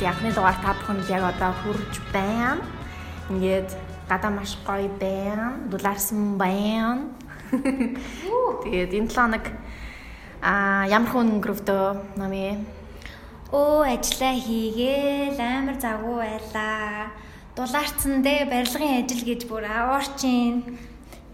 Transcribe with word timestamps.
подкаст 0.00 0.16
яхны 0.16 0.32
дугаар 0.32 0.56
та 0.64 0.72
бүхэнд 0.72 1.08
яг 1.12 1.22
одоо 1.28 1.52
хүрж 1.60 2.00
байна. 2.12 2.64
Ингээд 3.28 3.68
гадаа 4.08 4.30
маш 4.32 4.56
гоё 4.64 4.88
байна. 4.96 5.60
Дулаарсан 5.68 6.38
байна. 6.38 7.12
Тэгээд 8.64 8.96
энэ 8.96 9.12
7 9.12 9.12
хоног 9.12 9.44
а 10.40 10.86
ямар 10.88 11.10
хүн 11.12 11.36
өнгөрөвдөө 11.36 12.16
нами 12.16 12.64
Өө 13.52 13.84
ажиллаа 13.92 14.34
хийгээл 14.40 15.36
амар 15.36 15.76
завгүй 15.76 16.16
байлаа. 16.16 17.12
Дулаарцсан 17.56 18.24
дээ 18.24 18.48
барилгын 18.48 19.04
ажил 19.04 19.24
гэж 19.26 19.44
бүр 19.52 19.68
аваарчин. 19.68 20.80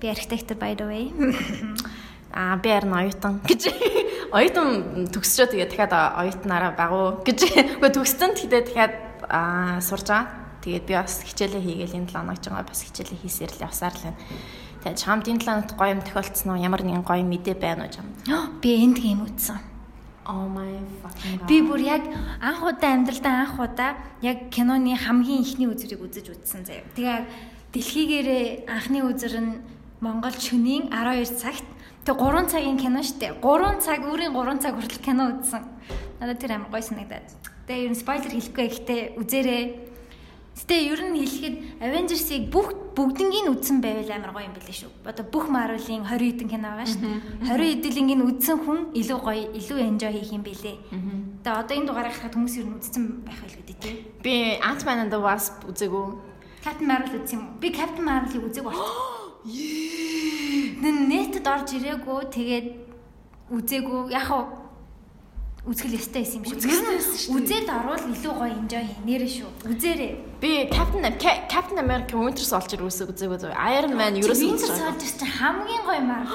Би 0.00 0.10
архитектор 0.10 0.58
by 0.58 0.74
the 0.74 0.86
way. 0.90 1.04
а 2.34 2.56
би 2.58 2.68
харин 2.68 2.98
оюутан 2.98 3.40
гэж 3.46 3.70
оюутан 4.32 5.06
төгсчөө 5.12 5.46
тэгээ 5.52 5.68
дахиад 5.70 5.92
оюутнаараа 5.94 6.72
багуу 6.74 7.06
гэж 7.22 7.38
үгүй 7.78 7.90
төгссөн 7.94 8.34
тэгээ 8.34 8.62
дахиад 8.66 8.94
сурж 9.82 10.06
байгаа. 10.10 10.46
Тэгээд 10.66 10.84
би 10.86 10.94
бас 10.98 11.22
хичээлээ 11.22 11.62
хийгээл 11.62 11.98
энэ 12.02 12.10
7 12.10 12.18
хоног 12.18 12.38
жоо 12.42 12.58
бас 12.58 12.80
хичээлээ 12.82 13.22
хийсээр 13.22 13.52
л 13.54 13.64
явсаар 13.70 13.94
л 13.94 14.02
байна. 14.10 14.18
Тэгээд 14.82 14.98
чамд 14.98 15.24
энэ 15.30 15.42
7 15.42 15.46
хоногт 15.46 15.72
гоё 15.78 15.94
юм 15.94 16.02
тохиолдсон 16.02 16.48
уу? 16.50 16.58
Ямар 16.58 16.82
нэгэн 16.82 17.06
гоё 17.06 17.22
мэдээ 17.22 17.54
байна 17.54 17.86
уу 17.86 17.94
чам? 17.94 18.06
Би 18.62 18.82
энд 18.82 18.98
гейм 18.98 19.22
үзсэн. 19.22 19.62
Oh 20.26 20.50
my 20.50 20.74
fucking 21.06 21.38
god. 21.38 21.46
Би 21.46 21.62
бүр 21.62 21.80
яг 21.86 22.02
анх 22.42 22.66
удаа 22.66 22.90
амьдралдаа 22.98 23.46
анх 23.46 23.54
удаа 23.62 23.94
яг 24.26 24.50
киноны 24.50 24.98
хамгийн 24.98 25.46
ихний 25.46 25.70
үзрийг 25.70 26.02
үзэж 26.02 26.34
үзсэн 26.34 26.66
заяа. 26.66 26.82
Тэгээ 26.98 27.18
дэлхийгээрээ 27.70 28.66
анхны 28.66 29.06
үзэр 29.06 29.34
нь 29.38 29.52
Монгол 30.02 30.34
шөнийн 30.34 30.90
12 30.90 31.30
цагт 31.38 31.66
Тэгээ 32.06 32.22
3 32.22 32.46
цагийн 32.46 32.78
кино 32.78 33.02
штэ. 33.02 33.42
3 33.42 33.82
цаг 33.82 34.06
өөрийн 34.06 34.30
3 34.30 34.62
цаг 34.62 34.78
хүртэл 34.78 35.02
кино 35.02 35.42
үзсэн. 35.42 35.66
Надад 36.22 36.38
тэр 36.38 36.54
амар 36.54 36.70
гоё 36.70 36.78
санагдаад. 36.86 37.34
Тэгээ 37.66 37.82
ер 37.82 37.90
нь 37.90 37.98
спойлер 37.98 38.30
хэлэхгүй 38.30 38.66
гэхдээ 38.70 39.00
үзээрэй. 39.18 39.64
Гэтэ 40.54 40.76
ер 40.86 41.02
нь 41.02 41.18
хэлэхэд 41.18 41.56
Avengers-ыг 41.82 42.46
бүх 42.54 42.94
бүгднийг 42.94 43.50
үзсэн 43.50 43.82
байвал 43.82 44.06
амар 44.06 44.38
гоё 44.38 44.46
юм 44.46 44.54
билээ 44.54 44.86
шүү. 44.86 44.90
Одоо 45.02 45.26
бүх 45.26 45.50
Marvel-ийн 45.50 46.06
20 46.06 46.46
хэдэн 46.46 46.46
кино 46.46 46.78
байгаа 46.78 46.86
шүү. 46.94 47.02
20 47.42 47.74
хэдэлийг 47.74 48.22
үзсэн 48.22 48.58
хүн 48.62 48.78
илүү 48.94 49.18
гоё, 49.26 49.50
илүү 49.58 49.78
enjoy 49.82 50.14
хийх 50.14 50.30
юм 50.30 50.46
билээ. 50.46 50.76
Тэгээ 51.42 51.58
одоо 51.58 51.74
энэ 51.74 51.88
дугаарыг 51.90 52.14
харахад 52.14 52.38
хүмүүс 52.38 52.54
ер 52.54 52.70
нь 52.70 52.78
үзсэн 52.78 53.04
байх 53.26 53.42
байл 53.42 53.58
гэдэг 53.58 53.78
тий. 53.82 53.94
Би 54.22 54.62
Ant-Man 54.62 55.10
and 55.10 55.10
the 55.10 55.18
Wasp 55.18 55.66
үзээгүй. 55.66 56.06
Captain 56.62 56.86
Marvel 56.86 57.18
үзсэн 57.18 57.34
юм. 57.34 57.44
Би 57.58 57.74
Captain 57.74 58.06
Marvel-ыг 58.06 58.46
үзээгүй 58.46 58.72
нэтэд 60.82 61.46
орж 61.46 61.70
ирээгүй 61.76 62.24
тэгээд 62.28 62.66
үзээгүй 63.48 64.12
яг 64.12 64.24
хаа 64.28 64.44
үзгэл 65.66 65.98
ёстой 65.98 66.22
байсан 66.22 66.44
юм 66.44 66.46
шиг. 66.46 66.62
Үзээд 67.32 67.66
орвол 67.66 68.06
илүү 68.12 68.34
гоё 68.38 68.54
enjoy 68.54 68.86
нэрэ 69.02 69.26
шүү. 69.26 69.50
Үзээрэй. 69.66 70.38
Би 70.38 70.70
Captain 70.70 71.02
Captain 71.50 71.82
America 71.82 72.14
Winter 72.14 72.46
Soldier 72.46 72.86
үсэг 72.86 73.10
үзээгүй 73.10 73.42
зөө. 73.42 73.50
Iron 73.74 73.98
Man 73.98 74.14
ерөөсөө 74.20 74.46
Winter 74.46 74.70
Soldier 74.70 75.10
чинь 75.10 75.26
хамгийн 75.26 75.82
гоё 75.82 76.06
Marvel. 76.06 76.28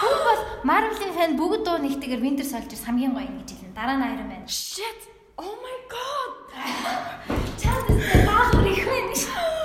Хүн 0.00 0.16
бол 0.24 0.40
Marvel-ийн 0.64 1.12
фэн 1.12 1.36
бүгд 1.36 1.68
дуу 1.68 1.84
нэгтэйгээр 1.84 2.24
Winter 2.24 2.48
Soldier 2.48 2.80
хамгийн 2.80 3.12
гоё 3.12 3.28
ингэж 3.28 3.52
хэлнэ. 3.52 3.76
Дараа 3.76 4.00
нь 4.00 4.08
Iron 4.08 4.32
Man. 4.32 4.48
Shit. 4.48 5.12
Oh 5.36 5.52
my 5.60 5.76
god. 5.92 6.48
Чаад 7.60 7.92
өстэй 7.92 8.24
баахар 8.24 8.64
их 8.72 8.88
байна 8.88 9.12
шүү. 9.12 9.56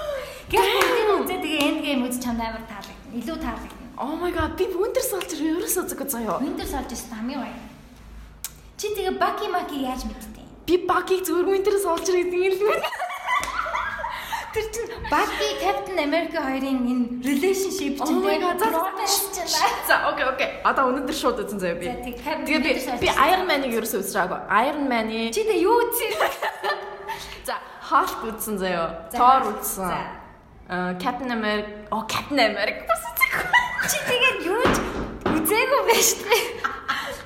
Энд 1.61 1.79
гейм 1.85 2.05
үз 2.07 2.17
чамд 2.23 2.41
амар 2.41 2.63
таалагдана. 2.65 3.13
Илүү 3.19 3.37
таалагдана. 3.45 3.87
Oh 4.01 4.15
my 4.17 4.31
god 4.33 4.57
би 4.57 4.65
Winter 4.73 5.03
Soldier 5.05 5.37
ерөөсөө 5.37 5.85
үзег 5.85 6.01
заяа. 6.09 6.41
Winter 6.41 6.65
Soldier 6.65 6.97
хамгийн 7.13 7.39
гоё. 7.45 7.55
Чи 8.81 8.87
тэгээ 8.97 9.15
Bucky 9.21 9.47
Maki 9.53 9.77
яаж 9.85 10.01
мэдтээ? 10.09 10.47
Би 10.65 10.75
Bucky 10.89 11.21
зүгээр 11.21 11.47
Winter 11.53 11.75
Soldier 11.77 12.15
гэдэг 12.17 12.39
юм 12.49 12.73
л 12.73 12.81
Тэр 14.51 14.65
чинь 14.73 14.89
Bucky 15.07 15.49
Captain 15.63 15.99
America 16.01 16.41
хоёрын 16.43 16.81
энэ 16.81 17.05
relationship 17.23 18.01
чинь 18.01 18.19
тэгээ 18.25 18.41
За 19.87 20.09
окей 20.09 20.25
окей. 20.25 20.49
Одоо 20.65 20.89
өнөөдөр 20.91 21.15
шууд 21.15 21.45
үзэн 21.45 21.61
заяа 21.61 21.77
би. 21.77 21.87
Тэгээ 21.87 22.59
би 22.65 22.71
би 23.05 23.07
Iron 23.29 23.45
Man-ыг 23.45 23.71
ерөөсөө 23.77 24.01
байгаагүй. 24.01 24.39
Iron 24.65 24.85
Man-ы 24.89 25.29
Чи 25.29 25.45
тэгээ 25.45 25.61
юу 25.61 25.77
үзсэн? 25.77 26.09
За 27.47 27.55
Hulk 27.87 28.19
үзсэн 28.33 28.55
заяа. 28.57 29.07
Thor 29.13 29.45
үзсэн. 29.55 30.20
Captain 30.71 31.31
America, 31.31 31.67
оо 31.91 32.07
Captain 32.07 32.39
America 32.39 32.87
бас 32.87 33.03
үзээгүй. 33.03 33.43
Чи 33.91 33.97
тэгээд 34.07 34.37
юу 34.47 34.63
ч 34.63 34.77
үзээгүй 35.27 35.81
байж 35.83 36.09
тээ. 36.23 36.43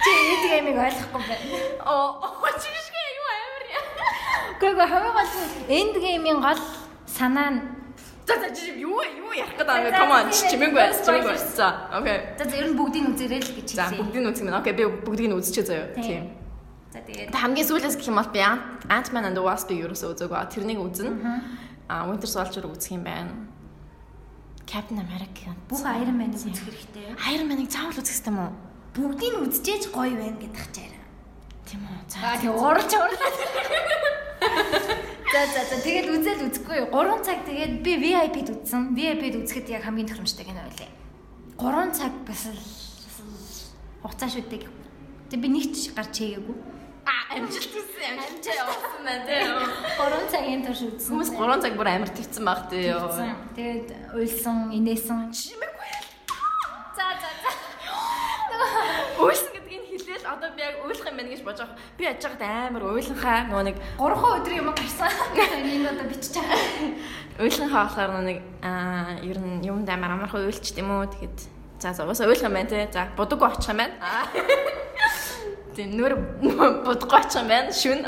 Чи 0.02 0.10
энд 0.10 0.44
геймийг 0.50 0.78
ойлгохгүй 0.82 1.22
байна. 1.30 1.46
Оо 1.86 2.50
чи 2.58 2.74
шиг 2.74 2.96
юу 2.98 3.28
амар 3.38 3.66
яа. 3.70 3.84
Гэхдээ 4.58 4.88
хамгийн 4.90 5.14
гол 5.14 5.30
нь 5.30 5.54
энд 5.78 5.96
геймийн 6.02 6.40
гол 6.42 6.62
санаа 7.06 7.50
нь 7.54 7.62
За 8.26 8.34
за 8.42 8.50
чи 8.50 8.82
юу 8.82 8.98
юу 8.98 9.30
ярих 9.38 9.54
гэдэг 9.54 9.78
юм 9.78 9.84
бэ? 9.86 9.94
Come 9.94 10.14
on 10.18 10.26
чимээгүй 10.34 10.82
байс 10.82 11.06
чимээгүй. 11.06 11.38
За 11.54 11.86
окей. 11.94 12.18
За 12.42 12.50
ер 12.50 12.74
нь 12.74 12.78
бүгдийг 12.82 13.14
үзээрэй 13.14 13.42
л 13.46 13.54
гэж 13.62 13.68
хэлсэн. 13.78 13.94
За 13.94 13.94
бүгдийг 13.94 14.26
үзэх 14.26 14.42
юм. 14.50 14.58
Окей 14.58 14.74
би 14.74 14.90
бүгдийг 15.06 15.30
нь 15.30 15.38
үзчихээ 15.38 15.70
заяа. 15.70 15.94
Тийм. 15.94 16.34
За 16.90 16.98
тэгээд 17.06 17.30
хамгийн 17.30 17.68
сүүлээс 17.70 17.94
гэх 17.94 18.10
юм 18.10 18.18
бол 18.18 18.34
би 18.34 18.42
Ant-Man 18.42 19.30
and 19.30 19.38
the 19.38 19.46
Wasp-ыг 19.46 19.78
ерөөсөө 19.86 20.18
үзээгүй. 20.18 20.42
Тэрнийг 20.50 20.82
үзнэ 20.82 21.14
а 21.88 22.06
Winter 22.10 22.30
Soldier 22.30 22.66
үзэх 22.66 22.98
юм 22.98 23.04
байна. 23.04 23.32
Captain 24.66 24.98
America 24.98 25.54
бүх 25.70 25.86
Iron 25.86 26.18
Man-ыг 26.18 26.42
үзэх 26.42 26.66
хэрэгтэй. 26.66 27.14
Iron 27.34 27.48
Man-ыг 27.48 27.70
заавал 27.70 28.02
үзэх 28.02 28.18
хэрэгтэй 28.18 28.34
юм 28.34 28.40
уу? 28.42 28.52
Бүгдийг 28.98 29.34
нь 29.38 29.44
үзчихээж 29.46 29.84
гоё 29.94 30.16
байна 30.18 30.38
гэдэг 30.42 30.66
чараа. 30.74 31.04
Тийм 31.70 31.82
үү. 31.86 32.00
За 32.10 32.38
тийм 32.42 32.54
уурч 32.58 32.92
уурлаа. 32.98 33.32
За 35.30 35.42
за 35.54 35.62
за 35.70 35.78
тэгээд 35.86 36.08
үзэл 36.10 36.46
үзэхгүй 36.50 36.78
юу? 36.82 36.90
3 36.90 37.22
цаг 37.22 37.40
тэгээд 37.46 37.74
би 37.86 37.92
VIP-д 38.02 38.50
үзсэн. 38.56 38.98
VIP-д 38.98 39.36
үзэхэд 39.46 39.68
яг 39.78 39.84
хамгийн 39.86 40.10
тохиромжтой 40.10 40.46
кино 40.50 40.66
байлээ. 40.66 40.90
3 41.60 41.94
цаг 41.94 42.14
бас 42.26 42.50
хугацаа 44.02 44.30
шүү 44.30 44.50
дээ. 44.50 44.66
Тэгээд 45.30 45.44
би 45.44 45.50
нэг 45.54 45.66
ч 45.76 45.94
гарч 45.94 46.10
чийгээгүй 46.18 46.75
амжилт 47.06 47.74
үзсэн 47.80 48.18
амжилт 48.18 48.46
явуулсан 48.50 49.02
байна 49.06 49.26
тий. 49.26 49.42
3 50.00 50.32
цагийн 50.34 50.62
турш 50.66 50.82
үзсэн. 50.90 51.10
Хүмүүс 51.14 51.32
3 51.38 51.62
цаг 51.64 51.74
бүр 51.78 51.90
амар 51.92 52.10
твцсэн 52.12 52.46
баг 52.46 52.62
тий. 52.72 52.90
Тэгээд 53.56 53.88
уйлсан, 54.18 54.58
инээсэн. 54.74 55.20
Чимээгүй. 55.30 55.90
За 56.98 57.06
за 57.22 57.30
за. 57.44 57.52
Уйлсан 59.20 59.52
гэдгийг 59.54 59.84
хэлээл 59.90 60.26
одоо 60.28 60.50
би 60.56 60.62
яг 60.64 60.76
уйлах 60.86 61.08
юм 61.08 61.18
байна 61.18 61.30
гэж 61.32 61.42
бодож 61.46 61.68
байгаа. 61.68 61.80
Би 61.98 62.04
яж 62.08 62.24
хаад 62.24 62.42
амар 62.44 62.84
уйланхаа 62.90 63.40
нөгөө 63.50 63.66
нэг 63.70 63.78
3 64.00 64.16
өдөр 64.36 64.54
юм 64.56 64.70
гарсан. 64.74 65.12
Энийг 65.36 65.86
одоо 65.92 66.06
бичиж 66.10 66.36
байгаа. 66.40 66.60
Уйланхаа 67.40 67.84
болохоор 67.86 68.12
нэг 68.26 68.40
аа 68.64 69.20
ер 69.24 69.40
нь 69.40 69.64
юмд 69.68 69.88
амар 69.90 70.16
амархан 70.16 70.48
уйлчт 70.48 70.76
юм 70.80 70.92
уу 70.92 71.06
тэгэхэд 71.06 71.38
за 71.80 71.94
за 71.94 72.04
уусаа 72.08 72.28
уйлах 72.28 72.48
юм 72.48 72.56
байна 72.56 72.70
тий. 72.70 72.88
За 72.92 73.08
будаггүй 73.16 73.48
очих 73.48 73.70
юм 73.72 73.80
байна. 73.84 73.96
Тийм 75.76 75.92
нөр 76.00 76.16
будахгүй 76.40 77.20
очих 77.20 77.42
юм 77.44 77.50
байна 77.52 77.72
шүн. 77.76 78.00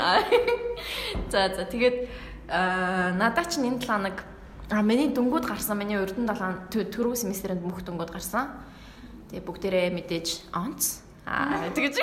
За 1.28 1.52
за 1.52 1.68
тэгээд 1.68 2.08
надаа 2.48 3.44
ч 3.44 3.60
энэ 3.60 3.84
талаанаг 3.84 4.24
а 4.72 4.80
миний 4.80 5.12
дөнгүүд 5.12 5.44
гарсан 5.44 5.76
миний 5.76 6.00
урдын 6.00 6.24
талаан 6.28 6.64
түрүү 6.72 7.16
семестрийн 7.16 7.60
мөх 7.60 7.84
дөнгүүд 7.84 8.08
гарсан. 8.08 8.48
Тэгээ 9.28 9.44
бүгдээрээ 9.44 9.92
мэдээж 9.92 10.48
онц. 10.56 11.04
Аа 11.28 11.68
тэгэж 11.76 12.00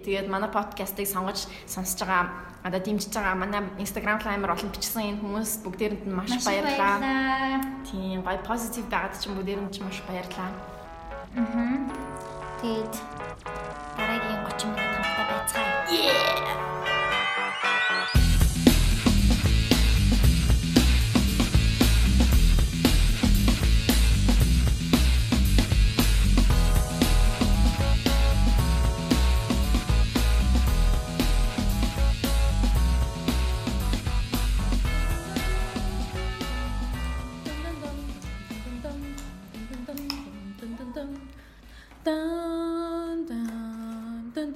тэгээд 0.00 0.32
манай 0.32 0.48
подкастыг 0.48 1.04
сонгож 1.04 1.44
сонсож 1.68 2.08
байгаа 2.08 2.32
одоо 2.64 2.80
дэмжиж 2.80 3.12
байгаа 3.12 3.36
манай 3.36 3.60
Instagram 3.76 4.16
лаймер 4.24 4.56
олон 4.56 4.72
бичсэн 4.72 5.12
энэ 5.12 5.20
хүмүүс 5.20 5.60
бүгдээрэнд 5.60 6.08
нь 6.08 6.16
маш 6.16 6.32
баярлалаа. 6.40 7.60
Тийм 7.84 8.24
гоё 8.24 8.40
позитив 8.48 8.88
байгаад 8.88 9.20
ч 9.20 9.28
бүгдээрэнд 9.28 9.72
ч 9.76 9.84
маш 9.84 10.00
баярлалаа. 10.08 10.50
Аа. 11.36 11.84
Тэгээд 12.62 12.94
дараагийн 13.96 14.11
30 14.11 14.11
минут 15.32 15.72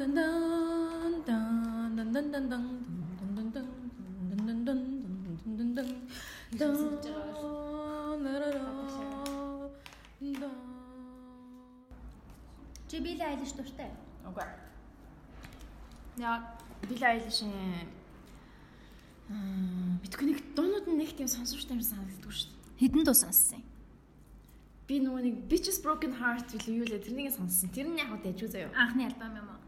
Yeah! 0.07 0.46
Чи 12.89 13.01
Билли 13.01 13.25
Айлиш 13.25 13.53
дуртай. 13.53 13.91
Үгүй. 14.29 14.47
Яа. 16.21 16.57
Билли 16.89 17.05
Айлишийн 17.05 17.53
аа 19.29 19.99
битгүй 20.05 20.29
нэг 20.31 20.39
дуунууд 20.55 20.87
нь 20.87 21.01
нэг 21.03 21.17
тийм 21.19 21.29
сонсогчтой 21.29 21.77
юм 21.77 21.83
санагддаг 21.83 22.31
шүү 22.31 22.53
дээ. 22.53 22.79
Хідэн 22.81 23.05
дуу 23.05 23.17
сонссон 23.17 23.59
юм. 23.59 23.67
Би 24.87 25.01
нөгөө 25.03 25.23
нэг 25.27 25.35
Bitches 25.51 25.83
Broken 25.83 26.15
Heart 26.21 26.55
билүү 26.55 26.85
юу 26.85 26.87
лээ 26.87 27.03
тэрнийг 27.03 27.35
сонссон. 27.35 27.75
Тэр 27.75 27.91
нь 27.91 27.99
яг 27.99 28.15
дэжүү 28.23 28.49
заяа. 28.49 28.71
Анхны 28.77 29.09
альбом 29.11 29.35
юм 29.35 29.49
уу? 29.51 29.61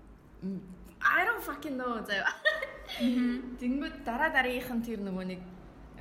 I 1.03 1.27
don't 1.27 1.43
fucking 1.43 1.75
know 1.75 1.99
заяа. 2.07 2.31
Тэнгүүд 2.99 4.03
дараа 4.03 4.31
дараагийнх 4.35 4.71
нь 4.75 4.83
тэр 4.83 5.01
нөгөө 5.07 5.27
нэг 5.31 5.41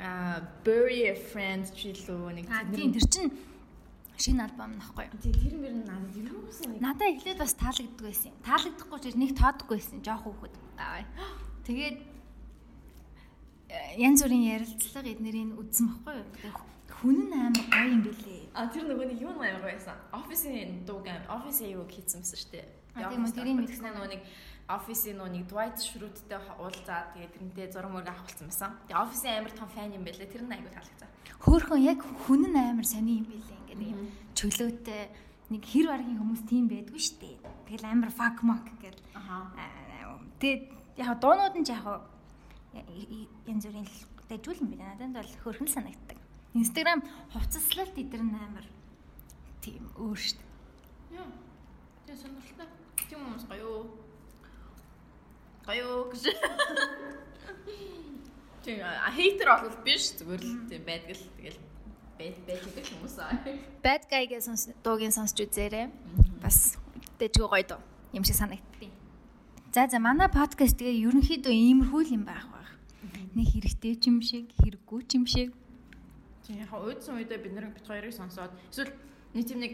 аа 0.02 0.42
Bury 0.66 1.10
a 1.10 1.16
Friend 1.16 1.70
ч 1.70 1.94
илүү 1.94 2.42
нэг 2.42 2.46
тийм 2.74 2.94
тэр 2.94 3.06
чин 3.06 3.28
шинэ 4.18 4.50
альбом 4.50 4.74
нөхгүй 4.82 5.06
тий 5.22 5.34
тэр 5.34 5.62
мөр 5.62 5.74
нь 5.78 5.86
надад 5.86 6.18
юу 6.18 6.42
гэсэн 6.50 6.74
нэг 6.74 6.82
Надаа 6.82 7.08
эхлээд 7.14 7.38
бас 7.38 7.54
таалагддаг 7.54 8.02
байсан. 8.02 8.34
Таалагдахгүй 8.42 9.00
ч 9.02 9.06
нэг 9.14 9.32
тоодгүй 9.38 9.78
байсан. 9.78 10.02
Жоох 10.02 10.26
хөөхд. 10.26 10.58
Аа. 10.82 11.06
Тэгээд 11.70 11.98
э, 13.70 14.02
янз 14.02 14.26
бүрийн 14.26 14.58
ярилцлага 14.58 15.14
эднэрийг 15.14 15.54
үзсэн 15.54 15.86
баггүй 16.02 16.18
юу? 16.50 16.66
Хүн 16.98 17.30
нь 17.30 17.34
амар 17.38 17.66
гоё 17.70 17.90
юм 17.94 18.02
бэлээ. 18.10 18.42
А 18.58 18.66
тэр 18.74 18.90
нөгөө 18.90 19.06
нэг 19.06 19.22
юу 19.22 19.38
нээр 19.38 19.62
байсан. 19.62 19.98
Офисын 20.10 20.82
дууг 20.82 21.06
офисын 21.30 21.78
юу 21.78 21.86
хийсэн 21.86 22.26
мэсэн 22.26 22.38
шүү 22.42 22.52
дээ. 22.58 22.66
А, 22.98 23.14
тийм 23.14 23.22
тэрийг 23.30 23.58
мэдсэн 23.62 23.94
нөгөө 23.94 24.10
нэг 24.18 24.22
офисын 24.68 25.16
нөгөө 25.16 25.32
нэг 25.32 25.46
Dwight 25.48 25.80
Schrute-тэй 25.80 26.40
уулзаад 26.60 27.16
тэгээд 27.16 27.34
тэрнтэй 27.40 27.68
зураг 27.72 27.92
мөрөг 27.92 28.12
авах 28.12 28.28
болсон 28.28 28.52
байсан. 28.52 28.72
Тэгээд 28.84 29.00
офисын 29.00 29.32
амар 29.40 29.54
том 29.56 29.70
фан 29.72 29.96
юм 29.96 30.04
байлээ. 30.04 30.28
Тэр 30.28 30.44
нь 30.44 30.52
айгу 30.52 30.68
таалагдсан. 30.76 31.10
Хөөхөн 31.40 31.82
яг 31.88 32.00
хүн 32.04 32.44
нь 32.52 32.60
амар 32.60 32.84
сони 32.84 33.24
юм 33.24 33.28
бэлээ. 33.32 33.60
Ингээд 33.64 33.80
нэг 33.80 33.90
юм 33.96 34.04
чөлөөтэй 34.36 35.02
нэг 35.56 35.64
хэр 35.64 35.88
баргийн 35.88 36.20
хүмүүс 36.20 36.44
тийм 36.52 36.66
байдгүй 36.68 37.00
шүү 37.00 37.18
дээ. 37.24 37.36
Тэгэл 37.72 37.88
амар 37.88 38.12
fuck 38.12 38.44
mock 38.44 38.68
гэл. 38.84 39.00
Аха. 39.16 39.56
Тэгээд 40.44 40.64
яг 41.00 41.16
дуунууд 41.24 41.56
нь 41.56 41.64
ч 41.64 41.72
яг 41.72 41.88
янз 43.48 43.64
бүрийн 43.64 43.88
дэжүүл 44.28 44.62
юм 44.68 44.70
байна. 44.76 45.00
Надад 45.00 45.24
бол 45.24 45.34
хөрхөн 45.48 45.72
санагддаг. 45.72 46.20
Instagram 46.52 47.08
хувцаслалт 47.32 47.96
эдэр 47.96 48.20
нь 48.20 48.36
амар 48.36 48.68
тийм 49.64 49.88
өөр 49.96 50.20
шүү 50.20 50.44
дээ. 50.44 51.24
Яа. 51.24 51.32
Тэр 52.04 52.18
сонирхолтой. 52.20 52.68
Тийм 53.08 53.20
хүмүүс 53.24 53.46
гоё. 53.48 54.07
Гоё 55.68 56.08
гэж. 56.08 56.24
Тийм 58.64 58.80
а 58.88 59.12
хейтер 59.12 59.52
бол 59.52 59.76
биш 59.84 60.16
зүгээр 60.16 60.40
л 60.40 60.64
тийм 60.72 60.84
байдаг 60.88 61.12
л 61.20 61.28
тэгэл 61.36 61.60
байж 62.16 62.36
байж 62.48 62.64
идэх 62.72 62.88
хүмүүс 62.88 63.16
аа. 63.20 63.36
Bad 63.84 64.08
guy-гээ 64.08 64.40
сонс 64.40 64.72
дуугийн 64.80 65.12
сонсч 65.12 65.44
үзээрэй. 65.44 65.92
Бас 66.40 66.80
дэжгүй 67.20 67.48
гоё 67.52 67.68
дуу. 67.68 67.84
Юм 68.16 68.24
шиг 68.24 68.40
санагдтыг. 68.40 68.96
За 69.76 69.92
за 69.92 70.00
манай 70.00 70.32
подкаст 70.32 70.80
тэгээ 70.80 71.04
ерөнхийдөө 71.04 71.52
иймэрхүү 71.52 72.02
л 72.08 72.16
юм 72.16 72.24
байх 72.24 72.48
байх. 72.48 72.72
Нэг 73.36 73.52
хэрэгтэй 73.52 74.00
ч 74.00 74.08
юм 74.08 74.24
шиг, 74.24 74.48
хэрэггүй 74.64 75.02
ч 75.04 75.20
юм 75.20 75.28
шиг. 75.28 75.52
Тийм 76.48 76.64
яг 76.64 76.72
уйдсан 76.72 77.20
үедээ 77.20 77.44
бид 77.44 77.54
нэр 77.60 77.76
бит 77.76 77.84
хоёрыг 77.84 78.16
сонсоод 78.16 78.56
эсвэл 78.72 78.96
нэг 79.36 79.44
тийм 79.44 79.60
нэг 79.60 79.74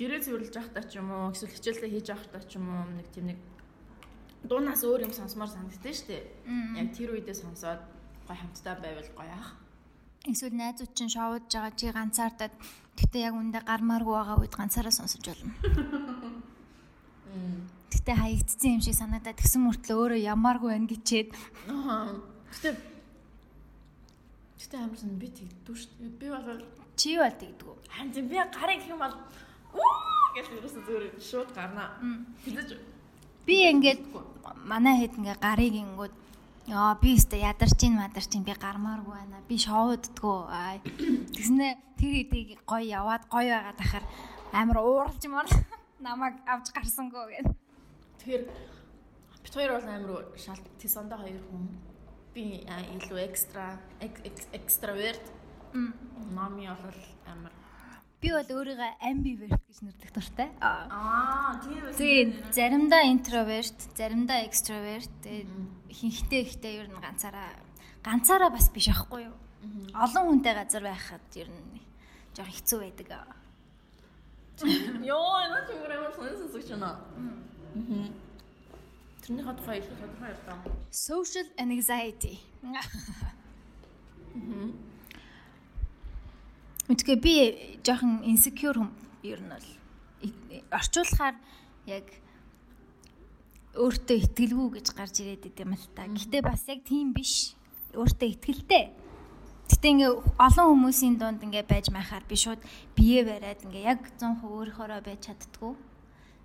гэрээ 0.00 0.24
цэвэрлж 0.24 0.56
явахдаа 0.56 0.84
ч 0.88 0.96
юм 0.96 1.12
уу 1.12 1.36
эсвэл 1.36 1.52
хичээлдээ 1.52 1.90
хийж 1.92 2.06
явахдаа 2.08 2.42
ч 2.48 2.56
юм 2.56 2.64
уу 2.64 2.88
нэг 2.96 3.06
тийм 3.12 3.28
нэг 3.28 3.38
дуунаас 4.48 4.82
өөр 4.84 5.08
юм 5.08 5.12
сонсомоор 5.16 5.50
санагдтыг 5.50 5.94
шүү 5.94 6.08
дээ. 6.08 6.22
Яг 6.80 6.88
тэр 6.92 7.16
үедээ 7.16 7.36
сонсоод 7.36 7.80
гой 8.28 8.36
хамтдаа 8.36 8.74
байвал 8.80 9.10
гоё 9.16 9.32
ах. 9.32 9.56
Эсвэл 10.24 10.56
найзууд 10.56 10.92
чинь 10.96 11.12
шоудж 11.12 11.48
байгаа 11.52 11.72
чи 11.76 11.92
ганцаардаад 11.92 12.54
гэтээ 12.96 13.22
яг 13.28 13.34
үндэ 13.36 13.60
гармааргүй 13.64 14.14
байгаа 14.16 14.40
үед 14.40 14.54
ганцаараа 14.56 14.94
сонсож 14.94 15.20
болно. 15.20 15.52
Гэтээ 17.92 18.16
хаягдсан 18.16 18.70
юм 18.78 18.82
шиг 18.84 18.96
санагдаад 18.96 19.36
тэгсэн 19.36 19.60
мөртлөө 19.64 19.96
өөрөө 19.96 20.20
ямааргүй 20.32 20.70
байна 20.72 20.88
гэчээд 20.88 21.28
Аа. 21.68 22.16
Гэтэ 22.52 22.94
Гэтэ 24.64 24.76
амарсан 24.80 25.20
би 25.20 25.28
тэгдүү 25.28 25.74
шүү 25.76 25.92
дээ. 26.00 26.16
Би 26.16 26.26
бол 26.32 26.64
чи 26.96 27.20
бол 27.20 27.36
тэгдэггүй. 27.36 27.76
харин 27.92 28.28
би 28.28 28.36
гарыг 28.40 28.82
юм 28.88 28.98
бол 29.04 29.14
уу 29.76 29.92
гэж 30.32 30.46
ерөөсө 30.56 30.80
зүгээр 30.88 31.04
шууд 31.20 31.50
гарнаа. 31.52 32.00
Тэгэж 32.48 32.68
Би 33.46 33.68
ингээд 33.70 34.00
манай 34.64 34.96
хэд 35.00 35.18
ингээ 35.20 35.36
гарыг 35.40 35.74
ингүүд 35.84 36.14
Яа 36.64 36.94
би 36.96 37.10
өстө 37.12 37.36
ядарч 37.36 37.82
ин 37.84 37.98
мадарч 38.00 38.32
ин 38.38 38.44
би 38.44 38.54
гармааргүй 38.56 39.12
байна. 39.12 39.42
Би 39.44 39.58
шоуддггүй. 39.60 40.38
Аа. 40.48 40.80
Тэгснэ 40.80 41.76
тэр 42.00 42.12
хэдийг 42.24 42.64
гоё 42.64 42.88
яваад 42.88 43.28
гоё 43.28 43.52
байгаад 43.52 43.80
ахаар 43.84 44.04
амар 44.48 44.78
ууралж 44.80 45.20
маар 45.28 45.44
намайг 46.00 46.40
авч 46.48 46.72
гарсангүй 46.72 47.36
гэх. 47.36 47.52
тэгэхээр 48.16 48.42
бит 49.44 49.52
хоёр 49.52 49.76
бол 49.76 49.88
амар 49.92 50.24
шалт 50.40 50.64
тисондоо 50.80 51.20
хоёр 51.20 51.44
хүн. 51.52 51.68
Би 52.32 52.64
илүү 52.64 53.20
экстра 53.28 53.76
экстраверт. 54.56 55.24
Мами 56.32 56.72
бол 56.72 57.00
амар 57.28 57.52
Би 58.24 58.32
бол 58.32 58.48
өөрийгөө 58.56 59.04
ambivert 59.04 59.60
гэж 59.68 59.78
нэрдэх 59.84 60.10
дуртай. 60.16 60.48
Аа. 60.64 61.60
Тийм 61.60 61.76
үү. 61.76 61.92
Тэгээд 61.92 62.32
заримдаа 62.56 63.04
introvert, 63.04 63.76
заримдаа 63.92 64.40
extrovert. 64.48 65.12
Тэгээд 65.20 65.52
хинхтэй 65.92 66.40
ихтэй 66.48 66.80
ер 66.80 66.88
нь 66.88 66.96
ганцаараа 67.04 67.52
ганцаараа 68.00 68.48
бас 68.48 68.72
биш 68.72 68.88
аахгүй 68.88 69.28
юу? 69.28 69.36
Олон 69.92 70.40
хүнтэй 70.40 70.56
газар 70.56 70.88
байхад 70.88 71.20
ер 71.36 71.52
нь 71.52 71.84
жоох 72.32 72.48
хэцүү 72.48 72.78
байдаг. 72.80 73.12
Йоо, 75.04 75.44
энэ 75.44 75.60
ч 75.68 75.76
амар 75.76 76.08
сонсон 76.16 76.80
байна. 76.80 76.96
Мм. 77.76 78.08
Тэрний 79.20 79.44
хад 79.44 79.60
тухай 79.60 79.84
илүү 79.84 80.00
тодорхой 80.00 80.32
ярьдаа. 80.32 80.56
Social 80.88 81.48
anxiety. 81.60 82.40
Үгүй 86.84 87.16
би 87.16 87.34
жоохон 87.80 88.20
insecure 88.28 88.76
хүм 88.76 88.90
ер 89.24 89.40
нь 89.40 89.48
бол 89.48 89.68
орчуулахаар 90.68 91.36
яг 91.88 92.04
өөртөө 93.72 94.16
итгэлгүй 94.20 94.68
гэж 94.76 94.86
гарч 94.92 95.24
ирээд 95.24 95.48
идэм 95.48 95.72
л 95.72 95.86
та. 95.96 96.04
Гэтэ 96.04 96.44
бас 96.44 96.68
яг 96.68 96.84
тийм 96.84 97.16
биш. 97.16 97.56
Өөртөө 97.96 98.36
итгэлтэй. 98.36 98.92
Гэтэ 99.64 99.86
ингээ 99.96 100.12
олон 100.36 100.66
хүмүүсийн 100.76 101.16
дунд 101.16 101.40
ингээ 101.40 101.64
байж 101.64 101.88
майхаар 101.88 102.22
би 102.28 102.36
шууд 102.36 102.60
бие 102.92 103.24
бариад 103.24 103.64
ингээ 103.64 103.88
яг 103.88 104.00
100% 104.20 104.44
өөрөөрөө 104.44 105.00
байж 105.08 105.20
чаддгүй. 105.32 105.72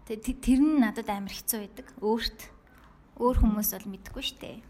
Тэгээ 0.08 0.40
тэр 0.40 0.60
нь 0.64 0.80
надад 0.80 1.12
амар 1.12 1.36
хэцүү 1.36 1.60
байдаг. 1.68 1.88
Өөрт 2.00 2.40
өөр 3.20 3.38
хүмүүс 3.44 3.76
бол 3.76 3.92
мэдэхгүй 3.92 4.24
штэ. 4.24 4.64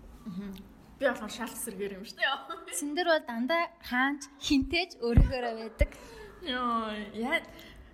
Би 1.00 1.08
болохоор 1.08 1.32
шалт 1.32 1.56
сэргээр 1.56 1.96
юм 1.96 2.03
шүү 2.03 2.20
дээ. 2.20 2.75
Синдэр 2.75 3.08
бол 3.08 3.24
дандаа 3.24 3.72
хаанч 3.88 4.27
хинтээж 4.44 5.00
өөрөөрөө 5.00 5.53
байдаг. 5.63 5.89
Йоо, 6.44 6.91
яа 7.15 7.39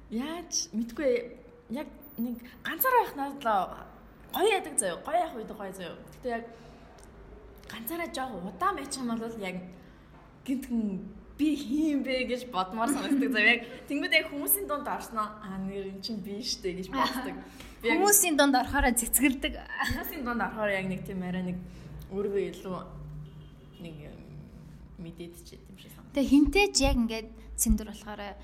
яаж 0.09 0.73
мэдгүй 0.73 1.11
яг 1.69 1.87
нэг 2.17 2.41
ганцаараа 2.65 3.01
байх 3.05 3.13
надад 3.13 3.85
гоё 4.33 4.49
ядаг 4.57 4.75
заяа. 4.77 4.97
Гоё 5.05 5.21
явах 5.21 5.37
үед 5.37 5.51
гоё 5.53 5.73
заяа. 5.73 5.97
Гэтэ 6.17 6.29
яг 6.33 6.43
ганцаараа 7.69 8.09
жоох 8.09 8.49
удаан 8.49 8.75
байж 8.75 8.93
юм 8.97 9.13
бол 9.13 9.37
яг 9.37 9.57
гинтхэн 10.45 10.81
би 11.37 11.47
хийм 11.55 12.03
бэ 12.03 12.25
гэж 12.31 12.49
бодмоор 12.49 12.89
санагддаг 12.89 13.31
заяа. 13.31 13.53
Яг 13.53 13.61
тэнгууд 13.87 14.13
яг 14.13 14.27
хүмүүсийн 14.31 14.67
дунд 14.67 14.87
орсноо 14.87 15.27
аа 15.45 15.57
нэр 15.61 15.93
эн 15.93 16.01
чинь 16.01 16.25
би 16.25 16.41
штэ 16.41 16.73
гэж 16.73 16.87
боддог. 16.89 17.37
Хүмүүсийн 17.85 18.33
дунд 18.33 18.55
орохоор 18.55 18.97
цэцгэлдэг. 18.97 19.53
хүмүүсийн 19.61 20.23
дунд 20.25 20.41
орохоор 20.41 20.73
яг 20.73 20.89
нэг 20.89 21.05
тийм 21.05 21.21
арай 21.21 21.43
нэг 21.53 21.57
өөргөө 22.11 22.43
илүү 22.51 22.77
нэг 23.81 23.95
мэдээд 25.01 25.33
ч 25.45 25.57
юм 25.57 25.77
шиг 25.77 25.91
санагдав. 25.93 26.13
Тэгээ 26.13 26.31
хинтээж 26.33 26.75
яг 26.85 26.95
ингээд 27.01 27.29
синдэр 27.57 27.89
болохоор 27.91 28.21
яг 28.21 28.37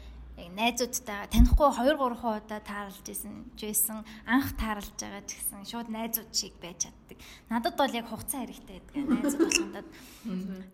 найзуудтайгаа 0.58 1.30
танихгүй 1.30 1.70
2 1.70 1.96
3 1.96 2.18
удаа 2.18 2.62
таарлаж 2.66 3.08
исэн 3.08 3.46
жийсэн 3.60 4.02
анх 4.26 4.58
таарлаж 4.58 4.98
байгаа 4.98 5.24
ч 5.28 5.38
гэсэн 5.38 5.64
шууд 5.70 5.88
найзууд 5.92 6.32
шиг 6.34 6.56
байж 6.58 6.90
чаддаг. 6.90 7.18
Надад 7.52 7.76
бол 7.78 7.94
яг 7.94 8.08
хугацаа 8.10 8.42
хэрэгтэй 8.48 8.82
байдаг. 8.82 8.96
Найзууд 9.06 9.42
болгондод. 9.46 9.88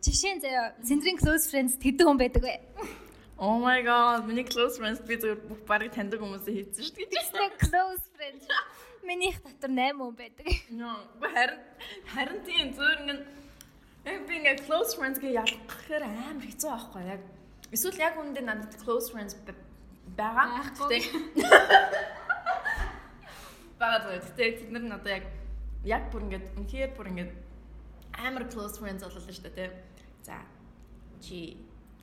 Жишээ 0.06 0.34
нь 0.38 0.44
заяа 0.46 0.74
синдрийн 0.82 1.20
close 1.20 1.52
friends 1.52 1.76
тэдэг 1.76 2.06
хүн 2.08 2.18
байдаг 2.22 2.42
бай. 2.46 2.58
Oh 3.38 3.62
my 3.62 3.86
god, 3.86 4.26
миний 4.26 4.46
close 4.48 4.80
friends 4.82 4.98
би 5.04 5.18
зөв 5.20 5.38
бүх 5.46 5.62
барыг 5.70 5.94
таньдаг 5.94 6.22
хүмүүсээ 6.22 6.74
хийсэн 6.74 6.84
шүү 6.88 7.06
дээ. 7.06 7.62
Close 7.62 8.06
friends. 8.18 8.50
Минийх 9.08 9.40
дотор 9.40 9.72
8 9.72 9.96
хүн 9.96 10.16
байдаг. 10.20 10.48
Нөө 10.80 10.98
харин 11.24 11.60
харин 12.12 12.40
тийм 12.44 12.74
зөөр 12.76 12.98
ингэн 13.02 13.20
яг 14.08 14.20
би 14.28 14.34
ингээ 14.40 14.68
close 14.68 14.92
friends 15.00 15.18
гээ 15.24 15.40
ялгахаар 15.40 16.04
амар 16.04 16.44
хэцүү 16.44 16.70
байхгүй 16.72 17.04
яг 17.08 17.24
эсвэл 17.72 18.04
яг 18.04 18.20
үүндээ 18.20 18.44
надад 18.44 18.76
close 18.84 19.08
friends 19.12 19.34
байгаа. 19.40 19.56
Байхгүй. 20.20 21.00
Бага 23.80 24.20
тэгтээ 24.20 24.50
тэд 24.60 24.72
нар 24.76 25.00
одоо 25.00 25.12
яг 25.16 25.26
яг 25.88 26.04
бүр 26.12 26.28
ингээд 26.28 26.48
үнхээр 26.60 26.92
бүр 27.00 27.08
ингээд 27.12 27.32
амар 28.28 28.46
close 28.52 28.76
friends 28.76 29.08
боллоо 29.08 29.24
шүү 29.24 29.48
дээ 29.48 29.56
тий. 29.56 29.70
За 30.28 30.44
чи 31.24 31.56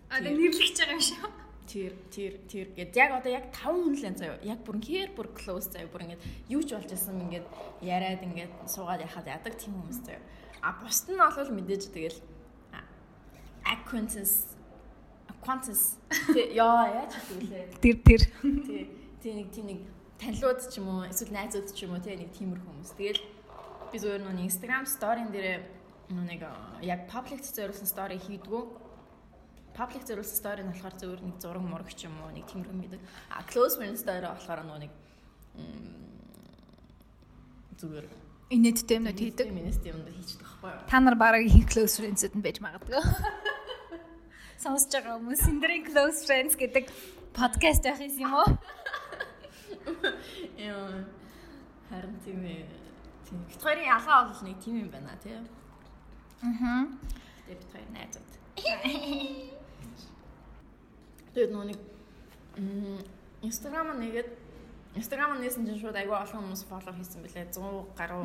А 0.08 0.20
тэг 0.24 0.36
нэрлэгч 0.36 0.76
байгаа 0.78 0.96
юм 0.96 1.02
шиг. 1.04 1.43
Тэр 1.66 1.92
тэр 2.12 2.32
тэр 2.48 2.66
гэд. 2.76 2.96
Яг 2.96 3.10
одоо 3.18 3.32
яг 3.32 3.48
5 3.52 3.72
хүн 3.72 3.94
л 3.96 4.08
энэ 4.08 4.20
заяа 4.20 4.38
яг 4.44 4.60
бүр 4.64 4.78
хэр 4.80 5.10
бүр 5.16 5.28
close 5.32 5.72
заяа 5.72 5.88
бүр 5.88 6.04
ингээд 6.04 6.22
юу 6.52 6.62
ч 6.62 6.76
болж 6.76 6.90
исэн 6.92 7.20
ингээд 7.24 7.46
яриад 7.80 8.22
ингээд 8.22 8.52
суугаад 8.68 9.04
яхад 9.04 9.26
ядаг 9.26 9.54
тийм 9.56 9.74
хүмүүс 9.76 10.00
заяа 10.04 10.22
а 10.64 10.72
бусд 10.80 11.12
нь 11.12 11.20
бол 11.20 11.50
мэдээж 11.52 11.92
тэгэл 11.92 12.18
acquaintance 13.64 14.56
acquaintance. 15.28 16.00
Яа 16.56 17.04
яаж 17.04 17.12
хэлвэ 17.20 17.80
Тэр 17.80 17.96
тэр. 18.00 18.22
тий 18.64 18.88
тий 19.20 19.32
нэг 19.36 19.48
тийм 19.52 19.66
нэг 19.68 19.80
танилуд 20.16 20.60
ч 20.64 20.80
юм 20.80 20.88
уу 20.88 21.04
эсвэл 21.04 21.36
найзууд 21.36 21.68
ч 21.76 21.84
юм 21.84 21.92
уу 21.92 22.00
тий 22.00 22.16
нэг 22.16 22.32
тиймэр 22.32 22.60
хүмүүс. 22.64 22.96
Тэгэл 22.96 23.20
би 23.92 23.96
зөвөр 24.00 24.24
нүг 24.24 24.40
Instagram 24.40 24.88
story-н 24.88 25.28
дээр 25.28 25.60
нэг 26.12 26.40
яг 26.80 27.08
public 27.12 27.44
зориулсан 27.44 27.88
story 27.88 28.16
хийдгүү 28.16 28.62
public 29.74 30.06
зориулсан 30.06 30.38
story 30.38 30.62
нь 30.62 30.70
болохоор 30.70 30.94
зөвөр 30.94 31.20
нэг 31.26 31.36
зураг 31.42 31.62
мураг 31.62 31.90
ч 31.90 32.06
юм 32.06 32.14
уу 32.22 32.30
нэг 32.30 32.46
тиймэрхүү 32.46 32.78
мэдээ. 32.78 33.02
А 33.34 33.42
close 33.42 33.76
friend 33.76 33.98
story 33.98 34.22
болохоор 34.22 34.62
нөө 34.64 34.78
нэг 34.86 34.92
зүгээр 37.78 38.06
Инээдтэй 38.54 39.00
юмнууд 39.00 39.18
хийдэг. 39.18 39.48
Минест 39.50 39.82
юмд 39.88 40.06
хийчихдэг 40.06 40.46
байхгүй 40.46 40.70
юу? 40.70 40.86
Та 40.86 41.00
нар 41.00 41.16
бараг 41.16 41.42
их 41.42 41.66
close 41.66 41.96
friends-д 41.98 42.36
нь 42.36 42.44
байж 42.44 42.60
магадгүй. 42.60 43.00
Сонсож 44.62 44.92
байгаа 44.92 45.16
хүмүүс 45.18 45.42
Синдрийн 45.42 45.82
close 45.88 46.22
friends 46.28 46.54
гэдэг 46.54 46.86
подкаст 47.32 47.82
байх 47.82 48.04
юм 48.04 48.36
уу? 48.36 48.48
Яа. 50.60 51.08
Харин 51.88 52.14
тийм 52.22 52.44
ээ. 52.44 52.68
Бид 53.48 53.60
хоёрын 53.64 53.90
ялгаа 53.90 54.28
бол 54.28 54.42
нэг 54.44 54.56
тийм 54.60 54.86
юм 54.86 54.90
байна 54.92 55.16
тий. 55.24 55.40
Аа. 56.44 56.86
Тэгээд 57.48 57.58
бид 57.64 57.70
хоёр 57.72 57.88
найзууд. 57.96 58.30
Тэгээд 61.34 61.52
нөө 61.52 61.64
нэг 61.74 61.78
Instagram 63.42 63.98
нэгээд 63.98 64.30
Instagram 64.94 65.42
нээсэн 65.42 65.66
чинь 65.66 65.80
шууд 65.82 65.98
айгүй 65.98 66.14
олон 66.14 66.54
хүмүүс 66.54 66.64
фоллоу 66.70 66.94
хийсэн 66.94 67.26
бэлээ 67.26 67.50
100 67.50 67.98
гаруй 67.98 68.22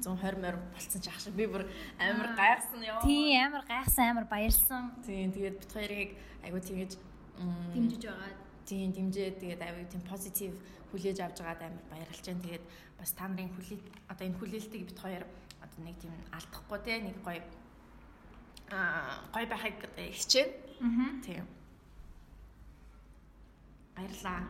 120 0.00 0.40
морь 0.40 0.58
болцсон 0.72 1.00
ч 1.04 1.06
ах 1.12 1.20
шиг 1.20 1.36
би 1.36 1.44
бүр 1.44 1.68
амар 2.00 2.32
гайхсан 2.32 2.80
ёо. 2.80 3.04
Тийм 3.04 3.52
амар 3.52 3.64
гайхсан 3.68 4.04
амар 4.16 4.24
баярлсан. 4.24 4.96
Тийм 5.04 5.28
тэгээд 5.36 5.60
бит 5.60 5.72
хоёрыг 5.76 6.10
айгүй 6.40 6.60
тэгэж 6.64 6.92
Дэмжиж 7.76 8.02
байгаа. 8.08 8.32
тийм 8.64 8.88
дэмжээ 8.96 9.30
тэгээд 9.36 9.60
айгүй 9.60 9.84
тийм 9.92 10.02
позитив 10.08 10.56
хүлээж 10.88 11.18
авч 11.20 11.38
байгаад 11.44 11.68
амар 11.68 11.84
баярлж 11.92 12.24
байна. 12.24 12.44
Тэгээд 12.48 12.64
бас 12.96 13.10
та 13.12 13.28
нарын 13.28 13.52
хүлээ 13.52 13.80
одоо 14.08 14.24
энэ 14.24 14.38
хүлээлтийг 14.40 14.84
бит 14.88 14.98
хоёр 15.04 15.24
одоо 15.60 15.80
нэг 15.84 15.96
тийм 16.00 16.16
алдахгүй 16.32 16.78
те 16.80 16.92
нэг 17.04 17.16
гоё 17.20 17.44
аа 18.72 19.20
гоё 19.36 19.46
байхыг 19.52 19.84
хичээнэ. 20.00 20.52
Аа. 20.80 21.12
Тийм. 21.20 21.44
Баярлаа. 23.96 24.44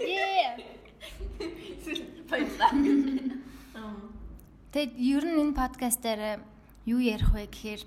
Yeah. 0.00 0.56
Баярлаа. 2.30 2.70
Тэгэд 4.72 4.92
ер 4.96 5.24
нь 5.28 5.40
энэ 5.44 5.54
подкаст 5.54 6.00
дээр 6.00 6.40
юу 6.88 7.00
ярих 7.04 7.30
вэ 7.36 7.46
гэхээр 7.52 7.82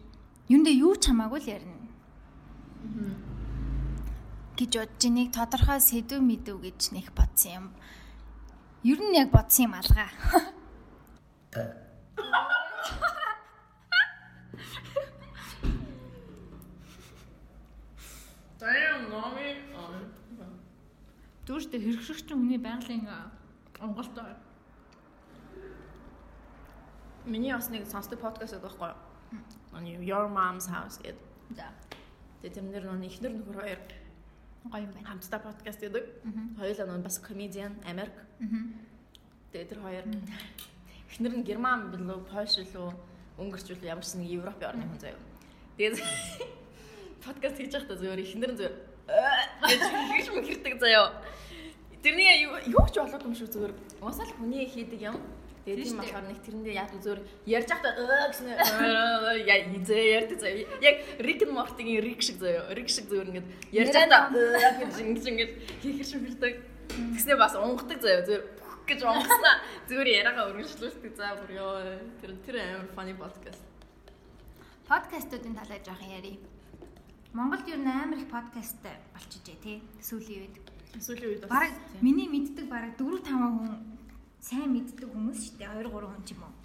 юундээ 0.54 0.76
юу 0.86 0.94
ч 1.02 1.10
хамаагүй 1.10 1.42
л 1.42 1.52
ярина. 1.58 1.80
гэж 4.60 4.72
бодож 4.76 5.04
нэг 5.08 5.32
тодорхой 5.32 5.80
сэдв 5.80 6.20
мэдв 6.20 6.60
гэж 6.60 6.92
нэг 6.92 7.08
бодсон 7.16 7.52
юм. 7.52 7.66
Ер 8.84 9.00
нь 9.00 9.16
яг 9.16 9.32
бодсон 9.32 9.72
юм 9.72 9.74
алгаа. 9.80 10.12
Damn, 18.60 19.08
mommy. 19.08 19.69
Дүүртээ 21.50 21.82
хэрэгшигч 21.82 22.30
хүний 22.30 22.62
байгалийн 22.62 23.10
онголтой. 23.82 24.38
Миний 27.26 27.50
бас 27.50 27.74
нэг 27.74 27.90
сонсдог 27.90 28.22
подкаст 28.22 28.54
байдаг 28.54 28.70
байхгүй 28.70 28.94
юу? 28.94 29.42
Оны 29.74 29.98
Your 30.06 30.30
Mom's 30.30 30.70
House 30.70 31.02
гэдэг. 31.02 31.18
За. 31.58 31.74
Тэгээ 32.46 32.54
тэрнэр 32.54 32.86
нөө 32.86 33.02
ихнэр 33.02 33.34
нөхөр 33.34 33.66
хоёр 33.66 33.82
Гоё 34.70 34.86
юм 34.86 34.94
байна. 34.94 35.10
хамтдаа 35.10 35.42
подкаст 35.42 35.82
гэдэг. 35.82 36.06
Хоёулаа 36.54 36.86
нөө 36.86 37.02
бас 37.02 37.18
comedian 37.18 37.74
Америк. 37.82 38.14
Тэгээ 39.50 39.70
тэр 39.74 39.82
хоёр 39.82 40.06
ихнэр 41.10 41.34
нь 41.34 41.48
Герман 41.50 41.90
билүү, 41.90 42.30
Польш 42.30 42.62
билүү, 42.62 42.94
Өнгөрч 43.42 43.74
билүү 43.74 43.90
ямар 43.90 44.06
ч 44.06 44.22
нэг 44.22 44.30
Европын 44.38 44.70
орны 44.70 44.86
хүн 44.86 45.02
заяа. 45.02 45.18
Тэгээд 45.82 45.98
подкаст 47.26 47.58
хийж 47.58 47.74
байхдаа 47.74 47.98
зөвөр 47.98 48.22
ихнэр 48.22 48.54
нь 48.54 48.62
зөв 48.62 48.89
гэж 49.66 49.82
хийж 50.14 50.28
мөхөрдөг 50.34 50.76
заяа. 50.80 51.12
Тэрний 52.04 52.48
юу 52.72 52.86
ч 52.88 52.96
болоогүй 52.96 53.28
юм 53.28 53.36
шүү 53.36 53.50
зөвөр. 53.54 53.74
Уусаа 54.00 54.26
л 54.26 54.38
хүний 54.40 54.66
хийдэг 54.70 55.02
юм. 55.04 55.18
Тэгээд 55.68 55.86
тийм 55.86 56.00
болохоор 56.00 56.26
нэг 56.26 56.40
тэрэндээ 56.40 56.76
яг 56.80 56.90
зөвөр 56.96 57.20
ярьж 57.44 57.68
байхдаа 57.68 58.32
гэсэн 58.32 58.48
яа 59.44 59.58
изээ 59.76 60.04
ярьдаг 60.18 60.40
заяа. 60.40 60.64
Яг 60.80 60.96
Rick 61.20 61.44
and 61.44 61.54
Morty-гийн 61.54 62.02
Rick 62.02 62.22
шиг 62.24 62.40
заяа. 62.40 62.72
Rick 62.72 62.90
шиг 62.90 63.12
зөвөр 63.12 63.30
ингэж 63.36 63.46
ярьж 63.76 63.94
байхдаа 63.94 64.32
гэж 64.80 64.96
ингэж 65.04 65.26
ингэж 65.28 65.52
хийхэр 65.84 66.08
шимэрдэг. 66.08 66.54
Тэгснээ 66.90 67.38
бас 67.38 67.54
унгахдаг 67.60 68.00
заяа. 68.00 68.24
Зөвөр 68.24 68.44
гэж 68.88 69.00
онгосноо 69.06 69.56
зүгээр 69.92 70.10
яриагаа 70.24 70.50
өргөжлүүлдэг 70.50 71.14
за 71.14 71.36
бүр 71.38 71.52
ёо 71.54 71.74
тэр 72.24 72.32
тэр 72.42 72.56
амар 72.64 72.90
funny 72.96 73.14
podcast. 73.14 73.62
Подкастуудын 74.90 75.54
талаар 75.54 75.84
жоохон 75.86 76.10
ярив. 76.18 76.40
Монголд 77.34 77.68
ер 77.68 77.78
нь 77.78 77.86
амар 77.88 78.18
их 78.18 78.30
подкаст 78.30 78.82
болчихжээ 79.14 79.58
тий. 79.62 79.78
Сүүлийн 80.02 80.50
үед. 80.50 80.56
Сүүлийн 80.98 81.30
үед 81.30 81.46
Бараг 81.46 81.78
миний 82.02 82.26
мэддэг 82.26 82.66
бараг 82.66 82.98
4 82.98 83.22
5 83.22 83.38
хүн 83.38 83.74
сайн 84.42 84.74
мэддэг 84.74 85.06
хүмүүс 85.06 85.38
шүү 85.38 85.56
дээ. 85.62 85.70
2 85.78 85.94
3 85.94 86.10
хүн 86.10 86.26
ч 86.26 86.34
юм 86.34 86.42
уу. 86.50 86.56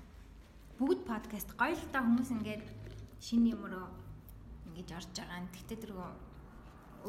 Бүгд 0.81 1.05
подкаст 1.05 1.53
гоё 1.61 1.77
л 1.77 1.93
та 1.93 2.01
хүмүүс 2.01 2.33
ингээд 2.33 2.65
шинэ 3.21 3.53
юм 3.53 3.69
руу 3.69 3.93
ингэж 4.73 4.89
орж 4.97 5.13
байгаа. 5.13 5.53
Тэгтээ 5.53 5.79
тэргөө 5.85 6.11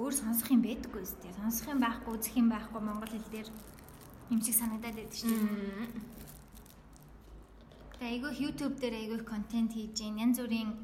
өөр 0.03 0.13
сонсох 0.19 0.51
юм 0.51 0.59
байдаггүй 0.59 1.03
шүү 1.07 1.19
дээ. 1.23 1.39
Сонсох 1.39 1.71
юм 1.71 1.79
байхгүй, 1.79 2.11
үзэх 2.11 2.35
юм 2.35 2.51
байхгүй 2.51 2.81
монгол 2.83 3.07
хэл 3.07 3.31
дээр 3.31 3.49
юм 4.35 4.39
шиг 4.43 4.55
санагдаад 4.59 4.99
байдаг 4.99 5.15
шүү 5.15 5.31
дээ. 5.31 5.87
Тэгээ 7.95 8.11
айгүй 8.19 8.31
YouTube 8.35 8.75
дээр 8.83 8.95
айгүй 8.99 9.19
контент 9.23 9.71
хийж 9.71 10.03
янз 10.03 10.43
бүрийн 10.43 10.75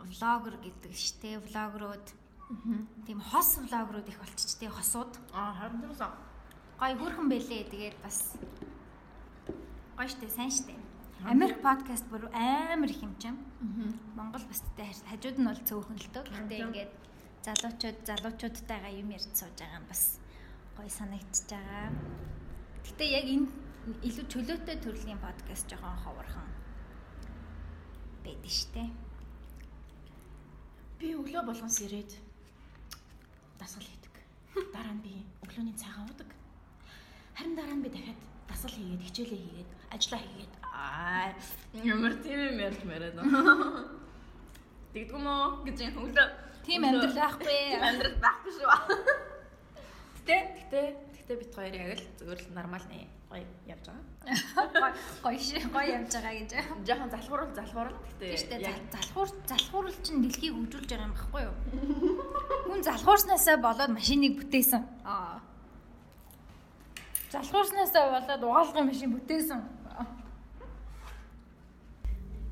влогер 0.00 0.54
гэдэг 0.62 0.92
штэ 0.94 1.38
влогерууд 1.42 2.06
тийм 3.06 3.20
хос 3.20 3.58
влогерууд 3.58 4.08
их 4.08 4.18
болчихжээ 4.18 4.70
хосууд. 4.70 5.12
Аа 5.32 5.54
харин 5.58 5.82
тэрс 5.82 6.00
гой 6.78 6.92
хөрхөн 6.94 7.28
бэлээ 7.28 7.62
тэгээд 7.72 7.96
бас 8.02 8.38
гой 9.98 10.08
штэ 10.08 10.28
сайн 10.30 10.50
штэ 10.50 10.74
Америк 11.26 11.60
подкаст 11.62 12.06
бүр 12.06 12.30
амар 12.30 12.90
их 12.90 13.02
юм 13.02 13.14
чам 13.18 13.36
Монгол 14.14 14.44
бас 14.46 14.62
тэ 14.78 14.86
хажууд 15.10 15.38
нь 15.42 15.48
бол 15.50 15.60
цөөхөн 15.66 15.98
л 15.98 16.10
дөө. 16.14 16.24
Гэхдээ 16.30 16.62
ингээд 16.62 16.92
залуучууд 17.42 17.98
залуучуудтайгаа 18.06 18.92
юм 18.94 19.10
ярьж 19.10 19.26
сууж 19.34 19.58
байгаа 19.58 19.82
нь 19.82 19.90
бас. 19.90 20.22
Гой 20.78 20.86
санагдчихж 20.86 21.50
байгаа. 21.50 21.90
Гэтэ 22.86 23.04
яг 23.18 23.26
энэ 23.34 23.50
илүү 24.06 24.26
чөлөөтэй 24.30 24.76
төрлийн 24.78 25.18
подкаст 25.18 25.66
жоохон 25.66 25.98
ховорхон 26.06 26.48
байдаг 28.22 28.52
штэ 28.54 28.86
би 30.98 31.14
өглөө 31.14 31.42
болгоос 31.46 31.78
ирээд 31.86 32.12
дасгал 33.58 33.86
хийдэг. 33.86 34.14
Дараа 34.74 34.94
нь 34.98 35.04
би 35.06 35.14
өглөөний 35.46 35.76
цагаан 35.78 36.10
уудаг. 36.10 36.30
Харин 37.38 37.54
дараа 37.54 37.76
нь 37.78 37.84
би 37.86 37.90
дахиад 37.94 38.18
дасгал 38.50 38.74
хийгээд 38.74 39.06
хичээлээ 39.06 39.38
хийгээд 39.38 39.70
ажиллаа 39.94 40.20
хийгээд 40.26 40.52
аа 40.66 41.30
ямар 41.86 42.14
тийм 42.18 42.38
юм 42.50 42.58
ярьж 42.66 42.80
мэрээд. 42.82 43.16
Тэгдэггүй 44.92 45.20
мó 45.22 45.62
гэж 45.62 45.78
юм 45.86 45.96
өглөө 46.02 46.28
тийм 46.66 46.82
амьдрал 46.82 47.14
байхгүй 47.14 47.60
амьдрал 47.78 48.18
байхгүй 48.18 48.52
шүү. 48.58 48.70
Гэтэ 50.26 50.36
гэтэ 50.58 50.80
гэтэ 51.14 51.32
бит 51.38 51.52
хоёр 51.54 51.74
яг 51.78 51.90
л 51.94 52.06
зүгээр 52.18 52.40
л 52.42 52.54
нормал 52.58 52.86
нэ 52.90 53.17
гоё 53.30 53.44
явж 53.66 53.84
байгаа. 53.88 54.92
гоё 55.22 55.38
ши 55.38 55.60
гоё 55.68 55.88
явж 55.98 56.12
байгаа 56.12 56.34
гэж. 56.40 56.50
Жохон 56.88 57.10
залхуурал 57.12 57.52
залхуурал 57.54 57.96
гэтэ 58.18 58.24
тийм 58.24 58.40
штэ 58.42 58.56
залхуур 58.92 59.28
залхуурл 59.46 59.96
чинь 60.04 60.22
дэлхийг 60.24 60.54
хөгжүүлж 60.56 60.88
байгаа 60.88 61.08
юм 61.08 61.14
баггүй 61.16 61.42
юу? 61.48 61.54
Хүн 62.68 62.80
залхуурснаасаа 62.88 63.56
болоод 63.60 63.92
машиныг 63.92 64.34
бүтээсэн. 64.40 64.82
Аа. 65.04 65.40
Залхуурснаасаа 67.32 68.04
болоод 68.16 68.42
угаалгын 68.48 68.88
машин 68.88 69.10
бүтээсэн. 69.12 69.60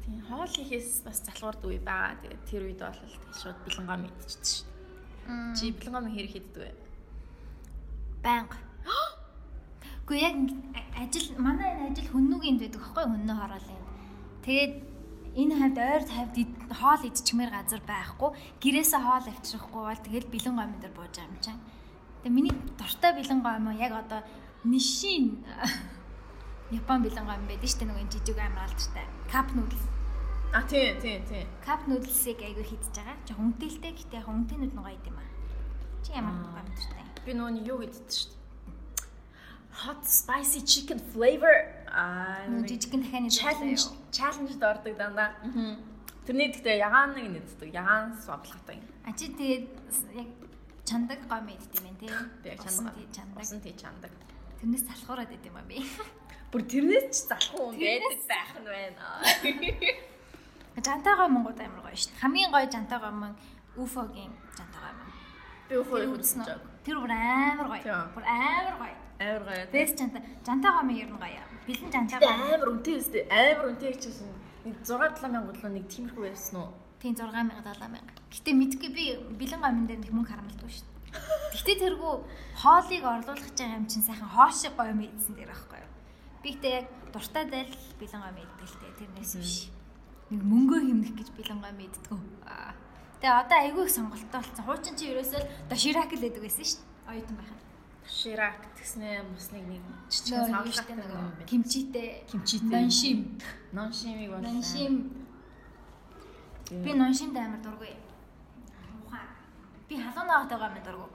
Тийм 0.04 0.20
хоол 0.28 0.52
хийхээс 0.52 1.02
бас 1.08 1.18
залхуурд 1.24 1.62
үе 1.64 1.80
байгаа. 1.80 2.20
Тэгээд 2.20 2.42
тэр 2.48 2.62
үед 2.68 2.80
бол 2.84 3.00
шууд 3.32 3.58
бэлэнгоо 3.64 3.96
мэдчихсэн 3.96 4.44
шүү. 4.44 4.66
Чи 5.56 5.72
бэлэнгоо 5.72 6.02
мэн 6.04 6.14
хэрэг 6.14 6.32
хийдэг 6.32 6.62
вэ? 6.62 6.86
байнга 8.26 8.56
Гэхдээ 10.06 10.22
яг 10.22 10.36
ажил 10.94 11.34
манай 11.42 11.66
энэ 11.74 11.90
ажил 11.90 12.08
хүннүүгийн 12.14 12.58
байдаг 12.62 12.78
аахгүй 12.78 13.04
хүннөө 13.10 13.36
хороолын. 13.42 13.82
Тэгээд 14.46 14.74
энэ 15.34 15.54
хавьд 15.58 15.78
ойр 15.82 16.04
тавьд 16.06 16.36
хоол 16.70 17.02
идчихмээр 17.10 17.50
газар 17.50 17.82
байхгүй. 17.82 18.30
Гэрээсээ 18.62 19.02
хоол 19.02 19.26
авчрахгүй 19.26 19.82
бол 19.82 20.02
тэгэл 20.06 20.30
бэлэн 20.30 20.54
гомн 20.54 20.78
дээр 20.78 20.94
бууж 20.94 21.10
байгаа 21.10 21.26
юм 21.26 21.42
чинь. 21.42 21.62
Тэгээ 22.22 22.36
миний 22.38 22.54
дуртай 22.78 23.12
бэлэн 23.18 23.40
гом 23.42 23.66
яг 23.74 23.92
одоо 23.98 24.20
нишин 24.62 25.42
Япон 26.78 27.02
бэлэн 27.02 27.26
гом 27.26 27.42
байдаг 27.50 27.66
шүү 27.66 27.78
дээ 27.82 27.90
нөгөө 27.90 28.06
жижиг 28.14 28.38
амар 28.38 28.66
алдартай. 28.70 29.06
Cup 29.26 29.48
noodles. 29.58 29.84
А 30.54 30.62
тий, 30.62 30.94
тий, 31.02 31.18
тий. 31.26 31.42
Cup 31.66 31.82
noodles-ыг 31.90 32.38
айгүй 32.46 32.62
хийдэж 32.62 32.94
байгаа. 32.94 33.18
Жог 33.26 33.38
үнэтэй 33.42 33.90
гэхдээ 33.90 34.18
яг 34.22 34.30
үнэтэйнүүд 34.30 34.74
нөгөө 34.74 34.86
байд 34.86 35.06
юм 35.10 35.18
аа. 35.18 35.30
Чи 36.06 36.10
ямар 36.14 36.34
гом 36.46 36.66
дуртай? 36.70 37.04
Би 37.26 37.32
нөгөө 37.34 37.66
юу 37.66 37.78
гэдэж 37.82 38.10
шүү 38.14 38.30
дээ. 38.30 38.35
Hot 39.84 40.00
spicy 40.08 40.60
chicken 40.64 41.00
flavor 41.12 41.56
аа 41.92 42.48
Нөгөө 42.48 42.68
жижигхэн 42.70 43.00
дахианы 43.04 43.28
challenge 43.28 43.84
challenge 44.08 44.56
ордог 44.60 44.94
дандаа. 44.96 45.36
Тэрний 46.24 46.48
гэхдээ 46.52 46.80
ягаан 46.80 47.12
нэг 47.12 47.26
нэддэг. 47.36 47.70
Ягаан 47.76 48.16
сваблахтай. 48.18 48.80
А 49.04 49.12
чи 49.12 49.28
тэгээд 49.36 49.68
яг 50.16 50.28
чандаг 50.88 51.20
гом 51.28 51.48
идэх 51.52 51.68
юм 51.76 51.84
байна 51.84 52.00
тий. 52.00 52.10
Би 52.42 52.56
чандаг. 52.56 52.94
чандаг. 53.12 53.36
Усан 53.36 53.60
тий 53.60 53.74
чандаг. 53.76 54.12
Тэрнээс 54.60 54.84
залхуураад 54.88 55.30
идэм 55.36 55.56
юм 55.60 55.68
би. 55.68 55.84
Бүр 56.50 56.62
тэрнээс 56.64 57.06
ч 57.12 57.16
залхуу 57.28 57.76
юм 57.76 57.80
байдаг 57.80 58.16
байх 58.26 58.52
нь 58.56 58.64
байна. 58.64 59.04
Жантай 60.86 61.14
гой 61.16 61.28
Монгол 61.28 61.56
амар 61.56 61.80
гоё 61.84 61.96
шүү 61.96 62.12
дээ. 62.12 62.20
Хамгийн 62.20 62.50
гоё 62.52 62.66
жантай 62.68 62.98
гой 63.00 63.12
мөн 63.12 63.32
Уфогийн 63.76 64.32
жантай 64.56 64.80
гой 64.84 64.92
мөн. 64.98 65.10
Би 65.68 65.74
өхөө 65.80 65.98
үзсэн. 66.16 66.44
Тэр 66.84 66.96
бүр 67.00 67.12
амар 67.12 67.68
гоё. 67.72 67.96
Бүр 68.12 68.24
амар 68.24 68.76
гоё. 68.80 69.05
Амар 69.18 69.42
гоё. 69.48 69.64
Бэс. 69.72 69.90
Жантай 69.96 70.70
гой 70.70 70.84
мөн 70.84 70.96
ер 70.96 71.10
нь 71.10 71.16
гоё. 71.16 71.42
Бэлэн 71.66 71.90
гой. 72.20 72.28
амар 72.28 72.68
үнэтэй 72.68 72.94
өстэй. 73.00 73.22
Амар 73.32 73.72
үнэтэй. 73.72 73.96
Нэг 74.66 74.76
6 74.82 75.22
7000 75.22 75.46
доллар 75.46 75.70
нэг 75.72 75.86
тиймэрхүү 75.86 76.22
байсан 76.26 76.56
уу? 76.60 76.70
Тийм 77.00 77.14
6000 77.14 77.54
7000. 77.62 78.02
Гэтэ 78.34 78.50
мэдгүй 78.50 78.90
би 78.90 79.04
бэлэн 79.38 79.62
гомн 79.62 79.86
дээр 79.86 80.00
нэг 80.02 80.12
мөнгө 80.12 80.30
харамлдаг 80.34 80.68
шүү 80.68 80.84
дээ. 80.84 80.96
Гэтэ 81.54 81.72
тэргүй 81.86 82.14
хоолыг 82.60 83.04
орлуулах 83.06 83.46
гэж 83.46 83.56
байгаа 83.56 83.78
юм 83.78 83.86
чинь 83.86 84.02
сайхан 84.02 84.26
хоошиг 84.26 84.74
гоё 84.74 84.92
мэдсэн 84.92 85.38
дээр 85.38 85.54
байхгүй 85.54 85.78
юу. 85.80 85.92
Би 86.42 86.48
гэтэ 86.58 86.68
яг 86.82 86.86
дуртай 87.14 87.44
дал 87.46 87.72
бэлэн 88.00 88.22
л 88.26 88.76
дээ 88.82 88.98
тэрнээс 88.98 89.32
биш. 89.38 89.56
Нэг 90.34 90.42
мөнгөө 90.42 90.80
хэмнэх 90.82 91.12
гэж 91.14 91.28
бэлэн 91.38 91.60
гомн 91.62 91.86
иддэг. 91.86 92.04
Аа. 92.42 92.74
Тэгээ 93.22 93.38
одоо 93.38 93.58
айгүй 93.62 93.84
их 93.86 93.94
сонголттой 93.94 94.40
болсон. 94.42 94.64
Хуучин 94.66 94.94
чи 94.98 95.14
ерөөсөө 95.14 95.70
доширак 95.70 96.10
л 96.10 96.20
гэдэг 96.26 96.42
байсан 96.42 96.66
шүү 96.66 96.82
дээ. 96.82 97.10
Оюутан 97.14 97.36
байхад. 97.38 97.65
Ширак 98.06 98.62
гэснээ 98.78 99.22
бас 99.34 99.50
нэг 99.50 99.64
нэг 99.66 99.82
Нөгөө 99.82 100.10
жижиг 100.10 100.30
юу 100.30 100.46
савлах 100.46 100.74
штэ 100.78 100.94
нэг 100.94 101.06
юм 101.10 101.26
байна. 101.26 101.46
кимчитэй. 101.50 102.08
Кимчитэй. 102.30 102.70
Ноншим. 102.70 103.18
Ноншимиг 103.72 104.30
бол 104.30 104.40
Ноншим. 104.46 104.94
Би 106.70 106.90
ноншимд 106.94 107.36
амар 107.36 107.60
дургүй. 107.66 107.92
Ухаан. 109.06 109.28
Би 109.88 109.94
халуун 109.98 110.26
наагаатай 110.30 110.58
гомн 110.58 110.82
дургүй. 110.86 111.10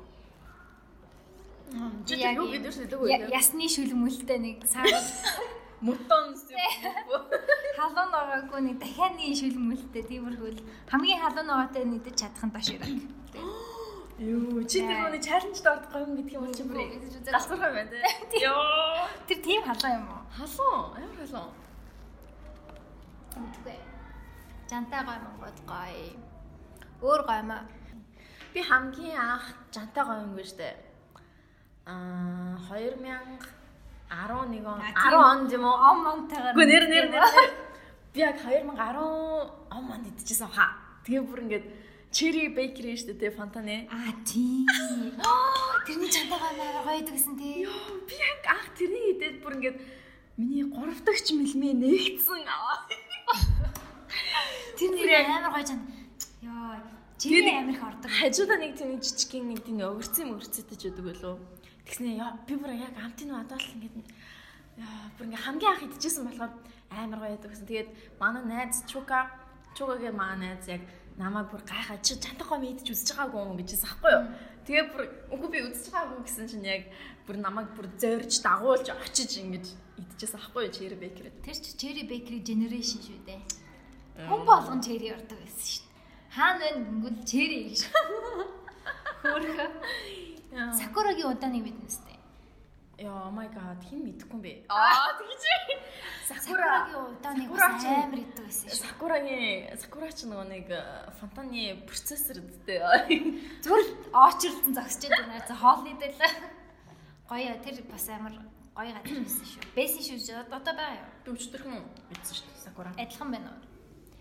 Чи 2.05 2.19
Яг 2.19 2.36
юу 2.36 2.51
юм. 2.51 2.63
гэдэг 2.63 3.00
вэ? 3.00 3.07
Я- 3.07 3.27
Ясны 3.39 3.65
шүлмөлтэй 3.71 4.39
нэг 4.39 4.67
сар 4.67 4.83
Мутон 5.81 6.36
халуун 7.79 8.10
ногоогүй 8.12 8.60
нэг 8.67 8.75
дахианы 8.83 9.31
шүлмөлтэй 9.31 10.03
тиймэрхүү 10.12 10.50
л 10.60 10.62
хамгийн 10.91 11.19
халуун 11.24 11.48
ногоотой 11.48 11.86
нийдэж 11.88 12.15
чадах 12.19 12.43
нь 12.43 12.51
доширак. 12.51 12.91
Юу 14.21 14.61
чи 14.69 14.85
тэр 14.85 15.09
нэг 15.09 15.25
чаленжд 15.25 15.65
ордох 15.65 15.97
юм 15.97 16.13
гэдэг 16.13 16.37
юм 16.37 16.45
уу 16.45 16.53
чи 16.53 16.61
бүр 16.61 16.77
галзуурхай 17.25 17.73
байна 17.73 17.89
те. 17.89 18.05
Йоо. 18.37 19.09
Тэр 19.25 19.39
тийм 19.41 19.65
халуун 19.65 19.97
юм 19.97 20.05
уу? 20.13 20.21
Халуун, 20.29 20.93
амар 20.93 21.17
халуун. 21.25 21.49
Үгүй. 23.41 23.77
Жантай 24.69 25.01
гой 25.01 25.17
монгод 25.25 25.57
гой. 25.65 26.13
Өөр 27.01 27.22
гой 27.25 27.41
маа. 27.50 27.65
Би 28.53 28.61
хамгийн 28.61 29.17
анх 29.17 29.57
жантай 29.74 30.05
гоёнгүй 30.05 30.46
штэ. 30.46 30.69
Аа 31.89 32.61
2011 32.69 33.41
он 34.37 34.53
10 34.53 35.17
онд 35.17 35.50
юм 35.50 35.65
уу? 35.65 35.81
Ом 35.81 35.98
монтайгаар. 36.05 36.53
Үгүй 36.53 36.67
нэр 36.69 36.85
нэр 36.93 37.05
нэр. 37.09 37.25
Би 38.13 38.22
яг 38.22 38.37
2010 38.37 38.69
он 38.69 39.83
онд 39.89 40.05
идчихсэн 40.13 40.46
хаа. 40.46 40.77
Тэгээ 41.09 41.25
бүр 41.25 41.41
ингээд 41.41 41.65
Cherry 42.11 42.51
Bakery 42.51 43.00
штэ 43.00 43.15
те 43.15 43.31
фонтаны. 43.31 43.87
Аа 43.87 44.11
тий. 44.27 44.67
Тэрний 45.87 46.11
гой 46.27 46.51
маа 46.59 46.83
гоё 46.83 47.07
гэсэн 47.07 47.39
тий. 47.39 47.63
Йоо, 47.63 48.03
би 48.03 48.19
яг 48.19 48.43
анх 48.51 48.75
тэрний 48.75 49.15
идээд 49.15 49.39
бүр 49.39 49.55
ингээд 49.55 49.79
миний 50.35 50.67
3 50.67 50.91
дахь 51.07 51.31
мэлмээ 51.31 51.71
нэгдсэн. 51.71 52.43
Тэр 54.75 54.91
нэр 54.91 55.24
амар 55.24 55.55
гоё 55.55 55.63
жан. 55.63 55.87
Йоо. 56.43 56.83
Амар 56.83 57.71
их 57.71 57.79
ордог. 57.79 58.11
Хажуудаа 58.11 58.59
нэг 58.59 58.75
тийм 58.75 59.00
жижигхэн 59.00 59.47
нэг 59.47 59.63
тийм 59.63 59.79
өвөрцөн 59.79 60.35
мөрцөтэй 60.35 60.75
ч 60.75 60.91
өгдөг 60.91 61.15
болов. 61.15 61.39
Тэгснэ 61.87 62.19
яа 62.19 62.35
би 62.43 62.59
бүр 62.59 62.75
яг 62.75 62.91
амтны 63.00 63.39
адвал 63.39 63.61
ингээд 63.61 63.95
яа 64.83 65.15
бүр 65.15 65.31
ингээ 65.31 65.45
хамгийн 65.47 65.71
анх 65.71 65.87
идчихсэн 65.87 66.27
болохоор 66.27 66.51
амар 66.91 67.24
гоё 67.24 67.39
яддаг 67.39 67.55
гэсэн. 67.55 67.71
Тэгээд 67.71 68.19
манай 68.19 68.43
найз 68.43 68.83
Чука 68.83 69.31
Чукагийн 69.79 70.17
манай 70.17 70.59
найз 70.59 70.67
яг 70.67 70.83
намайг 71.22 71.48
бүр 71.53 71.62
гайхаа 71.62 72.01
чи 72.01 72.18
чантахаа 72.18 72.57
мэдчих 72.57 72.98
үзэж 72.98 73.14
байгаагүй 73.14 73.42
юм 73.46 73.57
гэжсэн 73.62 73.86
аахгүй 73.86 74.12
юу. 74.18 74.25
Тэгээ 74.66 74.86
бүр 74.90 75.03
үгүй 75.38 75.50
би 75.53 75.60
үзэж 75.70 75.88
байгаагүй 75.94 76.25
гэсэн 76.25 76.48
чинь 76.50 76.66
яг 76.66 76.84
бүр 77.29 77.38
намайг 77.38 77.70
бүр 77.77 77.88
зөөрж 78.01 78.34
дагуулж 78.42 78.88
очиж 78.90 79.31
ингэж 79.38 79.66
идчихсэн 80.01 80.42
аахгүй 80.42 80.66
юу 80.66 80.74
Cherry 80.74 80.98
Bakery. 80.98 81.29
Тэр 81.46 81.57
чи 81.62 81.72
Cherry 81.77 82.03
Bakery 82.10 82.42
Generation 82.42 83.00
шүү 83.05 83.22
дээ. 83.29 83.42
Хүн 84.25 84.42
болгон 84.46 84.81
cherry 84.81 85.14
ордог 85.14 85.38
байсан 85.38 85.66
шүү 85.70 85.86
дээ. 85.86 85.92
Хаана 86.36 86.66
вэ 86.66 86.70
гэнгүүт 86.90 87.18
cherry 87.29 87.60
гэж. 87.70 87.81
Хөөхө. 89.22 89.66
Яа. 90.51 90.74
Сакурагийн 90.75 91.31
удааны 91.31 91.62
мэднэ 91.64 91.90
сте. 91.90 92.10
Яа, 93.01 93.25
oh 93.25 93.31
my 93.33 93.48
god, 93.50 93.81
хин 93.90 94.05
мэдэхгүй 94.05 94.37
юм 94.37 94.42
бэ? 94.46 94.53
Аа. 94.70 95.18
Сакура 96.29 96.85
Сакурагийн 96.85 97.01
удааныг 97.09 97.50
Сакура 97.50 97.68
бас 97.74 97.85
амар 97.90 98.20
иддэг 98.22 98.46
байсан 98.46 98.70
шүү. 98.70 98.77
Сакурагийн 98.77 99.79
Сакура 99.81 100.09
ч 100.14 100.20
нөгөө 100.29 100.46
нэг 100.53 100.68
э, 100.70 100.81
фонтаны 101.18 101.81
процессор 101.90 102.37
үсттэй. 102.46 102.77
Зүгээр 103.66 103.85
л 103.90 103.94
очрлцсан 104.14 104.74
зогсож 104.77 105.09
байгаа 105.09 105.33
нэр 105.33 105.50
хоолны 105.50 105.94
дээр 105.98 106.14
л. 106.14 106.37
Гоё 107.25 107.53
тэр 107.66 107.81
бас 107.90 108.05
амар 108.14 108.37
гоё 108.77 108.94
гадар 108.94 109.18
байсан 109.25 109.46
шүү. 109.50 109.64
Бэсэн 109.74 110.03
шүү 110.05 110.37
одоо 110.53 110.74
байгаа 110.77 111.01
юу? 111.01 111.09
Дөвчтөрхөн 111.25 111.81
мэдсэн 111.81 112.35
шүү 112.37 112.53
Сакура. 112.61 112.94
Адилхан 113.01 113.33
байна 113.33 113.50
уу? 113.50 113.66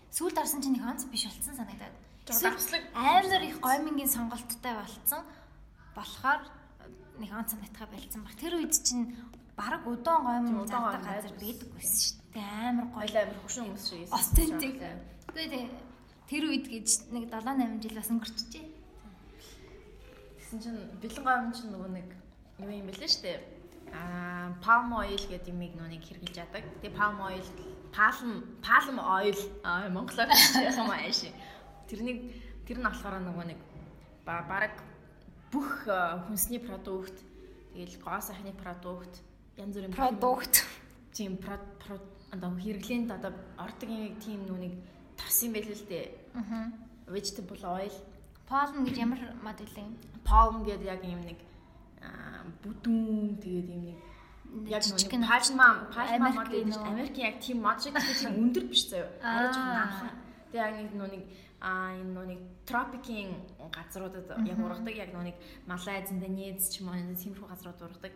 Сүүлд 0.09 0.41
орсон 0.41 0.65
чинь 0.65 0.81
нэг 0.81 0.89
онц 0.89 1.05
биш 1.05 1.29
болцсон 1.29 1.53
санагдаад. 1.53 1.93
Амар 2.97 3.45
их 3.45 3.61
гомингийн 3.61 4.09
сонголттой 4.09 4.73
болцсон. 4.73 5.21
Болохоор 5.93 6.41
нэг 7.21 7.31
онц 7.31 7.53
санагдахаа 7.53 7.87
болцсон 7.93 8.21
баг. 8.25 8.35
Тэр 8.41 8.53
үед 8.57 8.73
чинь 8.81 9.13
бараг 9.55 9.85
удаан 9.85 10.49
удаан 10.57 10.65
зардаг 10.67 11.05
газар 11.05 11.33
байдаг 11.37 11.69
байсан 11.77 11.97
шүү 12.01 12.17
дээ. 12.33 12.49
Амар 12.67 12.87
гоё. 12.89 13.15
Амар 13.21 13.37
хөшөө 13.45 13.63
хүмүүс. 13.69 13.87
Authentic. 14.09 14.75
Үгүй 15.29 15.45
дээ. 15.53 15.65
Тэр 16.31 16.43
үед 16.49 16.65
гэж 16.71 16.87
нэг 17.13 17.23
7 17.29 17.45
8 17.45 17.83
жил 17.83 17.95
бас 17.99 18.09
өнгөрчихжээ. 18.09 18.65
Тэгсэн 20.39 20.59
чинь 20.63 20.79
бэлэн 20.99 21.23
гомн 21.23 21.53
чинь 21.55 21.71
нөгөө 21.71 21.91
нэг 21.95 22.07
юу 22.59 22.71
юм 22.71 22.87
бэлээ 22.89 23.09
шүү 23.11 23.23
дээ. 23.23 23.39
Аа, 23.91 24.55
palm 24.63 24.91
oil 24.95 25.19
гэдэг 25.19 25.51
юмыг 25.51 25.75
нүг 25.75 26.03
хэрглэж 26.03 26.35
яадаг. 26.39 26.63
Тэгээ 26.79 26.95
palm 26.95 27.19
oil, 27.19 27.43
palm 27.91 28.29
palm 28.63 28.97
oil 28.99 29.39
аа 29.67 29.87
монголоор 29.91 30.31
яхам 30.63 30.91
ааш. 30.95 31.27
Тэрнийг 31.91 32.19
тэр 32.63 32.79
нь 32.79 32.87
болохоор 32.87 33.19
нөгөө 33.19 33.45
нэг 33.51 33.59
ба- 34.23 34.47
бараг 34.47 34.75
бүх 35.51 35.87
э, 35.87 36.23
хүнсний 36.27 36.59
продукт, 36.59 37.13
тэгэл 37.75 37.99
гоо 38.01 38.19
сайхны 38.23 38.55
продукт, 38.55 39.21
янз 39.57 39.75
бүрийн 39.75 39.91
Продукт. 39.91 40.63
тийм 41.11 41.37
про 41.37 41.59
про 41.83 41.99
одоо 42.31 42.55
хэрэглээнд 42.55 43.11
одоо 43.11 43.35
ордог 43.59 43.89
юм 43.89 44.15
тийм 44.23 44.47
тас 45.19 45.43
юм 45.43 45.53
байл 45.53 45.67
л 45.67 45.85
дээ. 45.91 46.07
Аа. 46.35 46.71
Vegetable 47.11 47.63
oil, 47.67 47.95
Palm 48.47 48.83
гэж 48.87 48.95
ямар 48.97 49.19
мод 49.43 49.59
үлээ? 49.59 49.87
palm 50.23 50.63
гэдэг 50.63 50.87
яг 50.87 51.03
юм 51.03 51.21
нэг 51.27 51.39
аа, 51.99 52.47
бүдүүн 52.63 53.39
тэгээд 53.43 53.67
юм 53.67 53.83
нэг 53.91 53.99
яг 54.71 54.83
нэг 54.83 55.11
пальма 55.27 55.87
Америк 55.95 56.35
мод 56.35 56.87
Америкийн 56.87 57.27
яг 57.31 57.37
тийм 57.43 57.61
мод 57.63 57.79
шиг 57.83 57.95
тийм 57.95 58.39
өндөр 58.39 58.65
биш 58.71 58.87
заяа. 58.87 59.11
Арай 59.23 59.51
жоохон 59.51 59.79
анхан. 59.83 60.11
Тэгээд 60.51 60.63
яг 60.63 60.73
нэг 60.79 60.91
нөө 60.95 61.09
аа 61.61 61.93
энэ 61.93 62.13
нөө 62.17 62.25
нэг 62.25 62.41
тропикийн 62.65 63.31
газруудад 63.69 64.25
яг 64.49 64.59
ургадаг 64.59 64.95
яг 64.97 65.13
нөө 65.13 65.25
нэг 65.29 65.37
Малайз, 65.69 66.09
Индонез 66.09 66.73
ч 66.73 66.81
юм 66.81 66.89
уу 66.89 66.97
энэ 66.97 67.13
тиймэрхүү 67.21 67.47
газрууд 67.47 67.79
ургадаг. 67.85 68.13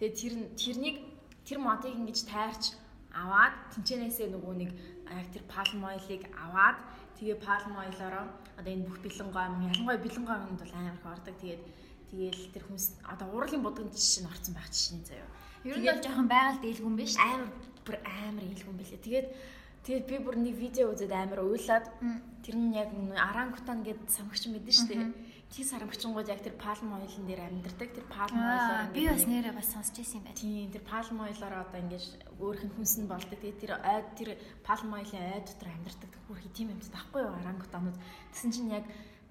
Тэгээд 0.00 0.16
тэр 0.16 0.34
тэрнийг 0.56 0.96
тэр 1.44 1.58
модыг 1.60 1.92
ингэж 1.92 2.18
тайрч 2.24 2.64
аваад 3.12 3.54
тэнчэнээсээ 3.76 4.28
нөгөө 4.32 4.54
нэг 4.56 4.70
яг 5.12 5.28
тэр 5.32 5.44
palm 5.44 5.80
oil-ыг 5.84 6.22
аваад 6.36 6.78
тэгээ 7.20 7.38
palm 7.44 7.72
oil-ороо 7.76 8.26
одоо 8.56 8.72
энэ 8.72 8.88
бүх 8.88 8.98
бэлэн 9.04 9.30
гом 9.32 9.60
ялангуяа 9.68 10.00
бэлэн 10.00 10.24
гомд 10.24 10.60
бол 10.60 10.74
амар 10.76 10.96
их 10.96 11.06
ордог. 11.06 11.36
Тэгээд 11.40 11.62
тэгээл 12.10 12.52
тэр 12.54 12.64
хүнс 12.64 12.86
одоо 13.04 13.28
урлагийн 13.36 13.64
будганд 13.64 13.92
жишээ 13.92 14.24
нь 14.24 14.30
орцсон 14.32 14.54
байх 14.56 14.68
жишээ 14.72 15.04
заяа. 15.04 15.28
Ер 15.64 15.76
нь 15.80 15.88
бол 15.88 16.04
жоохон 16.04 16.28
байгаль 16.28 16.80
юм 16.80 16.96
биш 16.96 17.14
амар 17.16 17.50
бүр 17.84 17.96
амар 18.04 18.44
илгүүн 18.44 18.78
бэлээ. 18.80 19.04
Тэгээд 19.04 19.28
тэгээд 19.86 20.06
би 20.10 20.16
бүр 20.18 20.36
нэг 20.42 20.58
видео 20.58 20.90
үзээд 20.90 21.14
амар 21.14 21.46
уйлаад 21.46 21.86
тэр 22.42 22.56
нь 22.58 22.74
яг 22.74 22.90
орангутан 23.14 23.86
гэд 23.86 24.10
самгч 24.10 24.50
мэдэн 24.50 24.74
штэ. 24.74 24.98
Тий 25.46 25.62
сармагчингууд 25.62 26.26
яг 26.26 26.42
тэр 26.42 26.58
palm 26.58 26.90
oil-ын 26.90 27.22
дээр 27.22 27.46
амьдардаг. 27.46 27.94
Тэр 27.94 28.06
palm 28.10 28.34
oil-оор 28.34 28.90
би 28.90 29.06
бас 29.06 29.22
нэрээ 29.30 29.54
бас 29.54 29.70
сонсч 29.70 30.02
ирсэн 30.02 30.18
юм 30.18 30.24
байна. 30.26 30.42
Тийм 30.42 30.70
тэр 30.74 30.82
palm 30.82 31.16
oil-оор 31.22 31.54
одоо 31.62 31.78
ингэж 31.86 32.04
өөрөх 32.42 32.66
нь 32.66 32.74
хүнс 32.74 32.94
нь 32.98 33.06
болдог. 33.06 33.38
Тэгээд 33.38 33.62
тэр 33.62 33.72
ойд 33.78 34.06
тэр 34.18 34.30
palm 34.66 34.90
oil-ын 34.90 35.22
ойд 35.38 35.46
дотор 35.46 35.70
амьдардаг. 35.70 36.10
Хөрхи 36.26 36.50
тийм 36.50 36.74
амьд 36.74 36.90
таахгүй 36.90 37.22
юу 37.22 37.38
орангутанууд. 37.38 37.98
Тэсэн 38.34 38.50
чинь 38.50 38.74
яг 38.74 38.84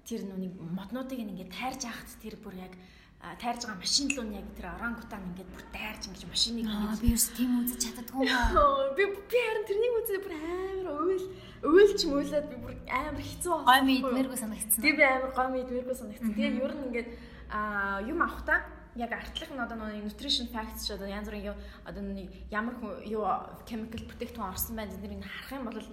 тэр 0.08 0.24
нүг 0.24 0.56
моднуудыг 0.56 1.20
ингэ 1.20 1.52
тайрж 1.52 1.84
яхад 1.84 2.16
тэр 2.24 2.40
бүр 2.40 2.56
яг 2.64 2.72
тайрж 3.20 3.66
байгаа 3.66 3.80
машин 3.80 4.06
л 4.12 4.22
нь 4.22 4.36
яг 4.38 4.46
тэр 4.54 4.66
орангутан 4.76 5.22
ингээд 5.32 5.50
бүр 5.50 5.64
дайрж 5.74 6.02
ингэж 6.06 6.22
машиныг 6.30 6.66
ингэж 6.68 7.00
би 7.02 7.08
юус 7.10 7.26
тийм 7.34 7.50
үзэж 7.64 7.80
чаддгүй 7.82 8.22
юм 8.22 8.36
аа. 8.36 8.94
Би 8.94 9.04
би 9.06 9.38
харин 9.40 9.66
тэрнийг 9.66 9.94
үзээ 9.98 10.20
бүр 10.22 10.34
амар 10.36 10.88
уйл 11.02 11.26
уйлч 11.66 12.00
мөөлөд 12.06 12.46
би 12.52 12.56
бүр 12.62 12.74
амар 12.86 13.24
хэцүү 13.24 13.52
байна. 13.52 13.66
Гой 13.66 13.80
мэдмэргүй 13.88 14.38
санагдсан. 14.38 14.80
Тийм 14.84 14.96
би 14.96 15.04
амар 15.04 15.32
гой 15.34 15.48
мэдмэргүй 15.56 15.96
санагдсан. 15.96 16.34
Тэгээ 16.36 16.62
ер 16.62 16.74
нь 16.76 16.84
ингээд 16.86 17.08
аа 17.50 17.98
юм 18.06 18.20
авахтаа 18.22 18.58
яг 18.96 19.12
артлах 19.12 19.50
нь 19.50 19.60
одоо 19.60 19.76
нэг 19.76 20.04
nutrition 20.06 20.48
facts 20.48 20.86
ч 20.86 20.94
одоо 20.96 21.08
янз 21.08 21.28
бүрийн 21.28 21.56
одоо 21.84 22.02
нэг 22.02 22.30
ямар 22.50 22.74
юу 23.04 23.24
chemical 23.68 24.02
бүтээгдэхүүн 24.08 24.50
орсон 24.52 24.76
байна 24.76 24.92
зэрэг 24.92 25.20
харах 25.20 25.52
юм 25.52 25.66
бол 25.68 25.88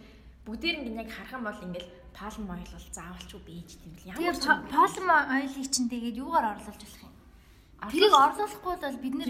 бүгдээр 0.47 0.75
ингэ 0.83 1.01
яг 1.03 1.09
харах 1.11 1.35
юм 1.35 1.43
бол 1.43 1.65
ингээл 1.67 1.91
palm 2.15 2.45
oil 2.47 2.67
бол 2.71 2.87
заавалчгүй 2.95 3.41
бийж 3.47 3.69
тийм 3.79 3.93
л 3.95 4.07
ямар 4.11 4.37
palm 4.71 5.07
oil-ийг 5.35 5.69
чинь 5.71 5.91
тэгээд 5.91 6.19
юугаар 6.23 6.55
орлуулж 6.55 6.79
болох 6.79 7.03
юм 7.03 7.12
Тэрийг 7.91 8.13
орлуулахгүй 8.13 8.75
бол 8.79 8.97
бид 9.03 9.15
нэр 9.19 9.29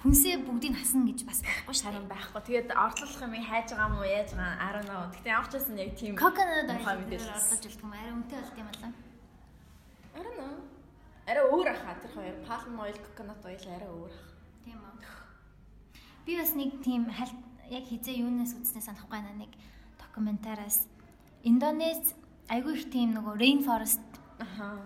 хүнсээ 0.00 0.36
бүгдийг 0.48 0.74
хасна 0.80 1.04
гэж 1.04 1.20
бас 1.28 1.40
байхгүй 1.44 1.74
дээ. 1.76 2.08
байхгүй. 2.08 2.40
Тэгээд 2.40 2.68
орлуулах 2.72 3.20
юм 3.20 3.34
яаж 3.36 3.68
байгаа 3.68 3.88
уу, 4.00 4.06
яаж 4.08 4.30
байгаа 4.32 4.56
I 4.56 4.68
don't 4.72 4.88
know. 4.88 5.02
Гэтэ 5.12 5.28
ямар 5.28 5.48
ч 5.48 5.52
байсан 5.60 5.76
яг 5.76 5.92
тийм 5.98 6.14
oil 6.16 7.20
орлуулж 7.20 7.64
болдог 7.68 7.84
юм. 7.84 7.92
Арай 7.92 8.12
үнэтэй 8.16 8.38
болд 8.40 8.56
юм 8.56 8.68
байна. 8.70 8.88
Don't 10.16 10.36
know. 10.40 10.54
Арай 11.28 11.44
өөр 11.52 11.68
ахаа 11.68 11.94
тэр 12.00 12.12
хоёр 12.16 12.36
palm 12.48 12.74
oil, 12.80 12.96
coconut 13.04 13.42
oil 13.44 13.64
арай 13.68 13.90
өөр 13.92 14.12
ах. 14.16 14.28
Тийм 14.64 14.78
үү. 14.80 15.14
Би 16.24 16.32
бас 16.40 16.52
нэг 16.56 16.70
тийм 16.80 17.02
яг 17.70 17.84
хизээ 17.86 18.24
юунаас 18.24 18.56
үзснээ 18.56 18.82
санахгүй 18.88 19.20
байна 19.20 19.36
нэг 19.36 19.52
документараас 20.00 20.88
Индонез 21.44 22.12
айгүй 22.50 22.74
их 22.76 22.90
тийм 22.92 23.14
нөгөө 23.14 23.38
rainforest 23.40 24.02
аха 24.42 24.80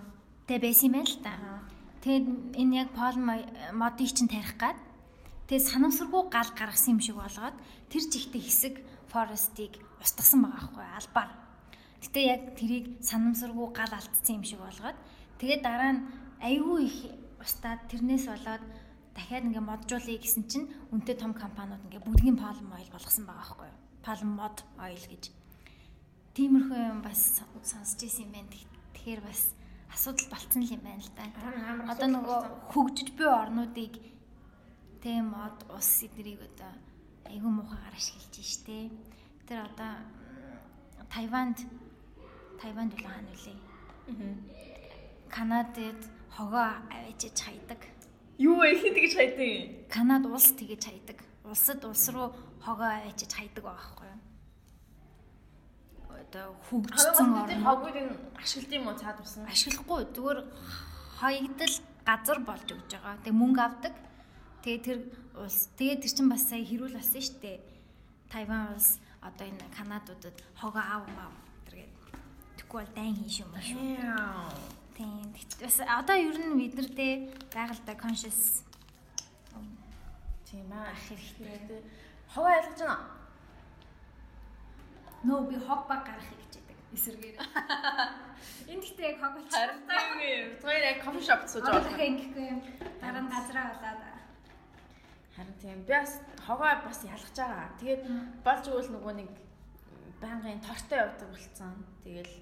тэ 0.47 0.61
байсан 0.63 0.91
юм 0.91 0.95
байна 0.99 1.11
л 1.11 1.19
та. 1.25 1.33
Тэгээд 2.05 2.61
энэ 2.61 2.85
яг 2.85 2.93
пол 2.93 3.17
модыг 3.17 4.13
чинь 4.13 4.29
тарих 4.29 4.61
гад 4.61 4.77
тэгээд 5.49 5.73
санамсаргүй 5.73 6.29
гал 6.29 6.53
гаргасан 6.53 6.95
юм 6.95 7.01
шиг 7.01 7.17
болгоод 7.17 7.57
тэр 7.89 8.05
жигтэй 8.13 8.45
хэсэг 8.45 8.75
форестийг 9.09 9.81
устгасан 10.05 10.45
байгаа 10.45 10.69
байхгүй 10.69 10.85
албаар. 11.01 11.33
Гэтэ 12.05 12.21
яг 12.29 12.43
тэрийг 12.61 13.01
санамсаргүй 13.01 13.73
гал 13.73 13.89
алдсан 13.97 14.37
юм 14.37 14.45
шиг 14.45 14.61
болгоод 14.61 14.99
тэгээд 15.41 15.65
дараа 15.65 15.93
нь 15.97 16.05
айгүй 16.45 16.79
их 16.85 16.97
устдаад 17.41 17.89
тэрнээс 17.89 18.29
болоод 18.29 18.65
дахиад 19.17 19.49
ингээ 19.49 19.65
моджуулъя 19.65 20.21
гэсэн 20.21 20.45
чинь 20.45 20.69
үнэтэй 20.93 21.17
том 21.17 21.33
компаниуд 21.33 21.89
ингээ 21.89 22.05
бүгдгийн 22.05 22.37
palm 22.37 22.69
oil 22.69 22.91
болгосон 22.93 23.25
байгаа 23.25 23.49
байхгүй 23.49 23.69
юу? 23.73 23.81
Palm 24.05 24.29
mod 24.37 24.57
oil 24.77 25.05
гэж. 25.09 25.33
Тиймэрхүү 26.37 26.81
юм 26.85 27.01
бас 27.01 27.41
сонсч 27.65 28.05
ирсэн 28.05 28.29
юм 28.29 28.33
байна. 28.37 28.53
Тэгэхээр 28.93 29.23
бас 29.25 29.57
асуудал 29.95 30.29
болцсон 30.35 30.63
юм 30.67 30.83
байна 30.83 31.01
л 31.01 31.13
да. 31.15 31.25
Одоо 31.93 32.09
нөгөө 32.11 32.41
хөгжиж 32.75 33.09
буй 33.15 33.31
орнуудыг 33.31 33.95
тийм 35.03 35.31
мод 35.31 35.63
ус 35.71 35.89
эднэрийг 36.03 36.43
одоо 36.43 36.73
айгүй 37.31 37.51
муухайгаар 37.55 37.95
ашиглаж 37.95 38.35
штэ. 38.43 38.91
Тэр 39.47 39.65
одоо 39.71 39.93
Тайванд 41.15 41.59
Тайванд 42.61 42.93
үл 42.99 43.07
хаана 43.07 43.31
үлээ. 43.31 43.59
Канадад 45.31 46.01
хогоо 46.37 46.69
аваачиж 46.91 47.39
хайдаг. 47.39 47.81
Юу 48.39 48.59
вэ? 48.59 48.75
Хэн 48.81 48.95
тэгж 48.99 49.13
хайдаг? 49.15 49.89
Канад 49.95 50.27
улс 50.27 50.51
тэгж 50.59 50.85
хайдаг. 50.91 51.19
Улсад 51.45 51.85
улс 51.85 52.09
руу 52.11 52.35
хогоо 52.65 52.91
аваачиж 52.91 53.31
хайдаг 53.31 53.63
байгаа? 53.63 54.04
Одоо 56.35 56.55
хөгжсөн 56.67 57.31
орн. 57.39 57.63
Хогыг 57.63 57.97
ашиглад 58.35 58.73
юм 58.75 58.87
уу 58.91 58.99
цаад 58.99 59.19
усан? 59.23 59.47
Ашиглахгүй 59.47 60.03
зүгээр 60.11 60.39
хоёгдл 61.23 61.77
газар 62.03 62.39
болж 62.43 62.69
өгж 62.75 62.91
байгаа. 62.91 63.23
Тэгээ 63.23 63.39
мөнгө 63.39 63.63
авдаг. 63.63 63.95
Тэгээ 64.67 64.83
тэр 64.83 64.99
улс 65.39 65.71
тэгээ 65.79 66.03
тэр 66.03 66.11
чинь 66.11 66.31
бас 66.31 66.43
сая 66.51 66.67
хэрүүл 66.67 66.99
болсон 66.99 67.23
шүү 67.23 67.39
дээ. 67.39 67.59
Тайван 68.35 68.75
улс 68.75 68.99
одоо 69.23 69.47
энэ 69.47 69.67
Канадуудад 69.79 70.37
хогоо 70.59 70.83
аав 70.83 71.07
аав 71.07 71.35
тэргээд 71.71 71.93
тэггүй 72.59 72.79
бол 72.83 72.95
дайн 72.99 73.15
хийн 73.15 73.31
шүү 73.31 73.49
мөн 73.55 73.63
шүү. 73.63 73.79
Тийм. 74.99 75.31
Бас 75.63 75.79
одоо 75.87 76.17
ер 76.19 76.35
нь 76.35 76.59
бид 76.59 76.75
нар 76.75 76.91
тэ 76.91 77.31
байгальтай 77.55 77.95
conscious 77.95 78.67
тийм 80.51 80.67
аа 80.75 80.91
ах 80.91 81.03
хэрэгтэй. 81.07 81.79
Хогоо 82.35 82.51
ялгаж 82.51 82.83
байна 82.83 83.24
нөө 85.25 85.41
би 85.51 85.57
хог 85.67 85.89
баг 85.89 86.05
гарахыг 86.07 86.41
хичээдэг 86.45 86.79
эсэргээр. 86.97 87.37
Энд 88.73 88.83
гэхдээ 88.85 89.09
яг 89.11 89.19
хог 89.21 89.33
болчих. 89.37 89.57
Харин 89.57 89.81
тийм 89.89 90.19
ээ. 90.21 90.41
Тэр 90.61 90.85
яг 90.85 90.99
кофе 91.05 91.21
шоп 91.25 91.43
сууж 91.49 91.65
байгаа. 91.65 91.85
Тэгэхээр 91.85 92.11
ингэхгүй 92.13 92.45
юм. 92.53 92.61
Дараа 93.01 93.23
нь 93.25 93.33
газраа 93.33 93.67
болоод. 93.73 94.03
Харин 95.37 95.57
тийм. 95.61 95.79
Би 95.89 95.93
бас 95.97 96.13
хогоо 96.47 96.73
бас 96.85 97.01
ялгаж 97.05 97.37
байгаа. 97.41 97.69
Тэгээд 97.81 98.03
болж 98.45 98.65
өгвөл 98.69 98.91
нөгөө 98.95 99.15
нэг 99.21 99.31
байнгын 100.21 100.61
тортой 100.65 100.99
явдаг 101.01 101.29
болцсон. 101.33 101.75
Тэгэл 102.05 102.35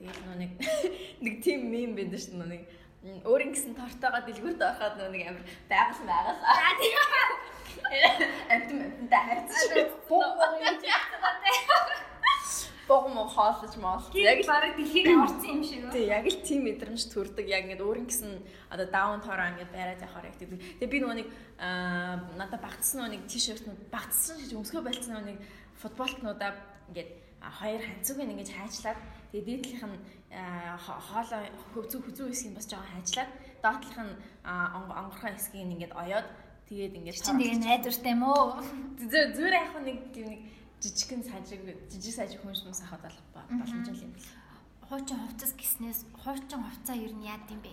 тэгэл 0.00 0.20
нөгөө 0.24 0.38
нэг 0.40 0.52
нэг 1.24 1.34
тийм 1.44 1.60
мем 1.68 1.92
байдаг 1.96 2.20
шүү 2.20 2.40
дээ. 2.40 2.48
Нэг 2.50 3.24
өөрийн 3.24 3.52
гэсэн 3.52 3.76
тортойгоо 3.76 4.20
дэлгүүрт 4.28 4.60
ороход 4.60 4.96
нэг 5.12 5.22
амар 5.28 5.44
байгал 5.68 6.02
байгал. 6.04 6.40
Аа 6.44 6.72
тийм. 6.80 7.49
Амтэн 8.50 8.78
амтэнтай 8.86 9.22
хайрцаж. 9.26 9.70
Богом 12.90 13.28
хоолж 13.28 13.74
моол. 13.78 14.02
Яг 14.14 14.42
л 14.42 14.50
барыг 14.50 14.74
дэлхийг 14.74 15.06
орсон 15.14 15.46
юм 15.46 15.62
шиг. 15.62 15.90
Тий, 15.94 16.10
яг 16.10 16.26
л 16.26 16.42
тийм 16.42 16.66
мэдрэмж 16.66 17.06
төрдөг. 17.14 17.46
Яг 17.46 17.70
ингээд 17.70 17.86
өөрийн 17.86 18.10
гэсэн 18.10 18.42
одоо 18.66 18.86
даун 18.90 19.22
тороо 19.22 19.46
ингээд 19.54 19.70
байраад 19.70 20.02
явахаар 20.02 20.26
яг 20.26 20.36
тийм. 20.42 20.58
Тэгээ 20.58 20.90
би 20.90 20.98
нөгөө 20.98 21.18
нэг 21.22 21.28
аа 21.62 22.18
надад 22.34 22.58
багтсан 22.58 23.06
нөгөө 23.06 23.14
нэг 23.14 23.22
тишэртнүүд 23.30 23.80
багтсан 23.94 24.42
шиг 24.42 24.58
өмсгөө 24.58 24.82
болцсон 24.82 25.12
нөгөө 25.14 25.28
нэг 25.30 25.38
футболтнуудаа 25.78 26.50
ингээд 26.90 27.10
хоёр 27.40 27.80
ханцууг 27.80 28.18
ингэж 28.20 28.50
хайчлаад 28.52 28.98
тэгээ 29.32 29.46
дээдлийнх 29.48 29.86
нь 29.86 29.98
хоолоо 30.84 31.42
хөвцүү 31.72 32.00
хүзүү 32.04 32.26
хэсгийг 32.28 32.54
бас 32.58 32.68
жоохон 32.68 32.92
хайчлаад 33.00 33.30
доотлих 33.64 33.98
нь 34.02 34.14
онгорхон 34.44 35.34
хэсгийг 35.38 35.72
ингээд 35.72 35.94
оёод 35.96 36.26
тэгээд 36.70 36.94
ингээд 36.94 37.18
чинь 37.18 37.38
тэгээ 37.42 37.58
найдвартай 37.66 38.12
юм 38.14 38.22
уу? 38.30 38.62
Зүгээр 39.02 39.54
яг 39.58 39.74
нэг 39.82 39.98
нэг 40.14 40.40
жижигхэн 40.78 41.22
сажиг 41.26 41.60
жижиг 41.90 42.14
сажиг 42.14 42.38
хүн 42.40 42.54
хүмүүс 42.54 42.80
ахад 42.86 43.10
боломжтой 43.34 44.06
юм 44.06 44.14
хуучин 44.90 45.18
хувцас 45.22 45.54
гиснээс 45.54 46.00
хуучин 46.22 46.62
хувцаа 46.66 46.96
ер 46.98 47.14
нь 47.14 47.26
яад 47.26 47.46
юм 47.46 47.62
бэ? 47.62 47.70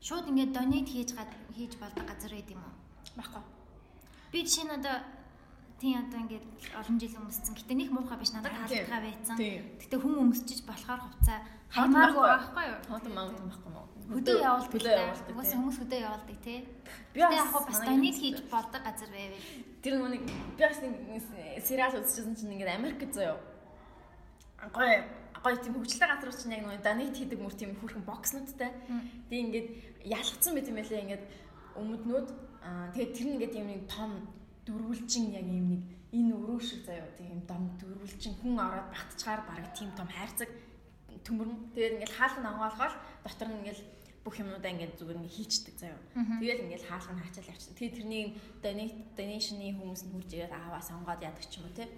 Шууд 0.00 0.32
ингээд 0.32 0.56
донет 0.56 0.88
хийж 0.88 1.12
хийж 1.52 1.76
болдог 1.76 2.04
газар 2.08 2.32
байд 2.32 2.48
юм 2.48 2.64
уу? 2.64 2.74
Баггүй. 3.20 3.42
Би 4.32 4.38
жишээ 4.48 4.64
нь 4.64 4.76
одоо 4.80 4.96
Тийм 5.80 6.00
одоо 6.00 6.20
ингээд 6.20 6.44
олон 6.80 6.96
жил 7.00 7.16
өмссөн. 7.20 7.56
Гэтэ 7.56 7.72
нэг 7.76 7.88
муухай 7.92 8.16
биш 8.16 8.32
надад 8.32 8.56
таалдгаа 8.56 9.00
байсан. 9.00 9.36
Гэтэ 9.36 9.96
хүн 10.00 10.16
өмсчиж 10.28 10.60
болохоор 10.64 11.00
хувцаа 11.08 11.40
хаймааргүй 11.72 12.24
байхгүй 12.24 12.64
юу? 12.68 12.78
Хотон 12.88 13.12
маамт 13.16 13.36
байхгүй 13.40 13.72
мó. 13.72 13.84
Хөдөө 14.10 14.36
явуулдаг. 14.42 15.30
Угсаа 15.30 15.58
хүмүүс 15.62 15.78
хөдөө 15.80 16.00
явуулдаг 16.02 16.38
тий. 16.42 16.66
Би 17.14 17.20
яг 17.22 17.54
бас 17.54 17.80
донит 17.86 18.18
хийж 18.18 18.42
болдог 18.50 18.82
газар 18.82 19.10
байвал. 19.14 19.46
Тэр 19.82 19.94
нэг 20.02 20.22
би 20.26 20.62
бас 20.62 20.80
нэг 20.82 20.94
сериал 21.62 21.94
үзчихсэн 21.94 22.34
чинь 22.34 22.58
ингээд 22.58 22.74
Америк 22.74 23.06
заяа. 23.14 23.38
Гоё 24.74 25.06
гоё 25.40 25.56
тийм 25.62 25.78
хөгжлөлтэй 25.78 26.10
газар 26.10 26.34
чинь 26.34 26.54
яг 26.58 26.66
нэг 26.66 26.82
донит 26.82 27.14
хийдэг 27.14 27.38
мөр 27.38 27.54
тийм 27.54 27.78
хүрхэн 27.78 28.02
бокснуудтай. 28.02 28.74
Тэг 29.30 29.38
ингээд 29.38 29.68
ялгцсан 30.10 30.58
байт 30.58 30.66
юм 30.66 30.76
байлаа 30.82 31.00
ингээд 31.06 31.24
өмднүүд 31.78 32.28
аа 32.66 32.90
тэгээд 32.90 33.14
тэр 33.14 33.26
ингээд 33.30 33.54
юм 33.62 33.68
нэг 33.70 33.82
том 33.86 34.10
дөрвөлжин 34.66 35.32
яг 35.38 35.46
юм 35.46 35.66
нэг 35.70 35.82
энэ 36.12 36.34
өрөө 36.34 36.60
шиг 36.60 36.82
заяа 36.84 37.06
тийм 37.14 37.40
дом 37.46 37.70
дөрвөлжин 37.78 38.34
хүн 38.42 38.58
ороод 38.58 38.90
батчгаар 38.90 39.40
бараг 39.46 39.70
тийм 39.78 39.90
том 39.94 40.08
хайрцаг 40.10 40.50
төмөрн 41.24 41.72
тэгээд 41.74 41.94
ингээл 41.96 42.18
хаалга 42.18 42.40
нангуулахаар 42.42 42.94
дотор 43.24 43.48
нь 43.48 43.58
ингээл 43.62 43.82
бүх 44.20 44.36
юмудаа 44.36 44.68
ингээд 44.68 45.00
зүгээр 45.00 45.16
ингээд 45.16 45.36
хийчдэг 45.36 45.74
заяа. 45.80 45.96
Тэгэл 46.12 46.64
ингээд 46.68 46.84
хаалга 46.84 47.16
нь 47.16 47.22
хаачаал 47.24 47.50
явчихсан. 47.56 47.76
Тэгээд 47.80 47.96
тэрнийг 47.96 48.28
donation-ы 49.16 49.72
хүмүүс 49.80 50.02
нь 50.04 50.12
хурж 50.12 50.30
ирээд 50.36 50.52
аваа 50.52 50.82
сонгоод 50.84 51.24
яадаг 51.24 51.44
ч 51.48 51.56
юм 51.56 51.64
уу 51.64 51.72
те. 51.72 51.88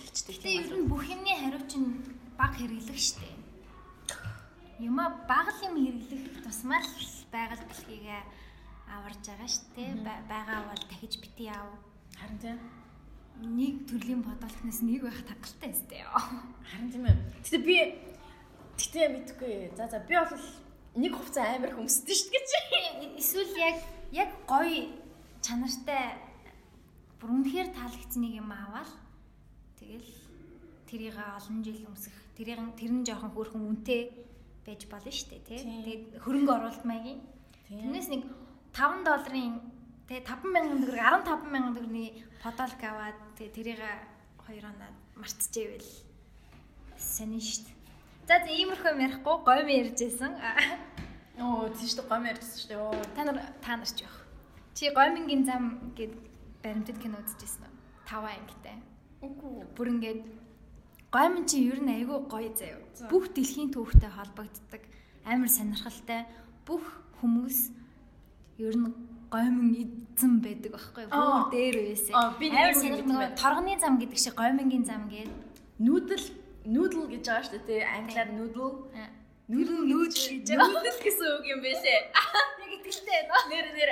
Тэгчдэг. 0.00 0.40
Тэгээд 0.40 0.72
ер 0.72 0.76
нь 0.80 0.88
бүх 0.88 1.04
юмны 1.04 1.32
хариу 1.36 1.60
чинь 1.68 2.00
баг 2.40 2.56
хэрэглэх 2.56 2.96
штеп. 2.96 3.40
Юма 4.80 5.20
баг 5.28 5.52
юм 5.60 5.76
хэрэглэх 5.76 6.40
тусмал 6.40 6.88
байгаль 7.28 7.60
дэлхийгээ 7.60 8.22
аварж 8.88 9.22
байгаа 9.28 9.50
дээ. 9.76 9.92
Бага 10.32 10.72
бол 10.72 10.84
дахиж 10.88 11.20
бити 11.20 11.52
яав. 11.52 11.76
Харин 12.16 12.38
тийм. 12.40 12.58
Нэг 13.36 13.84
төрлийн 13.84 14.24
бодолтноос 14.24 14.80
нэг 14.80 15.04
байх 15.04 15.20
тагалтай 15.28 15.76
өстэй 15.76 16.00
ёо. 16.08 16.24
Харин 16.64 16.88
тийм 16.88 17.04
ээ. 17.04 17.16
Гэтэ 17.44 17.58
би 17.60 17.76
гэтэ 18.80 19.00
мэдхгүй. 19.12 19.76
За 19.76 19.88
за 19.92 20.00
би 20.00 20.16
бол 20.16 20.40
нэг 20.96 21.12
хувцас 21.12 21.56
амар 21.56 21.72
хөмсдөн 21.76 22.16
шүү 22.16 22.30
гэж. 22.32 22.48
Эсвэл 23.20 23.54
яг 23.60 23.78
яг 24.12 24.30
гоё 24.48 24.88
чанартай 25.44 26.16
бүр 27.20 27.30
үнэхээр 27.36 27.68
таалагдсныг 27.76 28.32
юм 28.40 28.50
аваад 28.50 28.90
тэгэл 29.76 30.10
тэрийг 30.88 31.16
олон 31.16 31.60
жил 31.60 31.84
өмсөх 31.84 32.16
тэрийг 32.36 32.60
тэр 32.80 32.92
нь 32.96 33.04
жоохон 33.04 33.32
хөөрхөн 33.36 33.62
үнэтэй 33.68 34.02
байж 34.64 34.82
болно 34.88 35.12
шүү 35.12 35.28
дээ 35.30 35.42
тий. 35.44 35.60
Тэгээд 35.62 36.04
хөрөнгө 36.24 36.52
оруулалт 36.56 36.84
маягийн. 36.88 37.20
Тэрнээс 37.68 38.08
нэг 38.10 38.22
5 38.72 39.06
долларын 39.06 39.54
тэгээ 40.08 40.24
50000 40.24 40.80
төгрөг 40.80 41.00
15000 41.00 41.76
төгрөгийн 41.76 42.14
подолк 42.42 42.80
аваад 42.82 43.18
тэгээ 43.36 43.56
тэрийг 43.56 43.82
2 44.48 44.64
оноо 44.64 44.90
мартчихэвэл 45.20 45.90
сонин 46.96 47.40
шүү 47.40 47.62
дээ. 47.66 47.75
За 48.26 48.40
за 48.42 48.50
иймэрхүү 48.50 48.90
юм 48.90 49.00
ярихгүй 49.06 49.36
гойм 49.46 49.68
ярьжсэн. 49.70 50.32
Оо 51.46 51.70
тийм 51.70 51.86
шүү 51.86 52.02
дээ 52.02 52.10
гойм 52.10 52.24
ярьжсэн 52.26 52.58
шүү 52.58 52.70
дээ. 52.74 53.14
Та 53.14 53.22
нар 53.22 53.38
та 53.62 53.78
нар 53.78 53.86
ч 53.86 54.02
яах. 54.02 54.18
Чи 54.74 54.90
гоймингийн 54.90 55.46
зам 55.46 55.94
гэд 55.94 56.10
баримтат 56.58 56.98
кино 56.98 57.22
үзчихсэн 57.22 57.70
үү? 57.70 57.74
5 58.10 58.26
ангитай. 58.26 58.82
Үгүй. 59.22 59.62
Бүр 59.78 59.86
ингээд 59.94 60.26
гоймин 61.14 61.46
чи 61.46 61.70
ер 61.70 61.78
нь 61.78 61.94
айгүй 62.02 62.18
гоё 62.26 62.50
заяа. 62.50 62.82
Бүх 63.06 63.30
дэлхийн 63.30 63.70
түүхтэй 63.70 64.10
холбогддог. 64.10 64.82
Амар 65.22 65.46
сонирхолтой. 65.46 66.26
Бүх 66.66 66.82
хүмүүс 67.22 67.70
ер 68.58 68.74
нь 68.74 68.90
гоймин 69.30 69.70
эзэн 70.18 70.42
байдаг 70.42 70.74
байхгүй 70.74 71.06
юу? 71.06 71.14
Бүр 71.14 71.54
дээр 71.54 71.76
байсан. 71.94 72.14
Амар 72.42 72.74
сонирхолтой. 72.74 73.38
Торгоны 73.38 73.78
зам 73.78 74.02
гэдэг 74.02 74.18
шиг 74.18 74.34
гоймингийн 74.34 74.82
зам 74.82 75.06
гээд 75.06 75.30
нүүдэл 75.78 76.26
нүүдл 76.66 77.06
гэж 77.12 77.24
байгаа 77.26 77.46
шүү 77.46 77.60
дээ. 77.66 77.82
Англиар 77.86 78.30
нүүдл. 78.34 78.74
Нүүдл 79.46 79.78
нүүдл 79.86 80.22
гэж. 80.34 80.46
Нүүдл 80.58 80.98
гэсэн 81.02 81.26
үг 81.38 81.44
юм 81.46 81.60
байлээ. 81.62 82.00
Яг 82.10 82.70
итгэлтэй 82.76 83.20
нөө. 83.30 83.42
Нэр 83.50 83.66
нэр 83.78 83.90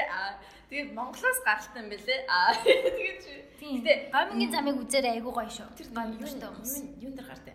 тэгээд 0.69 0.91
Монголоос 0.99 1.39
гаралтай 1.47 1.81
юм 1.83 1.89
байлээ. 1.95 2.21
Аа 2.27 2.53
тэгээд 2.99 3.21
тийм. 3.63 3.79
Гомингийн 4.11 4.51
замыг 4.51 4.77
үзээр 4.83 5.07
айгуу 5.15 5.31
гоё 5.31 5.51
шүү. 5.51 5.71
Тэр 5.79 5.89
дуртай 5.95 6.49
хүмүүс. 6.51 6.75
Юун 6.99 7.15
дээр 7.15 7.29
гартай? 7.31 7.55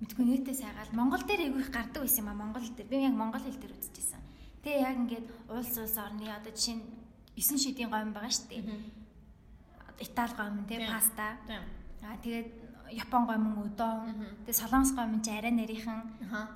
Мэдгүй 0.00 0.24
нэтээ 0.24 0.56
сайгаал. 0.56 0.96
Монгол 0.96 1.22
дээр 1.28 1.42
айгуу 1.44 1.60
их 1.60 1.70
гардаг 1.70 2.00
байсан 2.02 2.24
юм 2.24 2.32
а 2.32 2.40
Монгол 2.40 2.64
дээр. 2.64 2.88
Би 2.88 2.96
яг 3.04 3.14
монгол 3.14 3.44
хэл 3.44 3.60
дээр 3.60 3.76
үзчихсэн. 3.76 4.22
Тэгээ 4.64 4.80
яг 4.80 4.96
ингээд 4.96 5.28
улс 5.52 5.74
улс 5.76 5.96
орны 6.00 6.24
одоо 6.32 6.52
жишээ 6.56 6.80
нь 6.80 6.84
9 7.36 7.60
шидийн 7.60 7.92
гомин 7.92 8.16
байгаа 8.16 8.32
шүү 8.32 8.48
дээ. 8.48 8.64
Итали 10.00 10.34
гомин 10.34 10.64
тий 10.64 10.80
паста. 10.88 11.36
Аа 12.00 12.16
тэгээд 12.24 12.63
Япон 12.94 13.26
гомин 13.26 13.58
удон. 13.58 14.14
Тэгээ 14.46 14.60
солонгос 14.62 14.92
гомин 14.94 15.20
ч 15.22 15.34
арай 15.34 15.50
нарийнхан. 15.50 16.00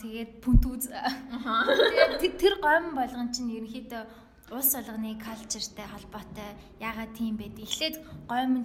Тэгээд 0.02 0.30
пүнтүүз. 0.42 0.84
Тэгээд 2.22 2.36
тэр 2.38 2.54
гомин 2.62 2.94
болгон 2.94 3.34
чинь 3.34 3.50
ерөнхийдөө 3.58 4.02
улс 4.54 4.72
олгоны 4.78 5.18
калчертэй 5.18 5.86
холбоотой 5.90 6.50
ягаад 6.78 7.12
тийм 7.18 7.36
байд. 7.36 7.58
Эхлээд 7.58 8.00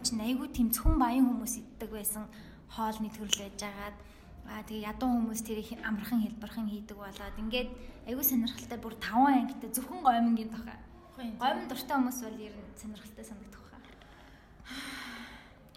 чинь 0.06 0.22
айгүй 0.22 0.48
зөвхөн 0.72 0.96
баян 1.02 1.28
хүмүүс 1.28 1.60
иддэг 1.60 1.90
байсан 1.92 2.30
хоолны 2.72 3.10
төрөл 3.12 3.50
байж 3.50 3.60
байгаад 3.60 3.98
Аа 4.44 4.64
тэгээ 4.68 4.92
ядуу 4.92 5.08
хүмүүс 5.08 5.42
тэрийг 5.48 5.80
амархан 5.88 6.20
хэлбэрхэн 6.20 6.68
хийдэг 6.68 6.98
болоод 7.00 7.36
ингээд 7.40 7.70
айгүй 8.12 8.26
сонирхолтой 8.28 8.80
бүр 8.84 8.96
5 9.00 9.40
ангитай 9.40 9.70
зөвхөн 9.72 10.04
гомингийн 10.04 10.52
тухай. 10.52 10.78
Гомин 11.40 11.68
дуртай 11.72 11.96
хүмүүс 11.96 12.20
бол 12.28 12.40
ер 12.44 12.52
нь 12.52 12.76
сонирхолтой 12.76 13.24
санагдах 13.24 13.64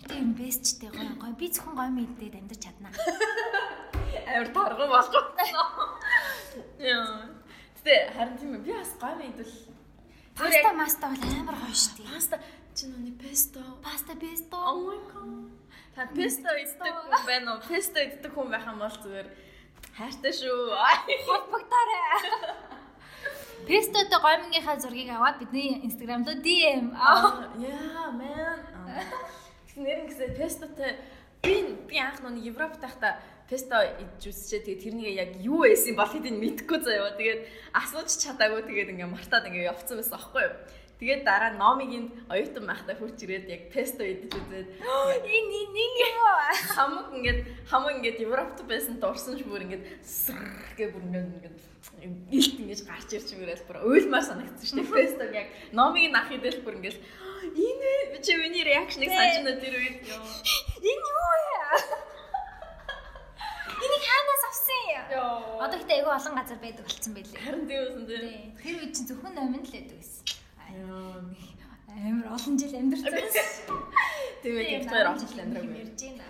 баха. 0.06 0.14
Тийм 0.14 0.34
бэстчтэй 0.34 0.90
гоё 0.90 1.14
гоё. 1.18 1.34
Би 1.36 1.46
зөвхөн 1.50 1.74
гоё 1.74 1.90
мэдээд 1.90 2.34
амьдарч 2.34 2.62
чадна. 2.62 2.90
Амар 4.30 4.48
тарган 4.54 4.88
болох. 4.88 5.26
Яа. 6.78 7.28
Тэ 7.84 8.12
харин 8.14 8.38
тийм 8.38 8.62
би 8.62 8.72
бас 8.72 8.94
гоё 9.00 9.16
мэдвэл 9.16 9.54
Паста 10.36 10.72
маста 10.74 11.06
бол 11.08 11.22
амар 11.40 11.56
гоё 11.56 11.74
шүү 11.74 11.92
дээ. 11.96 12.12
Паста 12.12 12.36
чи 12.74 12.86
нүний 12.86 13.12
песто. 13.12 13.60
Паста 13.82 14.14
песто. 14.16 14.56
Oh 14.56 14.84
my 14.84 15.00
god. 15.12 15.50
Та 15.94 16.06
песто 16.12 16.48
иддэг 16.52 16.92
хүн 16.92 17.26
байна 17.26 17.56
уу? 17.56 17.60
Песто 17.68 17.98
иддэг 18.04 18.32
хүн 18.34 18.50
байх 18.52 18.66
юм 18.66 18.78
бол 18.78 18.92
зүгээр 18.92 19.28
хайртай 19.96 20.32
шүү. 20.32 20.76
Холбогдоорой. 21.24 22.04
Пестотой 23.66 24.20
гомингийнхаа 24.20 24.76
зургийг 24.78 25.10
аваад 25.10 25.40
бидний 25.40 25.80
инстаграм 25.82 26.22
руу 26.22 26.36
DM. 26.44 26.92
Яа, 26.92 28.12
man. 28.12 28.60
Нэрэн 29.76 30.08
гэсэн 30.08 30.32
пестотой 30.36 30.96
би 31.44 31.54
би 31.88 31.96
анх 32.00 32.24
нүг 32.24 32.40
Европт 32.40 32.80
байхдаа 32.80 33.20
песто 33.48 33.76
идж 34.00 34.24
үзчихээ 34.24 34.64
тэгээ 34.64 34.82
тэрнийг 34.82 35.14
яг 35.14 35.30
юу 35.44 35.62
байсан 35.68 35.94
бол 35.94 36.08
хэдийг 36.08 36.34
мэдэхгүй 36.40 36.80
заяа. 36.82 37.12
Тэгээд 37.14 37.40
асууж 37.76 38.10
чадаагүй 38.18 38.64
тэгээд 38.66 38.92
ингээ 38.96 39.06
мартаад 39.12 39.46
ингээ 39.46 39.70
явцсан 39.70 40.00
байсан 40.00 40.16
аахгүй 40.18 40.42
юу. 40.48 40.56
Тэгээд 40.96 41.22
дараа 41.28 41.52
номигийн 41.52 42.08
оюутан 42.32 42.64
байхдаа 42.64 42.96
хурч 42.96 43.20
ирээд 43.20 43.52
яг 43.52 43.62
песто 43.68 44.00
идэж 44.00 44.32
үзээд 44.32 44.68
энэ 44.80 45.60
нэг 45.76 45.92
юм 46.08 46.16
уу? 46.24 46.40
Хамаг 46.72 47.06
ингээд 47.12 47.40
хамаг 47.68 47.92
ингээд 48.00 48.24
Европт 48.24 48.58
байсан 48.64 48.96
дурсан 48.96 49.36
ш 49.36 49.44
бүр 49.44 49.68
ингээд 49.68 49.84
гэ 50.72 50.84
бүр 50.88 51.04
ингээд 51.04 51.58
илт 52.32 52.56
ингэж 52.64 52.80
гарч 52.88 53.12
ирж 53.12 53.28
мөрөөл 53.36 53.68
бүр 53.68 53.78
уйлмаар 53.84 54.24
санагдсан 54.24 54.64
шүү 54.64 54.88
дээ. 54.88 54.96
Пестог 54.96 55.30
яг 55.36 55.48
номыг 55.76 56.08
нах 56.08 56.32
идэл 56.32 56.64
бүр 56.64 56.80
ингээд 56.80 56.96
энэ 56.96 58.24
чи 58.24 58.32
реакшныг 58.66 59.08
санаж 59.10 59.38
нэ 59.46 59.52
тэр 59.62 59.74
үед 59.78 59.98
энэ 60.02 61.06
юу 61.10 61.30
вэ? 61.30 61.46
Энийг 63.76 64.04
хаанаас 64.08 64.44
авсан 64.50 64.82
юм? 64.96 65.04
Одоо 65.62 65.76
ихтэй 65.78 65.96
айгүй 66.00 66.12
олон 66.16 66.34
газар 66.34 66.58
байдаг 66.58 66.84
болцсон 66.86 67.12
байлээ. 67.14 67.42
Харин 67.44 67.64
тийм 67.68 67.80
үсэн 67.86 68.04
тийм. 68.08 68.56
Тэр 68.62 68.76
үед 68.82 68.92
чинь 68.96 69.08
зөвхөн 69.08 69.34
номин 69.36 69.62
л 69.62 69.74
байдаг 69.74 69.96
байсан. 70.00 70.24
Амар 71.96 72.28
олон 72.36 72.54
жил 72.60 72.74
амьдарч 72.76 73.04
байсан. 73.14 73.46
Тийм 74.42 74.54
ээ, 74.56 74.84
тэр 74.84 74.90
хоёр 74.90 75.06
олон 75.12 75.28
жил 75.28 75.40
амьдраг 75.44 75.64
ярьж 75.70 76.00
байна. 76.02 76.24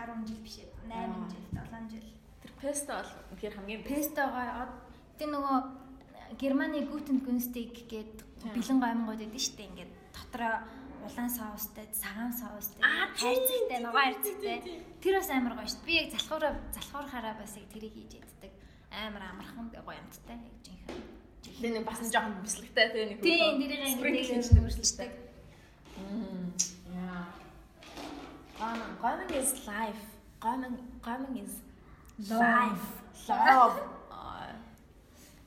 10 0.00 0.26
жил 0.28 0.40
биш 0.44 0.56
ээ. 0.60 0.68
8 0.88 1.30
жил, 1.30 1.44
7 1.54 1.90
жил. 1.92 2.08
Тэр 2.42 2.52
песто 2.60 2.92
бол 2.98 3.10
үнэхээр 3.30 3.54
хамгийн 3.56 3.82
пестогоо 3.84 4.68
тэр 5.20 5.28
нөгөө 5.32 5.58
Германы 6.40 6.86
Guten 6.86 7.18
Günstig 7.24 7.74
гэдэг 7.90 8.24
бэлэн 8.54 8.78
байдаг 8.80 9.40
шүү 9.40 9.56
дээ. 9.58 9.68
Ингээд 9.70 9.92
дотроо 10.14 10.54
улаан 11.06 11.30
соустай, 11.30 11.86
цагаан 11.92 12.32
соустай, 12.32 12.82
хайрцагтай, 13.16 13.78
ногоо 13.80 14.00
хайрцагтай. 14.00 14.84
Тэр 15.02 15.14
бас 15.18 15.30
амар 15.30 15.54
гоё 15.58 15.68
шүү. 15.68 15.84
Би 15.86 15.94
яг 16.00 16.08
залхуураа 16.14 16.52
залхуурахаараа 16.76 17.34
бас 17.40 17.56
яг 17.56 17.66
тэрийг 17.72 17.94
хийж 17.94 18.20
яддаг. 18.20 18.52
Амар 18.90 19.22
амархан 19.32 19.70
гоё 19.70 19.98
амттай 19.98 20.36
яг 20.36 20.56
жинхэнэ. 20.64 21.02
Жилийн 21.44 21.74
нэг 21.80 21.84
бас 21.88 22.00
жоохон 22.04 22.42
бясалгтай 22.44 22.86
тийм 22.92 23.08
нэг. 23.08 23.20
Тийм, 23.22 23.58
дэрийг 23.60 24.30
ингэж 24.30 24.48
нэмэрчдэг. 24.52 25.10
Мм. 25.96 26.52
Яа. 26.92 27.24
Гомон, 28.58 28.92
гомон 29.00 29.30
is 29.40 29.52
life. 29.66 30.04
Гомон, 30.40 30.74
гомон 31.04 31.34
is 31.40 31.54
life. 32.28 32.88
Love. 33.28 34.00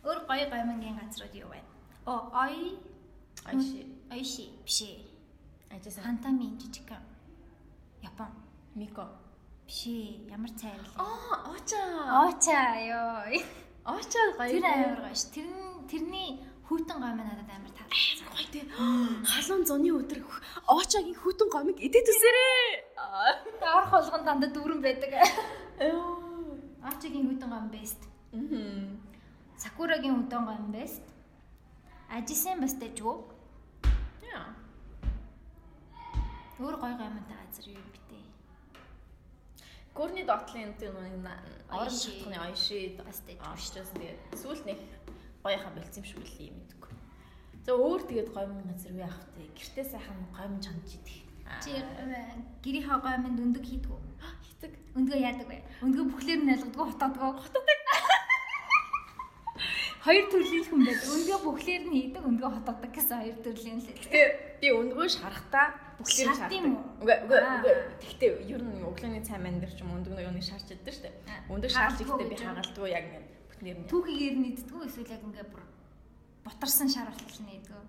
Өөр 0.03 0.19
гоё 0.27 0.45
гомонгийн 0.51 0.99
газрууд 0.99 1.33
юу 1.35 1.47
вэ? 1.47 1.63
О, 2.05 2.27
ой. 2.43 2.75
Айши. 3.47 3.87
Айши 4.11 4.51
биш 4.65 4.81
ээ. 4.83 5.12
Ажисан. 5.73 6.03
Хантамин 6.03 6.59
жижиг. 6.59 6.91
Япон. 8.01 8.29
Мико. 8.75 9.07
Биш 9.65 9.87
ээ. 9.87 10.29
Ямар 10.29 10.51
цай 10.53 10.71
вэ? 10.71 10.85
Аа, 11.01 11.49
оча. 11.49 11.81
Оча 12.29 12.59
ёо. 12.85 13.25
Оча 13.85 14.21
гоё. 14.37 14.49
Тэр 14.53 14.65
амар 14.65 14.99
гоё 15.01 15.15
ш. 15.15 15.33
Тэр 15.33 15.47
тэрний 15.89 16.45
хүүтэн 16.69 16.97
гомь 17.01 17.17
надад 17.17 17.49
амар 17.49 17.73
таалагдсан. 17.73 18.27
Гоё 18.29 18.47
тий. 18.53 18.63
Халуун 19.31 19.65
зуны 19.65 19.89
өдөр 19.97 20.21
очагийн 20.67 21.17
хүүтэн 21.17 21.49
гомыг 21.49 21.77
идээд 21.81 22.07
үсэрээ. 22.13 22.69
Орох 23.65 23.91
болгон 23.97 24.23
дандаа 24.25 24.49
дүүрэн 24.53 24.81
байдаг. 24.83 25.11
Очагийн 26.85 27.25
хүүтэн 27.33 27.49
гомь 27.49 27.71
бест. 27.73 28.01
Мм. 28.31 29.01
Сакурагийн 29.57 30.15
хүүтэн 30.21 30.43
гомь 30.45 30.69
бест. 30.69 31.01
Ажisen 32.13 32.61
бас 32.61 32.77
дэжгүй. 32.77 33.17
Яа. 34.29 34.62
Өөр 36.63 36.79
гоё 36.79 36.95
гомьтой 36.95 37.35
газар 37.35 37.67
юу 37.75 37.83
битээ. 37.91 38.23
Гүрний 39.91 40.23
дотлын 40.23 40.71
тэр 40.79 40.95
нэг 40.95 41.27
орон 41.67 41.91
шатхны 41.91 42.39
ойши 42.39 42.95
бас 43.03 43.19
дэжгүй. 43.27 43.43
Авчраас 43.51 43.91
тэгээд 43.91 44.19
сүүлд 44.39 44.63
нэг 44.71 44.79
гоёхан 45.43 45.75
болцсон 45.75 45.99
юм 45.99 46.07
шиг 46.07 46.23
үлээ 46.23 46.55
мэдгүй. 46.55 46.91
За 47.67 47.75
өөр 47.75 48.01
тэгээд 48.07 48.29
гомн 48.31 48.63
газар 48.63 48.95
юу 48.95 49.03
авах 49.03 49.27
вэ? 49.35 49.51
Гэртээ 49.59 49.85
сайхан 49.91 50.23
гомн 50.31 50.63
чанж 50.63 50.87
идэх. 50.87 51.19
Чи 51.59 51.71
гэрийнхаа 52.63 52.99
гомьд 53.03 53.43
өндөг 53.43 53.63
хийдгүү. 53.67 53.99
Хитэг. 54.47 54.71
Өндгөө 54.95 55.19
яадаг 55.19 55.47
вэ? 55.51 55.59
Өндгөө 55.83 56.05
бүхлээр 56.15 56.41
нь 56.47 56.53
ялгадгүй 56.55 56.85
хотоодгоо. 56.95 57.43
Хотооддаг. 57.43 57.82
Хоёр 60.03 60.25
төрлийн 60.27 60.65
хүн 60.67 60.81
байдаг. 60.83 61.07
Өндгөө 61.15 61.39
бүхлээр 61.47 61.83
нь 61.87 61.95
хийдэг, 61.95 62.23
өндгөө 62.27 62.51
хотооддаг 62.59 62.91
гэсэн 62.91 63.17
хоёр 63.23 63.37
төрлийн 63.39 63.79
л. 63.79 63.87
Тэгээ 63.87 64.27
би 64.59 64.67
өндгөө 64.75 65.07
шарахтаа 65.07 65.67
бүхлээр 65.95 66.27
уу? 66.27 66.83
Үгүй 66.99 67.15
үгүй 67.23 67.39
үгүй. 67.39 67.75
Тэгтээ 68.03 68.31
ер 68.51 68.61
нь 68.67 68.83
өглөөний 68.83 69.23
цай 69.23 69.39
манд 69.39 69.63
дээр 69.63 69.71
ч 69.71 69.79
юм 69.79 69.95
өндөг 69.95 70.19
нэг 70.19 70.43
шарч 70.43 70.67
иддэг 70.75 70.91
штэ. 70.91 71.09
Өндөг 71.47 71.71
шаарч 71.71 72.03
ихдээ 72.03 72.27
би 72.27 72.35
хагалдгүй 72.35 72.89
яг 72.91 73.05
ингэ 73.15 73.33
нэр 73.63 73.77
нь. 73.79 73.87
Түүхийгээр 73.87 74.35
нэгддэггүй 74.43 74.83
эсвэл 74.91 75.13
яг 75.15 75.23
ингээ 75.23 75.47
бүр 75.47 75.63
бутарсан 76.43 76.89
шар 76.91 77.07
болтол 77.07 77.43
нэгдэггүй. 77.47 77.83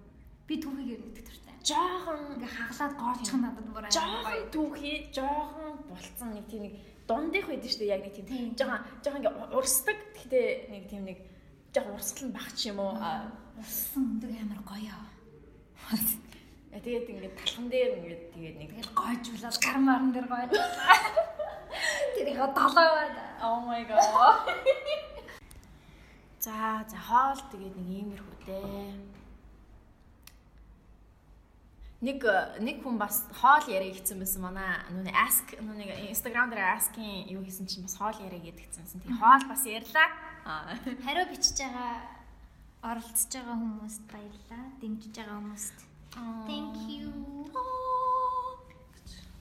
Би 0.46 0.54
түүхийгээр 0.62 1.02
нэгдэх 1.02 1.26
төртэй. 1.26 1.54
Жохон 1.66 2.20
Ингээ 2.38 2.52
хаглаад 2.54 2.94
гоолчих 2.94 3.38
надад 3.42 3.66
бүр 3.74 3.86
жоохон 3.90 4.42
түүхий, 4.54 4.96
жоохон 5.10 5.72
булцсан 5.90 6.30
нэг 6.36 6.46
тийм 6.46 6.62
нэг 6.68 6.74
дундих 7.08 7.48
байдаг 7.50 7.70
шүү 7.72 7.80
дээ 7.82 7.94
яг 7.96 8.02
нэг 8.06 8.14
тийм 8.22 8.54
жоохон 8.54 8.80
жоохон 9.02 9.20
ингээ 9.24 9.56
урсдаг. 9.56 9.98
Гэхдээ 10.14 10.46
нэг 10.70 10.84
тийм 10.86 11.02
нэг 11.08 11.18
жоохон 11.74 11.94
урсгал 11.98 12.26
нь 12.30 12.36
багч 12.36 12.58
юм 12.70 12.78
уу? 12.78 12.94
Аа, 12.94 13.28
Усан 13.58 14.18
өндөг 14.18 14.30
амар 14.30 14.62
гоё. 14.62 14.98
Э, 15.90 15.98
Тэгээд 16.74 17.06
ингээд 17.06 17.34
талхан 17.38 17.66
дээр 17.70 17.92
ингээд 17.98 18.22
тэгээд 18.34 18.56
нэг 18.58 18.70
Тэгэл 18.74 18.98
гойжуулаад 18.98 19.56
гар 19.62 19.78
марн 19.78 20.10
дээр 20.10 20.26
гойжуулаа. 20.26 20.98
Тэр 22.14 22.26
их 22.34 22.38
долоо 22.38 22.88
байна. 22.98 23.22
Oh 23.42 23.58
my 23.62 23.82
god. 23.86 24.02
За, 26.42 26.82
за 26.90 26.98
хоол 26.98 27.40
тэгээд 27.54 27.74
нэг 27.78 27.88
иймэрхүү 27.94 28.36
дээ. 28.42 28.90
Нэг 32.04 32.20
нэг 32.58 32.76
хүн 32.82 32.98
бас 32.98 33.22
хоол 33.38 33.64
яриа 33.70 33.94
хийсэн 33.94 34.18
байсан 34.18 34.42
манай 34.42 34.82
нүний 34.90 35.14
ask 35.14 35.54
нүний 35.62 36.10
Instagram 36.10 36.50
дээр 36.50 36.74
ask-ийн 36.74 37.30
юу 37.30 37.46
хийсэн 37.46 37.70
чинь 37.70 37.86
бас 37.86 37.96
хоол 37.96 38.18
яриа 38.18 38.42
гэдэгцсэн. 38.42 38.98
Тэгээ 38.98 39.22
хоол 39.22 39.44
бас 39.46 39.62
ярьлаа. 39.62 40.10
Аа. 40.44 40.76
Хариу 41.04 41.26
бичиж 41.32 41.56
байгаа 41.58 42.04
оролцож 42.84 43.32
байгаа 43.32 43.56
хүмүүст 43.62 44.02
баярлалаа. 44.12 44.64
Дэмжиж 44.80 45.14
байгаа 45.16 45.36
хүмүүст. 45.40 45.76
Thank 46.48 46.76
you. 46.92 47.08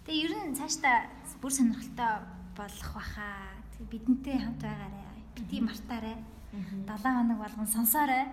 Тэгээ 0.05 0.23
ер 0.27 0.33
нь 0.51 0.55
цаашдаа 0.57 1.07
бүр 1.41 1.51
сонирхолтой 1.51 2.13
болох 2.57 2.91
баха. 2.95 3.27
Тэгээ 3.77 3.87
бидэнтэй 3.91 4.37
хамт 4.39 4.61
байгаарай. 4.63 5.07
Бити 5.35 5.59
мартаарай. 5.63 6.17
7 6.51 6.87
хоног 7.03 7.37
болгон 7.39 7.67
сонсоорой. 7.67 8.25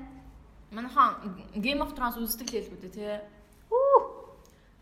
Манайхан 0.71 1.35
Game 1.59 1.83
of 1.83 1.95
Thrones 1.95 2.17
үздэг 2.19 2.47
л 2.51 2.55
хэлгүүд 2.55 2.83
дээ 2.87 2.95
тий. 2.95 3.19
Үу. 3.71 3.99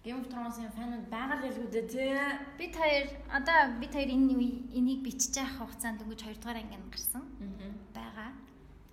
Game 0.04 0.20
of 0.20 0.28
Thrones-ийн 0.32 0.72
фанууд 0.76 1.06
байгаа 1.12 1.36
л 1.40 1.44
хэлгүүд 1.44 1.72
дээ 1.72 1.86
тий. 1.92 2.12
Бид 2.60 2.72
хоёр 2.76 3.06
одоо 3.32 3.58
бид 3.80 3.92
хоёр 3.92 4.08
энэ 4.12 4.32
үе- 4.36 4.64
энийг 4.76 5.00
бичиж 5.04 5.36
явах 5.36 5.68
хугацаанд 5.68 6.00
өнгөж 6.04 6.20
2 6.24 6.40
дугаар 6.40 6.56
анги 6.60 6.76
гарсан 6.92 7.24
Аа. 7.40 7.72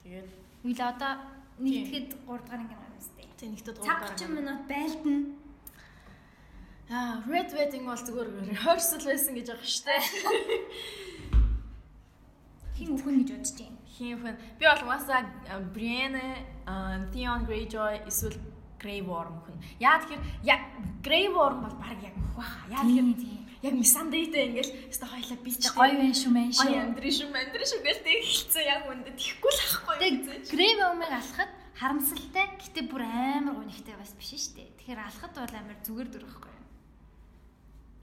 Тэгээд 0.05 0.29
Үйл 0.69 0.81
одоо 0.85 1.17
нэгтгэхэд 1.57 2.29
3 2.29 2.45
дугаар 2.45 2.61
анги 2.61 2.77
гарсан 2.77 3.01
үстэй. 3.01 3.25
тий 3.41 3.49
нэгтэд 3.49 3.81
Цаг 3.81 4.05
30 4.13 4.37
минут 4.37 4.61
байлдана. 4.69 5.33
Аа, 6.93 7.25
Red 7.25 7.49
Wedding 7.57 7.89
бол 7.89 7.97
зүгээр 7.97 8.29
rehearsal 8.53 9.01
байсан 9.01 9.33
гэж 9.33 9.49
байгаа 9.49 9.65
шүү 9.65 9.89
дээ. 9.89 10.05
Хин 12.77 12.89
үхэн 12.93 13.25
гэж 13.25 13.29
бодож 13.33 13.49
байна. 13.57 13.81
Хин 13.97 14.13
хүн 14.21 14.37
би 14.61 14.63
бол 14.69 14.85
угаасаа 14.85 15.25
Brienne, 15.73 16.45
Theon 17.09 17.49
Greyjoy 17.49 18.05
эсвэл 18.05 18.37
Grey 18.77 19.01
Worm 19.01 19.41
хүн. 19.41 19.57
Яа 19.81 19.97
тэгэхээр 20.05 20.21
Grey 21.01 21.33
Worm 21.33 21.65
бол 21.65 21.73
баг 21.81 21.97
яг 22.05 22.13
баха. 22.37 22.61
Яа 22.69 22.85
тэгэхээр. 22.85 23.44
Яг 23.63 23.73
Missandei-тэй 23.79 24.43
ингээл 24.51 24.71
өстө 24.91 25.05
хойлоо 25.07 25.37
би 25.39 25.51
ч 25.55 25.71
Гоё 25.71 25.95
байна 25.95 26.15
шүү 26.15 26.31
мэн 26.35 26.51
шүү. 26.51 26.73
амьдрын 26.75 27.15
шүү 27.15 27.29
амьдрын 27.31 27.69
шүү 27.71 27.81
гээл 27.85 28.01
тэг 28.03 28.19
хэлцээ 28.25 28.65
яг 28.67 28.81
үндэ 28.91 29.11
тэхгүй 29.15 29.51
л 29.55 29.61
ахгүй. 29.63 29.95
Тэгээ 30.01 30.49
грэв 30.51 30.79
өмыг 30.91 31.11
алхахад 31.15 31.51
харамсалтай 31.79 32.45
гэтээ 32.59 32.85
бүр 32.91 33.03
амар 33.07 33.55
гонигтай 33.59 33.95
бас 33.95 34.11
биш 34.19 34.31
шүү 34.35 34.53
дээ. 34.59 34.69
Тэгэхээр 34.79 35.01
алхахад 35.05 35.33
бол 35.39 35.55
амар 35.55 35.77
зүгээр 35.85 36.09
дөрөхгүй. 36.11 36.53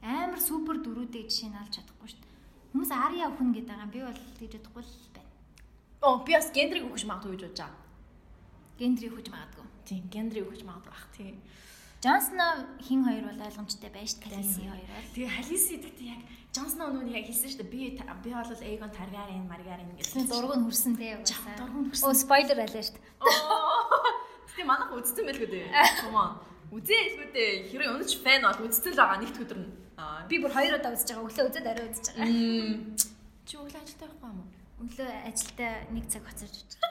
Амар 0.02 0.40
супер 0.40 0.76
дөрүүдээ 0.82 1.24
жишээ 1.28 1.50
нь 1.52 1.60
алж 1.60 1.72
чадахгүй 1.76 2.08
шүү 2.10 2.20
дээ. 2.20 2.32
Хүмүүс 2.72 2.90
Ария 2.90 3.26
өхөн 3.28 3.50
гэдэг 3.52 3.68
байгаа. 3.68 3.92
Би 3.92 4.00
бол 4.02 4.20
тэгж 4.40 4.52
бодохгүй 4.56 4.82
л 4.82 5.12
байна. 5.12 5.30
Оо 6.02 6.14
би 6.26 6.32
бас 6.34 6.48
гендрийг 6.50 6.84
өгч 6.90 7.04
магадгүй 7.06 7.36
гэж 7.36 7.42
бодож 7.46 7.60
байгаа. 7.62 7.80
Гендри 8.80 9.06
өгч 9.12 9.28
магадгүй. 9.30 9.66
Тийм, 9.86 10.02
гендрийг 10.10 10.48
өгч 10.50 10.62
магадгүй 10.66 10.90
бах 10.90 11.06
тийм. 11.14 11.36
Джонсно 12.02 12.66
хин 12.82 13.04
хоёр 13.06 13.30
бол 13.30 13.46
ойлгомжтой 13.46 13.90
байж 13.94 14.18
Калиси 14.18 14.66
хоёр 14.66 14.90
бол. 14.90 15.06
Тэгээ 15.14 15.30
Халиси 15.38 15.78
гэдэгт 15.78 16.00
яг 16.02 16.20
Джон 16.50 16.66
Сноу 16.66 16.90
нүг 16.90 17.06
яг 17.14 17.30
хэлсэн 17.30 17.46
шүү 17.46 17.62
дээ. 17.62 17.70
Би 17.70 17.94
би 17.94 18.30
бол 18.34 18.58
Эйгон 18.58 18.90
Таргариен, 18.90 19.46
Маргариен 19.46 19.94
гэсэн. 19.94 20.26
дургуун 20.26 20.66
хүрсэн 20.66 20.98
дээ. 20.98 21.22
Жаа, 21.22 21.54
дургуун 21.62 21.94
хүрсэн. 21.94 22.10
Оо 22.10 22.14
спойлер 22.18 22.58
дээ. 22.58 22.90
Гэтэ 24.50 24.64
манайх 24.66 24.90
үзсэн 24.98 25.30
байлгүй 25.30 25.46
дээ. 25.46 25.70
Come 26.02 26.18
on. 26.18 26.42
Үзээсгүй 26.74 27.28
дээ. 27.30 27.70
Хэрэг 27.70 27.94
өнөч 27.94 28.18
фэн 28.18 28.42
бол 28.50 28.66
үзсэн 28.66 28.92
л 28.92 28.98
байгаа 28.98 29.18
нэгт 29.22 29.38
өдөр 29.38 29.58
нь. 29.62 29.70
Би 30.26 30.42
бүр 30.42 30.50
хоёр 30.50 30.82
удаа 30.82 30.90
үзэж 30.98 31.06
байгаа. 31.06 31.26
Өглөө 31.30 31.46
үзээд 31.54 31.70
арай 31.70 31.86
үзэж 31.86 32.06
байгаа. 32.18 32.26
Чи 33.46 33.54
өглөө 33.62 33.78
ажилтаа 33.78 34.10
байхгүй 34.10 34.26
юм 34.26 34.42
уу? 34.42 34.50
Өглөө 34.82 35.10
ажилдаа 35.30 35.72
нэг 35.94 36.04
цаг 36.10 36.26
хоцорж 36.26 36.54
үзэж. 36.66 36.82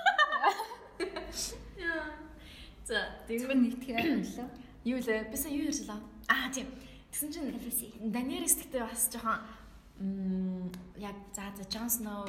За, 2.88 2.98
тэгвэл 3.28 3.60
нэгтгэе 3.60 4.00
өглөө. 4.00 4.48
юу 4.84 5.00
лээ? 5.00 5.30
Би 5.32 5.38
сая 5.38 5.54
юу 5.54 5.70
ярьжлаа? 5.70 6.00
Аа, 6.28 6.52
тийм. 6.54 6.68
Тэгсэн 7.12 7.30
чинь. 7.32 8.12
Даниэрс 8.12 8.56
гэхдээ 8.58 8.84
бас 8.88 9.10
жоохон 9.12 10.72
яг 10.98 11.16
за 11.36 11.44
за 11.58 11.64
Джон 11.70 11.90
Сноу 11.90 12.26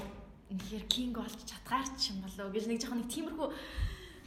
ихэр 0.51 0.85
кинг 0.89 1.17
болж 1.17 1.39
чадгаарч 1.47 2.11
юм 2.13 2.21
болоо 2.27 2.53
гэж 2.53 2.67
нэг 2.67 2.81
жоохон 2.83 3.01
нэг 3.01 3.09
тиймэрхүү 3.09 3.49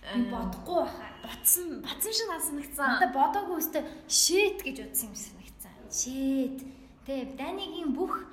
Би 0.06 0.22
бодохгүй 0.30 0.86
баха. 0.86 1.06
ботсон 1.26 1.82
батсан 1.82 2.14
шиг 2.14 2.28
надад 2.30 2.46
санагцсан. 2.46 2.88
Надад 2.94 3.14
бодоогүй 3.14 3.58
өстэй 3.58 3.84
shit 4.08 4.62
гэж 4.62 4.78
утсан 4.86 5.10
юм 5.10 5.18
санагцсан. 5.18 5.74
Shit. 5.90 6.58
Тэ 7.06 7.34
Данигийн 7.38 7.94
бүх 7.94 8.26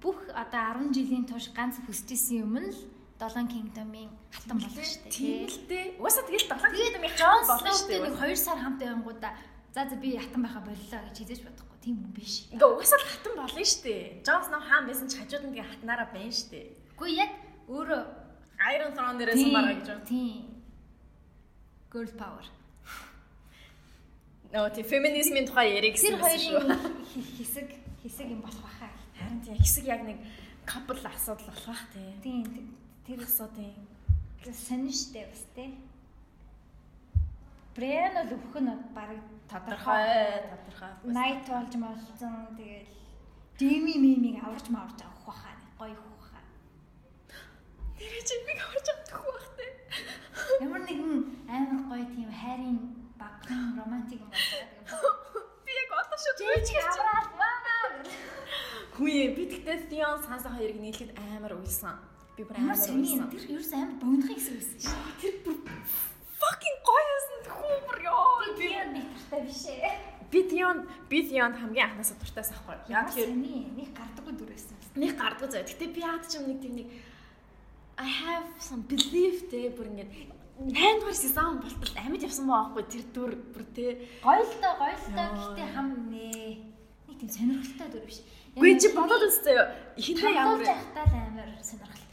бүх 0.00 0.18
одоо 0.32 0.80
10 0.80 0.96
жилийн 0.96 1.24
турш 1.28 1.52
ганц 1.52 1.76
хүсчихсэн 1.84 2.44
юм 2.48 2.56
нь 2.56 2.72
л 2.72 2.80
7 3.16 3.48
Kingdom-ийн 3.48 4.10
хатан 4.30 4.58
болох 4.60 4.84
шүү 4.84 5.02
дээ. 5.08 5.12
Тийм 5.16 5.46
л 5.48 5.58
дээ. 5.68 5.86
Угаасаа 5.96 6.24
тэгэл 6.28 6.46
Тэгээд 6.52 6.96
гэдэг 7.00 7.12
Джон 7.16 7.40
болно 7.48 7.70
шүү 7.72 7.88
Сноутэй 7.88 8.00
нэг 8.04 8.12
дээ. 8.12 8.28
2 8.28 8.36
сар 8.36 8.58
хамт 8.60 8.78
байнгуудаа 8.84 9.32
за 9.72 9.80
за 9.88 9.96
би 9.96 10.08
хатан 10.20 10.42
байха 10.44 10.60
боллоо 10.60 11.00
гэж 11.08 11.16
хэлж 11.24 11.40
бодохгүй. 11.48 11.76
Тийм 11.80 11.96
юм 12.04 12.12
биш. 12.12 12.34
Ингээ 12.52 12.68
угаасаа 12.76 12.98
л 13.00 13.08
хатан 13.08 13.34
болно 13.40 13.62
шүү 13.64 13.82
дээ. 13.88 14.04
Джон 14.20 14.42
Сноу 14.44 14.60
хаан 14.68 14.84
байсан 14.84 15.06
ч 15.08 15.12
хажууд 15.16 15.44
нь 15.48 15.52
тэгээ 15.56 15.70
хатнараа 15.72 16.08
байна 16.12 16.32
шүү 16.36 16.48
дээ. 16.52 16.66
Үгүй 16.92 17.10
яг 17.16 17.30
өөрөө 17.72 18.02
Iron 18.76 18.92
Throne 18.96 19.16
дээрээс 19.20 19.44
мараа 19.48 19.74
гэж 19.80 19.86
байна. 19.88 20.04
Тийм. 20.04 20.44
Girl 21.92 22.10
power. 22.20 22.44
Нөө 24.52 24.68
тий 24.76 24.84
феминизмын 24.84 25.48
тухай 25.48 25.72
Тэр 25.80 25.88
гэсэн 25.96 26.20
шүү. 26.20 26.22
хоёрын 26.22 27.04
хи- 27.10 27.28
хэсэг 27.40 27.68
хэсэг 28.04 28.26
юм 28.30 28.40
болох 28.44 28.60
баха. 28.62 28.88
Харин 29.18 29.40
тий 29.42 29.56
хэсэг 29.56 29.84
яг 29.88 30.04
нэг 30.04 30.20
couple 30.68 31.00
асуудал 31.02 31.48
болох 31.50 31.66
бах 31.66 31.82
тий. 31.92 32.12
Тийм 32.22 32.44
тэр 33.06 33.22
асуудын 33.22 33.70
сонин 34.50 34.90
штэ 34.90 35.30
бас 35.30 35.42
тий. 35.54 35.78
Брэн 37.78 38.18
бол 38.18 38.34
өвөх 38.34 38.54
нь 38.58 38.70
баг 38.96 39.10
тодорхой 39.46 40.42
тодорхой. 40.50 40.92
Найт 41.06 41.46
болж 41.46 41.72
молцсон 41.78 42.50
тэгэл 42.58 42.90
Дими 43.58 43.94
мимиг 44.02 44.42
аварч 44.42 44.66
мааварч 44.74 44.98
авах 45.06 45.22
баха. 45.26 45.50
Гоё 45.78 45.94
хууха. 45.94 46.40
Тэр 47.94 48.14
чинь 48.26 48.46
би 48.46 48.58
харж 48.58 48.82
чадахгүй 48.90 49.32
бах 49.38 49.48
тий. 49.54 49.70
Ямар 50.66 50.82
нэгэн 50.82 51.14
амар 51.46 51.80
гоё 51.86 52.04
тийм 52.10 52.30
хайрын 52.34 52.78
багын 53.22 53.78
романтик 53.78 54.18
юм 54.18 54.30
байна. 54.34 54.66
Би 55.62 55.72
яг 55.78 55.90
одоо 55.94 56.18
шүү 56.18 56.34
Жич 56.42 56.74
аваад 56.90 57.30
ваа. 57.38 57.56
Хүйе 58.98 59.24
би 59.36 59.42
тэгтээ 59.46 59.86
Theon 59.94 60.18
Sansa 60.26 60.50
хоёрыг 60.50 60.78
нийлэхэд 60.82 61.14
амар 61.38 61.54
уйлсан. 61.54 62.15
Би 62.36 62.44
бүр 62.44 62.56
амар 62.60 62.76
сони 62.76 63.08
уйлсан. 63.16 63.28
тэр 63.32 63.44
ерөөс 63.48 63.72
амар 63.72 63.96
богдохыг 64.00 64.36
гэсэн 64.36 64.54
байсан 64.60 64.78
шүү. 64.84 65.00
Тэр 65.20 65.34
бүр 65.44 65.56
fucking 66.40 66.78
гоё 66.84 67.04
юмсан 67.16 67.40
тхүү 67.48 67.74
бүр 67.88 67.98
ёо. 68.12 68.24
Би 68.60 68.68
би 68.92 69.00
тартай 69.08 69.40
биш 69.48 69.64
ээ. 69.72 69.92
Би 70.30 70.40
Theon 70.50 70.78
би 71.08 71.18
Theon 71.28 71.52
хамгийн 71.56 71.86
анхнаасаа 71.96 72.16
дуртайс 72.20 72.50
ахгүй. 72.52 72.76
Тэгэхээр 72.84 73.30
сони 73.32 73.56
нэг 73.78 73.88
гардаггүй 73.96 74.34
дүрээсэн. 74.36 74.76
нэг 74.96 75.12
гардгүй 75.16 75.48
заяа. 75.52 75.68
Гэтэ 75.68 75.86
би 75.92 76.00
яад 76.04 76.24
ч 76.28 76.40
юм 76.40 76.44
нэг 76.50 76.58
тийм 76.60 76.74
нэг 76.76 76.88
I 77.96 78.08
have 78.08 78.48
some 78.60 78.84
belief 78.84 79.48
те 79.48 79.72
бүр 79.72 79.88
ингэ 79.92 80.04
8 80.56 81.00
дугаар 81.00 81.16
сезон 81.16 81.60
болтол 81.60 81.94
амьд 82.00 82.24
явсан 82.24 82.48
байгаа 82.48 82.68
байхгүй 82.76 82.84
тэр 82.92 83.04
дүр 83.16 83.32
бүр 83.52 83.64
те. 83.76 83.86
Гоё 84.24 84.44
л 84.44 84.54
доо 84.60 84.74
гоё 84.80 84.96
л 84.96 85.08
доо 85.16 85.28
гэхдээ 85.36 85.68
хам 85.72 85.88
нэ. 86.12 86.28
Нэг 87.08 87.16
тийм 87.20 87.30
сонирхолтой 87.32 87.88
дүр 87.92 88.04
биш. 88.08 88.20
Гүй 88.56 88.72
чи 88.80 88.88
бодоод 88.92 89.24
үзтээ 89.28 89.52
юу? 89.56 89.68
Ихэндээ 90.00 90.32
ямар 90.32 90.60
явахтаа 90.64 91.04
л 91.08 91.16
амар 91.16 91.50
сонирхолтой 91.60 91.92
байсан. 91.96 92.05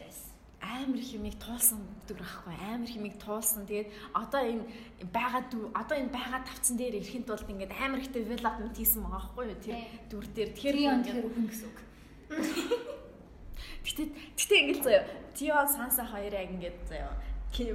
Амар 0.64 0.98
их 0.98 1.12
юмыг 1.14 1.36
туулсан 1.44 1.84
дүр 2.08 2.24
ахгүй 2.24 2.56
амар 2.72 2.88
их 2.88 2.96
юмыг 2.96 3.16
туулсан. 3.20 3.68
Тэгээд 3.68 3.92
одоо 4.16 4.42
энэ 4.42 4.64
байгаа 5.12 5.44
одоо 5.76 5.96
энэ 6.00 6.16
байгаа 6.16 6.42
тавцсан 6.48 6.80
дээр 6.80 7.04
ирэхэд 7.04 7.28
тулд 7.28 7.48
ингээд 7.52 7.76
амар 7.76 8.00
ихтэй 8.00 8.24
development 8.24 8.74
хийсэн 8.80 9.04
байгаа 9.04 9.24
хгүй 9.28 9.46
юу 9.52 9.60
тэр 9.60 9.78
дүр 10.08 10.26
дээр. 10.32 10.50
Тэгэхээр 10.56 10.78
тэр 11.04 11.18
өхөн 11.28 11.46
гэсэн 11.52 11.68
үг. 11.68 11.80
гэтээ 13.84 14.08
гэтээ 14.40 14.60
ингээд 14.64 14.84
заяа 14.84 15.04
Тион 15.36 15.68
Санса 15.68 16.04
хоёр 16.08 16.34
яг 16.34 16.50
ингээд 16.56 16.80
заяа 16.88 17.14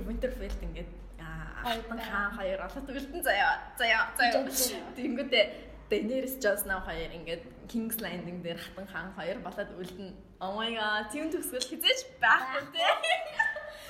Winterfell 0.09 0.59
ингээд 0.65 0.91
байгаа. 1.21 2.09
хаан 2.11 2.33
хоёр 2.39 2.59
үлдэн 2.97 3.23
заяа 3.23 3.53
заяа 3.79 4.09
заяа 4.17 4.49
Заяа. 4.49 4.89
тэгэнгүүтээ 4.97 5.45
Daenerys 5.91 6.35
Jon 6.43 6.81
хоёр 6.89 7.11
ингээд 7.19 7.43
King's 7.71 7.99
Landing 8.05 8.41
дээр 8.45 8.59
хатан 8.61 8.87
хаан 8.93 9.11
хоёр 9.19 9.39
болоод 9.47 9.71
үлдэн 9.81 10.11
oh 10.45 10.53
my 10.59 10.71
god 10.77 11.09
тийм 11.13 11.33
төгсгөл 11.33 11.69
хизээч 11.71 12.01
байхгүй 12.23 12.63
те 12.75 12.87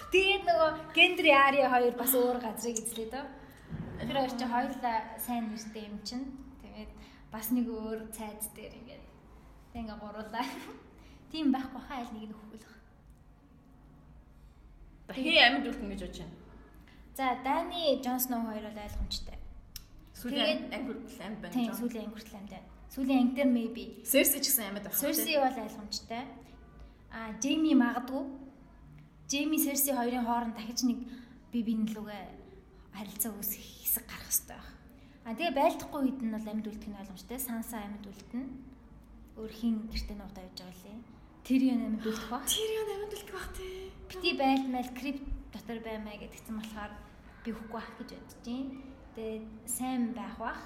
Тэгээд 0.08 0.42
нөгөө 0.48 0.70
Гендри 0.96 1.32
Ари 1.36 1.60
хоёр 1.68 1.92
бас 1.92 2.12
өөр 2.16 2.40
газрыг 2.40 2.80
эзлээ 2.80 3.12
дөө. 3.12 3.26
Тэр 4.00 4.16
хоёр 4.16 4.32
чинь 4.32 4.48
хоёулаа 4.48 4.96
сайн 5.20 5.52
нэртэй 5.52 5.84
юм 5.84 6.00
чинь. 6.00 6.32
Тэгээд 6.64 6.92
бас 7.28 7.52
нэг 7.52 7.68
өөр 7.68 8.08
цайз 8.16 8.48
дээр 8.56 8.72
ингээд 8.72 9.04
тэг 9.76 9.84
ингээ 9.84 10.00
гуруулаа. 10.00 10.46
Тийм 11.28 11.52
байхгүй 11.52 11.82
хаа 11.84 12.00
аль 12.00 12.12
нэг 12.16 12.32
нь 12.32 12.36
хөвгөлөх. 12.40 12.74
Хээ 15.12 15.44
амьд 15.44 15.68
үлдэн 15.68 15.92
гэж 15.92 16.00
бодож 16.00 16.18
байна. 16.24 16.36
За 17.12 17.26
Дани 17.44 18.00
Джон 18.00 18.16
Сноу 18.16 18.48
хоёр 18.48 18.64
бол 18.64 18.80
ойлгомжтой. 18.80 19.37
Сүүлийн 20.18 20.74
анги 20.74 20.92
хүртэл 20.98 21.22
амьд 21.22 21.40
байна. 21.42 21.54
Тийм 21.54 21.72
сүүлийн 21.78 22.04
анги 22.10 22.14
хүртэл 22.18 22.38
амьд 22.38 22.50
байна. 22.50 22.68
Сүүлийн 22.90 23.20
анги 23.22 23.34
дээр 23.38 23.50
maybe. 23.54 23.84
Серси 24.02 24.38
ч 24.42 24.46
гэсэн 24.50 24.66
амьд 24.66 24.86
байна. 24.90 24.98
Серси 24.98 25.32
бол 25.38 25.58
ойлгомжтой. 25.62 26.24
А 27.14 27.18
Джейми 27.38 27.72
магадгүй. 27.78 28.24
Джейми 29.30 29.58
Серси 29.62 29.90
хоёрын 29.94 30.26
хооронд 30.26 30.56
дахиж 30.58 30.82
нэг 30.82 30.98
би 31.52 31.58
биний 31.62 31.94
лүгээ 31.94 32.22
харилцаа 32.98 33.30
үүсэх 33.38 33.62
хэсэг 33.62 34.04
гарах 34.10 34.26
хэрэгтэй 34.26 34.58
байна. 34.58 34.74
А 35.28 35.36
тэгээ 35.38 35.54
байлдахгүй 35.54 36.00
үед 36.02 36.20
нь 36.24 36.34
бол 36.34 36.46
амьд 36.50 36.66
үлдэх 36.66 36.88
нь 36.90 36.98
ойлгомжтой. 36.98 37.38
Санса 37.38 37.76
амьд 37.78 38.02
үлдэнэ. 38.02 38.48
Өөрхийн 39.38 39.76
гэртээ 39.86 40.16
нуудаа 40.18 40.42
явж 40.48 40.58
байгаа 40.58 40.82
лээ. 40.82 40.98
Юм 41.68 41.80
амьд 41.86 42.02
үлдэх 42.02 42.26
ба. 42.26 42.42
Тэр 42.42 42.70
юм 42.74 42.88
амьд 42.90 43.12
үлдэх 43.14 43.32
бах 43.36 43.48
тий. 43.54 43.92
Бити 44.10 44.30
байлмал 44.34 44.90
крип 44.98 45.18
дотор 45.54 45.78
баймаа 45.78 46.16
гэдгцэн 46.18 46.56
болохоор 46.58 46.92
би 47.44 47.50
хөхгүй 47.54 47.76
бах 47.78 47.90
гэж 48.02 48.10
бодож 48.18 48.40
байна. 48.42 48.97
Тэгээд 49.18 49.50
сайн 49.66 50.14
байх 50.14 50.38
бах. 50.38 50.62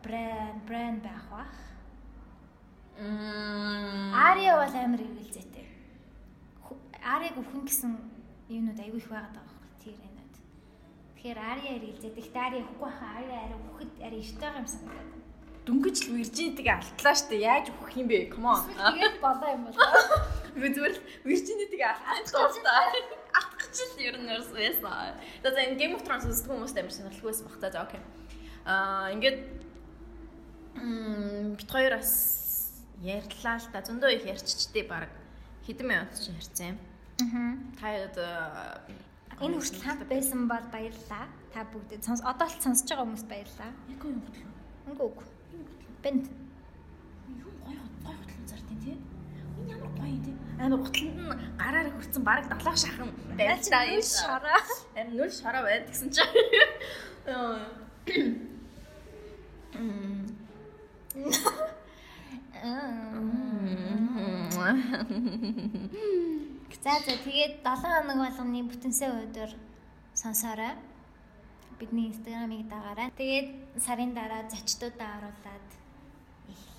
Брэнд 0.00 0.64
брэнд 0.64 1.04
байх 1.04 1.28
бах. 1.28 1.52
Мм. 2.96 4.16
Ария 4.16 4.56
бол 4.56 4.74
амар 4.80 5.00
эргэлзээтэй. 5.04 5.68
Арийг 7.04 7.36
өвхөн 7.36 7.68
гэсэн 7.68 7.92
юмнууд 8.48 8.80
аягүй 8.80 9.04
их 9.04 9.12
байгаад 9.12 9.36
байгаа 9.36 9.60
байхгүй 9.60 9.76
тэр 9.84 10.00
юмнууд. 10.08 10.34
Тэгэхээр 11.20 11.38
Ария 11.52 11.72
эргэлзээтэй. 11.76 12.16
Гэхдээ 12.16 12.44
Ария 12.48 12.64
өвхгүй 12.64 12.90
хаа 12.96 13.12
Ария 13.20 13.38
арай 13.44 13.58
өвөхөд 13.60 13.92
арай 14.08 14.20
эрт 14.24 14.36
байгаа 14.40 14.60
юм 14.64 14.70
санагдаад. 14.72 15.19
Дөнгөж 15.68 15.96
л 16.08 16.16
Virgin-ийг 16.16 16.68
алтлаа 16.68 17.14
штэ. 17.14 17.36
Яаж 17.36 17.68
өгөх 17.68 17.92
юм 18.00 18.08
бэ? 18.08 18.32
Come 18.32 18.48
on. 18.48 18.64
Тэгээд 18.64 19.20
болоо 19.20 19.48
юм 19.52 19.62
бол 19.68 19.76
таа. 19.76 20.24
Би 20.56 20.68
зүгээр 20.72 20.94
л 20.96 21.02
Virgin-ийг 21.28 21.72
алтлах 21.84 22.24
дуустаа. 22.24 22.88
Авах 23.36 23.56
гэж 23.60 23.76
л 23.76 24.00
ер 24.00 24.16
нь 24.18 24.30
ерөөс 24.32 24.50
байсан. 24.56 25.14
За 25.44 25.60
энэ 25.60 25.76
Game 25.76 25.94
of 25.94 26.02
Thrones 26.02 26.24
үздэг 26.26 26.48
хүмүүст 26.48 26.76
амар 26.80 26.94
сонирхолтой 26.96 27.28
байсан 27.28 27.44
бах 27.46 27.58
та. 27.60 27.68
За 27.70 27.78
окей. 27.84 28.00
Аа 28.64 29.12
ингээд 29.12 29.38
мм 30.80 31.54
бит 31.60 31.70
хоёр 31.70 31.92
бас 32.00 32.12
ярьлаа 33.04 33.56
л 33.60 33.68
да. 33.70 33.84
Зөндөө 33.84 34.10
их 34.16 34.24
ярьчихчихдээ 34.26 34.84
баг 34.88 35.12
хэдэн 35.68 35.86
минут 35.86 36.16
ч 36.16 36.32
ярьсан 36.32 36.74
юм. 36.74 36.78
Аа. 37.20 37.54
Та 37.76 38.80
Энэ 39.40 39.56
хүртэл 39.56 39.84
хамт 39.88 40.04
байсан 40.04 40.44
бол 40.48 40.66
баярлалаа. 40.68 41.24
Та 41.48 41.64
бүгд 41.64 42.04
сонс 42.04 42.20
одоо 42.20 42.44
л 42.44 42.60
сонсож 42.60 42.84
байгаа 42.92 43.08
хүмүүст 43.08 43.24
баярлалаа. 43.24 43.72
яг 43.88 44.02
юм 44.04 44.20
хөтлөө. 44.20 44.52
Үгүй 44.92 45.06
үгүй. 45.08 45.26
Бэнд. 46.02 46.24
Юу 47.42 47.52
гоё 47.64 47.82
гоё 48.04 48.16
хөтлөн 48.20 48.46
зардیں۔ 48.50 48.78
тий. 48.84 48.96
Энэ 49.60 49.70
ямар 49.74 49.90
гоё 49.98 50.08
юм 50.16 50.22
тий. 50.24 50.34
Амар 50.60 50.80
хөтлөнд 50.84 51.18
нь 51.20 51.28
гараараа 51.60 51.92
хүрсэн 51.96 52.22
баг 52.24 52.42
далаах 52.48 52.78
шахан 52.82 53.08
байж 53.38 53.64
та 53.72 53.78
Нүл 53.84 54.02
шараа. 54.02 54.60
Харин 54.94 55.12
нүл 55.16 55.32
шараа 55.40 55.62
байд 55.68 55.84
гэсэн 55.88 56.08
чи. 56.14 56.22
За 66.84 66.92
за 67.04 67.14
тэгээд 67.24 67.60
7 67.64 67.76
хоног 67.80 68.18
болгоны 68.24 68.60
бүтэнсээ 68.68 69.10
өдөр 69.24 69.50
сонсоорой. 70.16 70.74
Бидний 71.78 72.08
инстаграмыг 72.12 72.68
дагаарай. 72.68 73.08
Тэгээд 73.16 73.48
сарын 73.84 74.12
дараа 74.16 74.48
зочдуудаа 74.52 75.10
оруулаад 75.20 75.68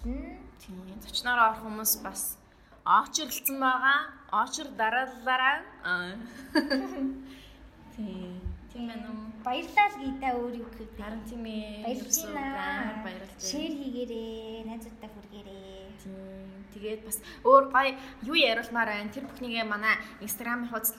эхэлнэ. 0.01 0.37
Тийм 0.59 1.01
зочноор 1.01 1.39
орох 1.39 1.61
хүмүүс 1.61 2.01
бас 2.03 2.37
очрлцсан 2.85 3.59
байгаа. 3.59 3.99
Очр 4.31 4.67
дараалалаараа. 4.77 5.57
Аа. 5.83 6.15
Тийм. 7.95 8.41
Тийм 8.71 8.87
байна 8.87 9.09
уу? 9.11 9.29
Баярлалаа 9.43 9.89
л 9.91 9.97
гидэ 9.99 10.29
өөр 10.37 10.55
юу 10.63 10.69
гэв. 10.73 10.89
Харин 10.97 11.21
тийм 11.27 11.43
ээ. 11.45 11.83
Баярлж 11.85 12.17
байна. 12.33 13.03
Баярлж 13.03 13.41
Шеэр 13.41 13.73
хийгээрээ, 13.77 14.65
найзуудтай 14.65 15.09
хүргээрээ. 15.11 15.91
Тийм. 16.01 16.49
Тэгээд 16.71 17.01
бас 17.05 17.17
өөр 17.43 17.65
гоё 17.69 17.91
юу 18.23 18.37
яриулмаар 18.39 18.89
байна. 18.89 19.11
Тэр 19.11 19.27
бүхнийгээ 19.27 19.65
манай 19.67 19.99
Instagram 20.23 20.71
хуудасд 20.71 20.97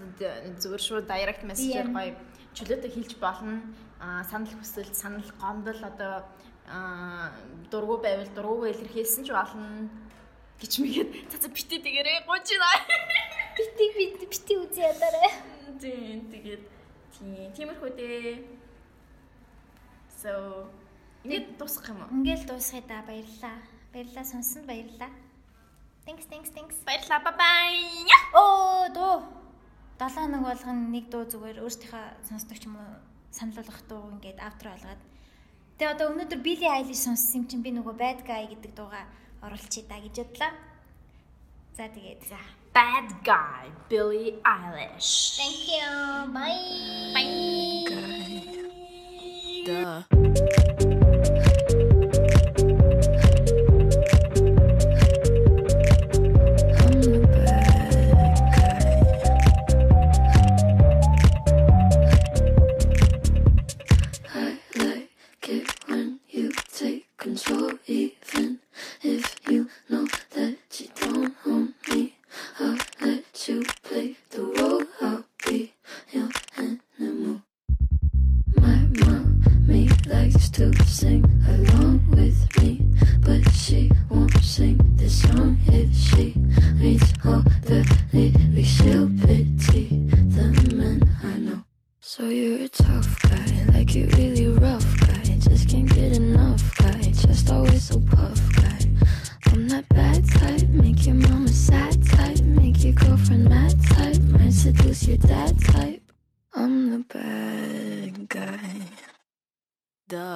зүгээр 0.61 0.83
шүү 0.85 1.09
direct 1.09 1.43
message-ээр 1.49 1.89
DM. 1.89 1.97
гоё 1.97 2.13
чөлөөтэй 2.53 2.91
хэлж 2.93 3.13
болно. 3.17 3.65
Аа 4.03 4.23
санал 4.29 4.53
хүсэлт, 4.53 4.93
санал 4.93 5.25
гомдол 5.41 5.81
одоо 5.81 6.29
аа 6.69 7.33
дургу 7.71 7.99
байвал 7.99 8.31
дургуугаа 8.37 8.71
илэрхийлсэн 8.71 9.25
ч 9.27 9.31
болно 9.33 9.89
гэж 10.61 10.73
мэгээд 10.79 11.11
цаца 11.33 11.49
битээ 11.51 11.83
тэгэрээ 11.83 12.19
гуйчина. 12.29 12.71
Бити 13.57 13.85
бити 13.99 14.27
бити 14.31 14.55
үзье 14.63 14.95
ядаарай. 14.95 15.31
Тийм 15.83 16.31
тэгээд 16.31 16.63
тийм 17.15 17.51
тиймэрхүү 17.57 17.91
дээ. 17.99 18.63
So 20.23 20.71
ингээд 21.27 21.59
дуусах 21.59 21.91
юм 21.91 22.07
уу? 22.07 22.15
Ингээл 22.15 22.47
дуусгая 22.47 22.83
да 22.87 23.03
баярлалаа. 23.03 23.59
Баярлалаа 23.93 24.25
сонсонд 24.25 24.67
баярлалаа. 24.71 25.11
Thanks 26.07 26.27
thanks 26.31 26.51
thanks. 26.55 26.79
Баярлалаа. 26.87 27.21
Bye 27.27 27.35
bye. 27.39 28.11
Оо 28.39 28.89
дуу. 28.95 29.23
7 29.99 30.15
хоног 30.15 30.43
болгоно 30.47 30.89
нэг 30.91 31.11
дуу 31.11 31.27
зүгээр 31.27 31.63
өөртөөхөө 31.63 32.05
сонсдог 32.27 32.59
ч 32.59 32.67
юм 32.67 32.79
уу 32.79 32.91
санал 33.31 33.59
болгох 33.59 33.81
дуу 33.91 34.03
ингээд 34.15 34.39
outro 34.43 34.71
болгоод. 34.75 35.03
Тэгээ 35.83 35.99
одоо 35.99 36.15
өнөөдөр 36.15 36.39
Billie 36.47 36.71
Eilish 36.71 37.03
сонссон 37.03 37.43
юм 37.43 37.51
чинь 37.51 37.59
би 37.67 37.75
нөгөө 37.75 37.99
Bad 37.99 38.23
Guy 38.23 38.55
гэдэг 38.55 38.71
дуугаа 38.79 39.03
оруулчихъя 39.43 39.91
да 39.91 39.99
гэж 39.99 40.15
бодлоо. 40.31 40.55
За 41.75 41.91
тэгээд 41.91 42.23
за. 42.23 42.39
Bad 42.71 43.11
guy 43.27 43.67
Billie 43.91 44.39
Eilish. 44.47 45.43
Thank 45.43 45.67
you. 45.75 45.91
Bye. 46.31 47.27
Duh. 49.67 50.92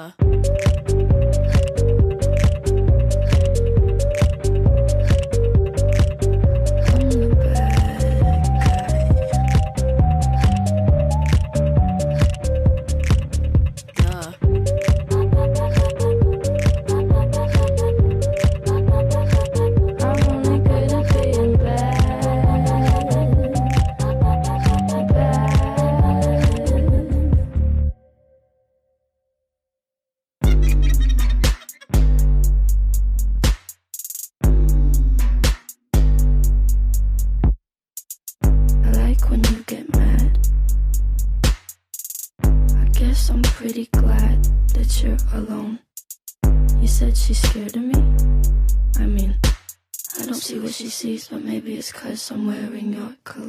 uh. 0.06 0.35
somewhere 52.26 52.74
in 52.74 52.92
your 52.92 53.14
clothes. 53.22 53.45